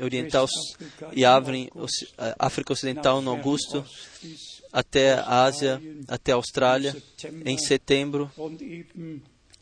[0.00, 0.46] Oriental
[1.12, 1.40] e a
[2.38, 3.84] África Ocidental no Augusto,
[4.72, 6.96] até a Ásia, até a Austrália,
[7.44, 8.30] em setembro,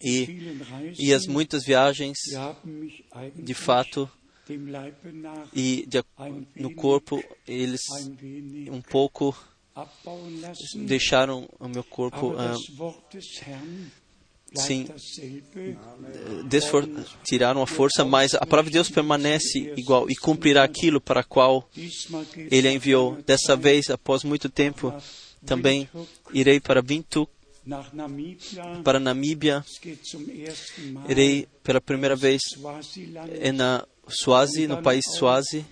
[0.02, 2.18] e, e as muitas viagens,
[3.34, 4.10] de fato,
[5.54, 6.04] e de,
[6.56, 7.80] no wenig, eles
[8.70, 9.36] um pouco
[10.74, 12.56] deixaram o meu corpo Aber ah,
[14.54, 14.88] sim.
[16.48, 16.88] desfor-
[17.24, 21.68] tiraram a força, mas a palavra de Deus permanece igual e cumprirá aquilo para qual
[22.36, 23.20] ele a enviou.
[23.22, 24.94] Dessa vez, após muito tempo,
[25.44, 25.88] também
[26.32, 27.28] irei para Namibia.
[28.84, 29.64] Para Namíbia,
[31.08, 32.42] irei pela primeira vez
[33.40, 35.64] é na Swazi, no país Durban,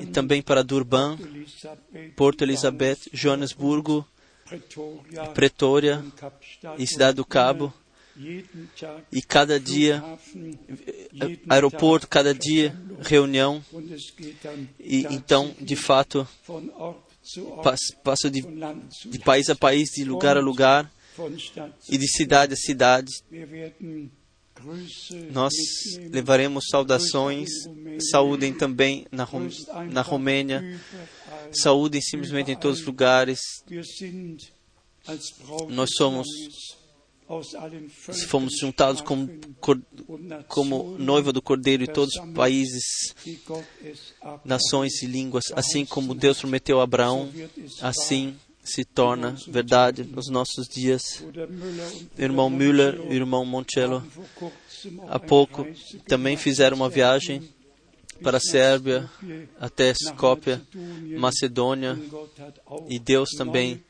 [0.00, 1.16] e também para Durban,
[2.16, 4.06] Porto Elizabeth, Joanesburgo,
[5.32, 6.04] Pretória
[6.78, 7.72] e Cidade do Cabo.
[9.10, 10.02] E cada dia,
[11.20, 13.64] eh, aeroporto, cada dia, reunião.
[14.78, 16.26] E então, de fato,
[18.02, 18.42] passo de,
[19.10, 20.92] de país a país, de lugar a lugar
[21.88, 23.12] e de cidade a cidade.
[25.32, 25.52] Nós
[26.10, 27.48] levaremos saudações,
[28.10, 29.48] saúdem também na, Rom-
[29.90, 30.80] na Romênia,
[31.52, 33.40] saúdem simplesmente em todos os lugares.
[35.68, 36.28] Nós somos-
[37.26, 37.88] Völkern,
[38.28, 39.28] Fomos juntados como,
[40.46, 43.14] como noiva do Cordeiro de todos os países,
[44.44, 47.30] nações e línguas, assim como Deus prometeu a Abraão,
[47.80, 51.22] assim se torna verdade nos nossos dias.
[52.18, 54.02] Irmão Müller e irmão auch
[55.08, 55.66] há pouco,
[56.06, 57.42] também fizeram uma viagem
[58.22, 59.08] para a Skopje,
[59.60, 61.18] até Mazedonien.
[61.18, 61.98] Macedônia,
[62.88, 63.82] e Deus também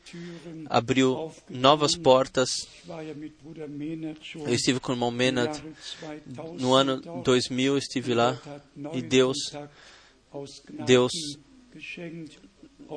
[0.69, 2.49] abriu novas portas.
[4.35, 5.61] Eu estive com o irmão Menat
[6.01, 7.23] Jahre 2000 no ano dort.
[7.23, 8.39] 2000, eu estive lá
[8.93, 9.37] e Deus,
[10.85, 11.11] Deus
[11.73, 12.39] geschenkt.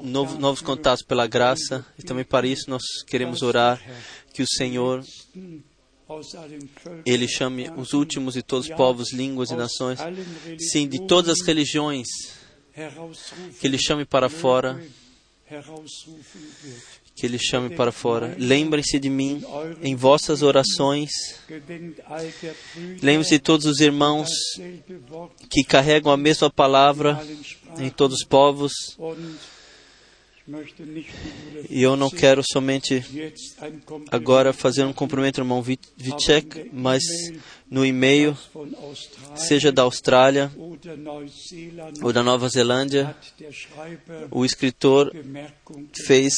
[0.03, 3.81] novo- novos contatos pela graça e também para isso nós queremos orar
[4.35, 5.03] que o Senhor
[7.05, 9.99] ele chame os últimos de todos os povos, línguas e nações,
[10.59, 12.07] sim, de todas as religiões,
[13.61, 14.81] que ele chame para fora,
[17.15, 18.37] que ele chame para fora.
[18.39, 19.43] Lembrem-se de mim
[19.83, 21.11] em vossas orações.
[23.03, 24.29] Lembre-se de todos os irmãos
[25.51, 27.21] que carregam a mesma palavra
[27.79, 28.73] em todos os povos.
[31.69, 33.05] E eu não quero somente
[34.11, 37.03] agora fazer um cumprimento irmão Vi- Vicek, mas
[37.71, 38.37] no e-mail,
[39.37, 40.51] seja da Austrália
[42.03, 43.15] ou da Nova Zelândia,
[44.31, 45.13] o escritor
[46.07, 46.35] fez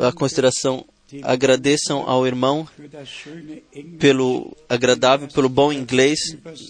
[0.00, 0.84] a consideração
[1.22, 2.68] agradeçam ao irmão
[3.98, 6.18] pelo agradável, pelo bom inglês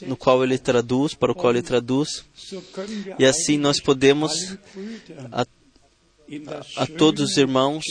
[0.06, 2.24] no qual ele traduz, para o qual ele traduz,
[3.18, 4.56] e assim nós podemos
[5.32, 5.44] a,
[6.76, 7.84] a todos os irmãos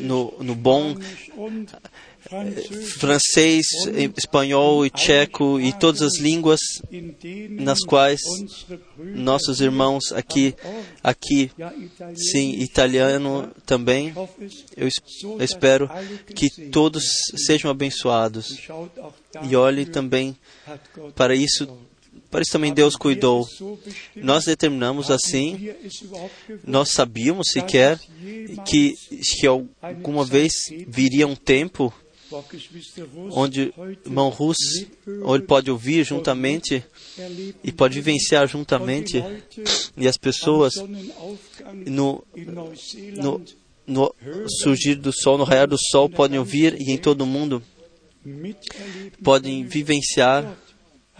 [0.00, 0.94] no, no bom
[2.20, 3.66] Französisch, francês,
[4.16, 6.60] espanhol e tcheco e todas as línguas
[7.50, 8.20] nas quais
[8.98, 10.54] nossos irmãos aqui,
[11.02, 11.50] aqui,
[12.14, 14.12] sim, italiano também,
[14.76, 14.88] eu
[15.40, 15.88] espero
[16.34, 17.04] que todos
[17.46, 18.68] sejam abençoados.
[19.48, 20.36] E olhe também
[21.14, 21.66] para isso,
[22.30, 23.46] para isso também Deus cuidou.
[24.16, 25.70] Nós determinamos assim,
[26.64, 27.98] nós sabíamos sequer
[28.66, 28.94] que,
[29.40, 30.52] que alguma vez
[30.86, 31.92] viria um tempo
[33.30, 33.72] onde
[34.04, 34.58] irmão Rus,
[35.22, 36.84] ou ele pode ouvir juntamente
[37.64, 39.24] e pode vivenciar juntamente,
[39.96, 40.74] e as pessoas
[41.86, 42.22] no,
[43.16, 43.42] no,
[43.86, 44.14] no
[44.62, 47.62] surgir do sol, no raiar do sol, podem ouvir e em todo o mundo
[49.22, 50.54] podem vivenciar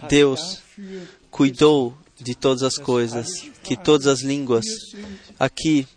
[0.07, 0.59] Deus
[1.29, 3.27] cuidou de todas as coisas,
[3.63, 4.65] que todas as línguas
[5.39, 5.87] aqui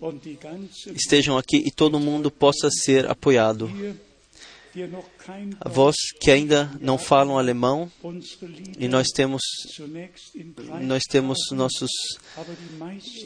[0.95, 3.71] estejam aqui e todo mundo possa ser apoiado.
[5.67, 7.91] Vós que ainda não falam alemão,
[8.79, 9.43] e nós temos
[10.87, 11.91] nós temos nossos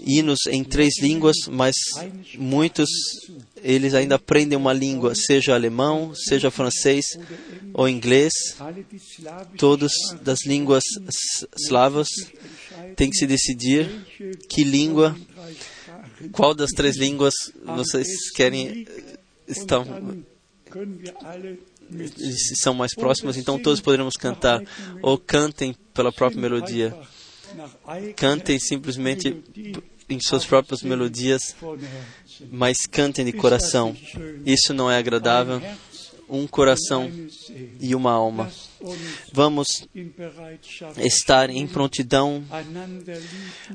[0.05, 1.75] hinos em três línguas, mas
[2.37, 2.89] muitos
[3.63, 7.07] eles ainda aprendem uma língua, seja alemão, seja francês
[7.73, 8.33] ou inglês.
[9.57, 13.89] Sprache das línguas s- slavas entscheiden, têm que se decidir
[14.49, 15.17] que língua,
[16.33, 17.35] qual das três línguas
[17.77, 18.87] vocês querem
[19.49, 19.85] estão
[22.61, 24.63] são mais próximas, então todos poderemos cantar
[25.03, 26.95] ou cantem pela própria melodia.
[28.17, 29.43] Cantem simplesmente
[30.09, 31.57] em suas próprias melodias,
[32.51, 33.97] mas cantem de coração.
[34.45, 35.61] Isso não é agradável?
[36.29, 37.09] Um coração
[37.81, 38.51] e uma alma.
[39.33, 39.87] Vamos
[40.99, 42.45] estar em prontidão,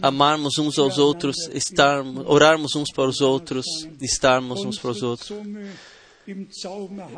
[0.02, 3.65] amarmos uns aos outros, estar, orarmos uns para os outros,
[4.02, 5.32] estarmos uns para os outros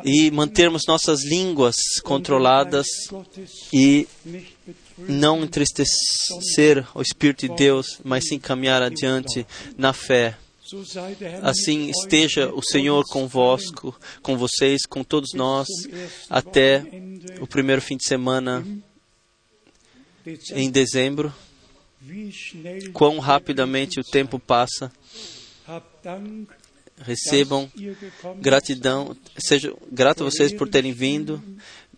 [0.04, 2.86] E mantermos nossas línguas controladas
[3.72, 4.06] e
[4.98, 9.46] não entristecer o Espírito de Deus, mas sim caminhar adiante
[9.76, 10.36] na fé.
[11.42, 15.68] Assim esteja o Senhor convosco, com vocês, com todos nós,
[16.28, 16.82] até
[17.40, 18.66] o primeiro fim de semana
[20.52, 21.32] em dezembro.
[22.92, 24.92] Quão rapidamente o tempo passa.
[27.00, 27.70] Recebam
[28.40, 31.42] gratidão, seja grato a vocês por terem vindo,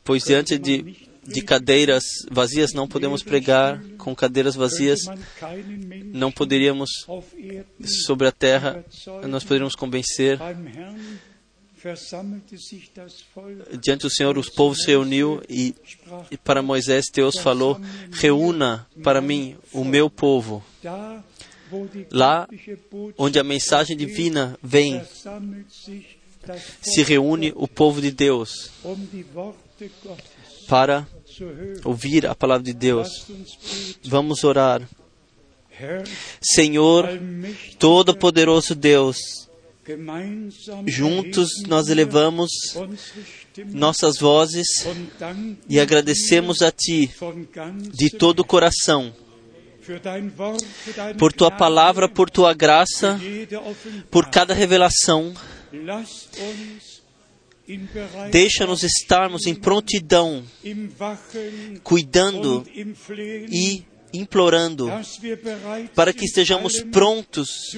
[0.03, 5.01] pois diante de, de cadeiras vazias não podemos pregar, com cadeiras vazias
[6.13, 6.89] não poderíamos
[8.07, 8.85] sobre a terra,
[9.29, 10.39] nós poderíamos convencer.
[13.81, 15.75] Diante do Senhor, os povos se reuniu e,
[16.31, 17.81] e para Moisés Deus falou:
[18.13, 20.65] reúna para mim o meu povo.
[22.11, 22.49] Lá
[23.19, 25.03] onde a mensagem divina vem,
[26.81, 28.71] se reúne o povo de Deus
[30.69, 31.07] para
[31.85, 33.27] ouvir a palavra de Deus.
[34.05, 34.89] Vamos orar.
[36.41, 37.07] Senhor,
[37.79, 39.19] Todo-Poderoso Deus,
[40.87, 42.51] juntos nós elevamos
[43.67, 44.67] nossas vozes
[45.69, 47.11] e agradecemos a Ti
[47.93, 49.13] de todo o coração
[51.19, 53.19] por Tua palavra, por Tua graça,
[54.11, 55.35] por cada revelação.
[58.31, 60.45] Deixa-nos estarmos em prontidão,
[61.83, 62.65] cuidando
[63.51, 64.89] e implorando
[65.95, 67.77] para que estejamos prontos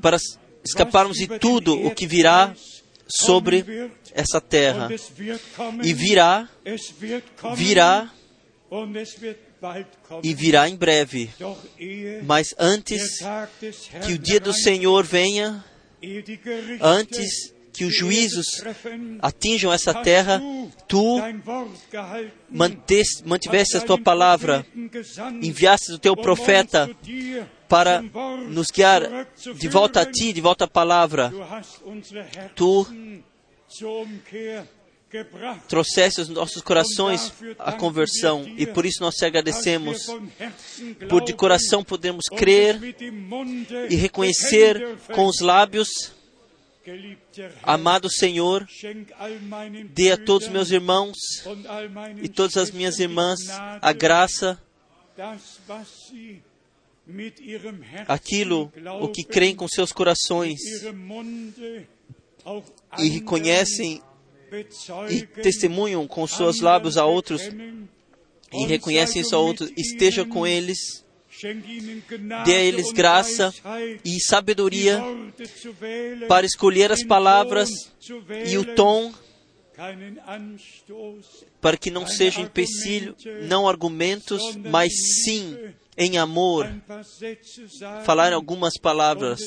[0.00, 0.16] para
[0.64, 2.54] escaparmos de tudo o que virá
[3.06, 4.88] sobre essa terra.
[5.82, 6.48] E virá,
[7.56, 8.10] virá
[10.22, 11.30] e virá em breve.
[12.24, 13.18] Mas antes
[14.06, 15.64] que o dia do Senhor venha,
[16.80, 18.46] antes que os juízos
[19.20, 20.40] atinjam essa terra,
[20.86, 21.20] tu
[23.24, 24.64] mantiveste a tua palavra,
[25.42, 26.88] enviaste o teu profeta
[27.68, 28.00] para
[28.48, 29.26] nos guiar
[29.56, 31.32] de volta a ti, de volta à palavra.
[32.54, 32.86] Tu
[35.68, 40.06] trouxeste os nossos corações à conversão e por isso nós te agradecemos.
[41.08, 42.96] Por de coração podemos crer
[43.90, 46.12] e reconhecer com os lábios,
[47.62, 48.66] amado Senhor,
[49.90, 51.16] dê a todos meus irmãos
[52.22, 54.60] e todas as minhas irmãs a graça,
[58.08, 60.60] aquilo o que creem com seus corações
[62.98, 64.02] e reconhecem
[65.10, 67.42] e testemunham com seus lábios a outros
[68.52, 71.04] e reconhecem isso a outros, esteja com eles,
[72.44, 73.52] dê a eles graça
[74.04, 75.02] e sabedoria
[76.28, 77.68] para escolher as palavras
[78.46, 79.12] e o tom
[81.60, 84.92] para que não seja empecilho, não argumentos, mas
[85.24, 85.56] sim
[85.96, 86.66] em amor,
[88.04, 89.40] falar algumas palavras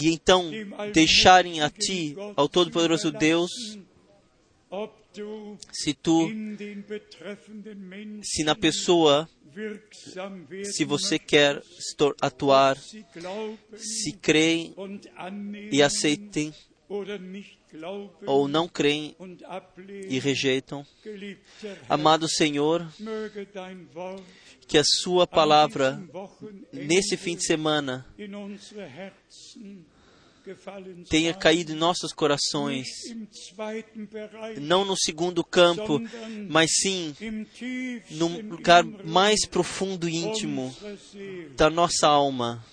[0.00, 0.50] e então
[0.92, 3.50] deixarem a ti, ao Todo-Poderoso Deus,
[5.72, 6.28] se tu,
[8.22, 9.28] se na pessoa,
[10.64, 11.62] se você quer
[12.20, 12.76] atuar,
[13.76, 14.74] se creem
[15.70, 16.52] e aceitem
[18.26, 19.16] ou não creem
[20.08, 20.86] e rejeitam.
[21.88, 22.86] Amado Senhor,
[24.66, 26.02] que a Sua palavra
[26.72, 28.06] nesse fim de semana
[31.08, 32.88] tenha caído em nossos corações,
[34.60, 36.00] não no segundo campo,
[36.48, 37.14] mas sim
[38.10, 40.74] num lugar mais profundo e íntimo
[41.56, 42.64] da nossa alma.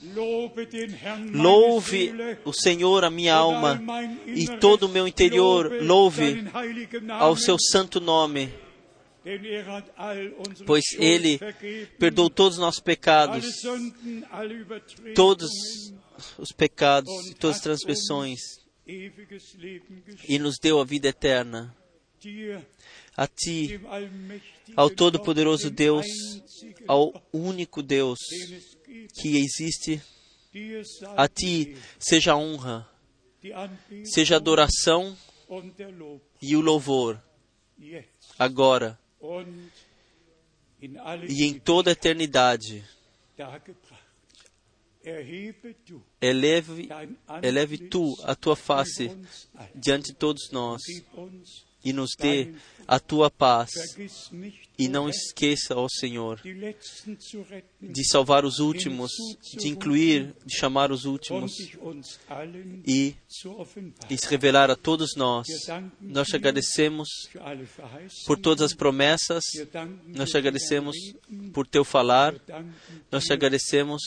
[1.31, 2.11] Louve
[2.43, 3.79] o Senhor, a minha alma,
[4.25, 6.45] e todo o meu interior louve
[7.19, 8.51] ao seu santo nome,
[10.65, 11.39] pois Schuld Ele
[11.97, 13.45] perdoou todos os nossos pecados,
[15.15, 15.49] todos
[16.37, 18.39] os pecados e todas as transgressões,
[20.27, 21.75] e nos deu a vida eterna.
[23.15, 23.79] A Ti,
[24.75, 26.05] ao Todo-Poderoso Deus,
[26.87, 28.19] ao único Deus
[29.13, 30.01] que existe,
[31.15, 32.89] a Ti seja a honra,
[34.05, 35.17] seja a adoração
[36.41, 37.21] e o louvor,
[38.37, 38.99] agora
[41.27, 42.83] e em toda a eternidade.
[46.21, 46.89] Eleve,
[47.41, 49.09] eleve tu a tua face
[49.75, 50.81] diante de todos nós
[51.83, 52.53] e nos dê
[52.87, 53.69] a tua paz.
[54.77, 56.41] E não esqueça, ó Senhor,
[57.79, 59.11] de salvar os últimos,
[59.57, 61.51] de incluir, de chamar os últimos
[62.87, 63.15] e,
[64.09, 65.45] e se revelar a todos nós.
[66.01, 67.07] Nós te agradecemos
[68.25, 69.43] por todas as promessas,
[70.07, 70.95] nós te agradecemos
[71.53, 72.33] por teu falar,
[73.11, 74.01] nós te agradecemos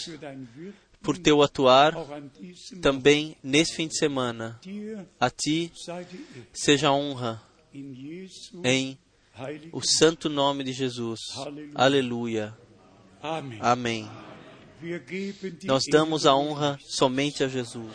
[1.03, 1.95] por teu atuar
[2.81, 4.59] também nesse fim de semana.
[5.21, 5.71] A ti
[6.53, 7.52] seja a honra
[8.65, 8.99] em
[9.73, 11.21] o santo nome de Jesus.
[11.75, 12.57] Aleluia.
[13.61, 14.11] Amém.
[14.81, 17.93] Die Nós damos a honra somente a Jesus.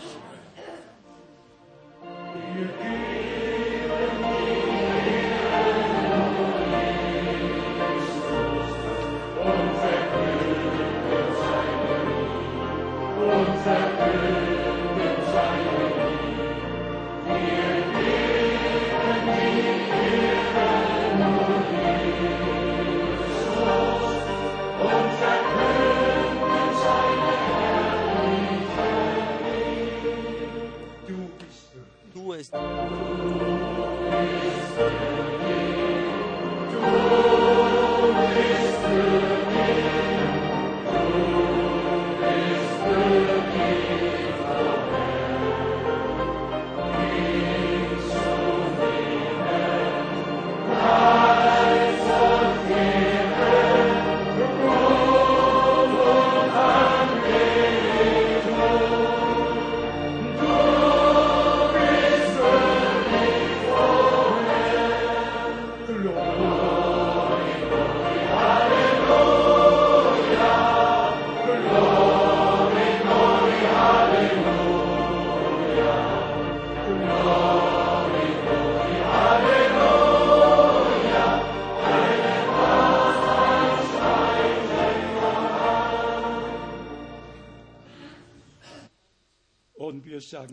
[32.37, 32.49] Würdig.
[32.51, 32.96] Tu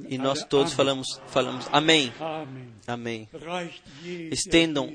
[0.08, 2.12] E nós todos falamos, falamos Amém.
[2.86, 3.28] Amém.
[4.30, 4.92] Estendam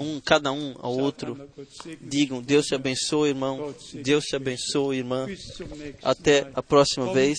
[0.00, 1.48] um, cada um ao outro.
[2.00, 3.74] Digam, Deus te abençoe, irmão.
[3.94, 5.26] Deus te abençoe, irmã.
[6.02, 7.38] Até a próxima vez.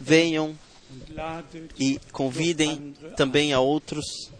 [0.00, 0.56] Venham
[1.78, 4.33] e convidem também a outros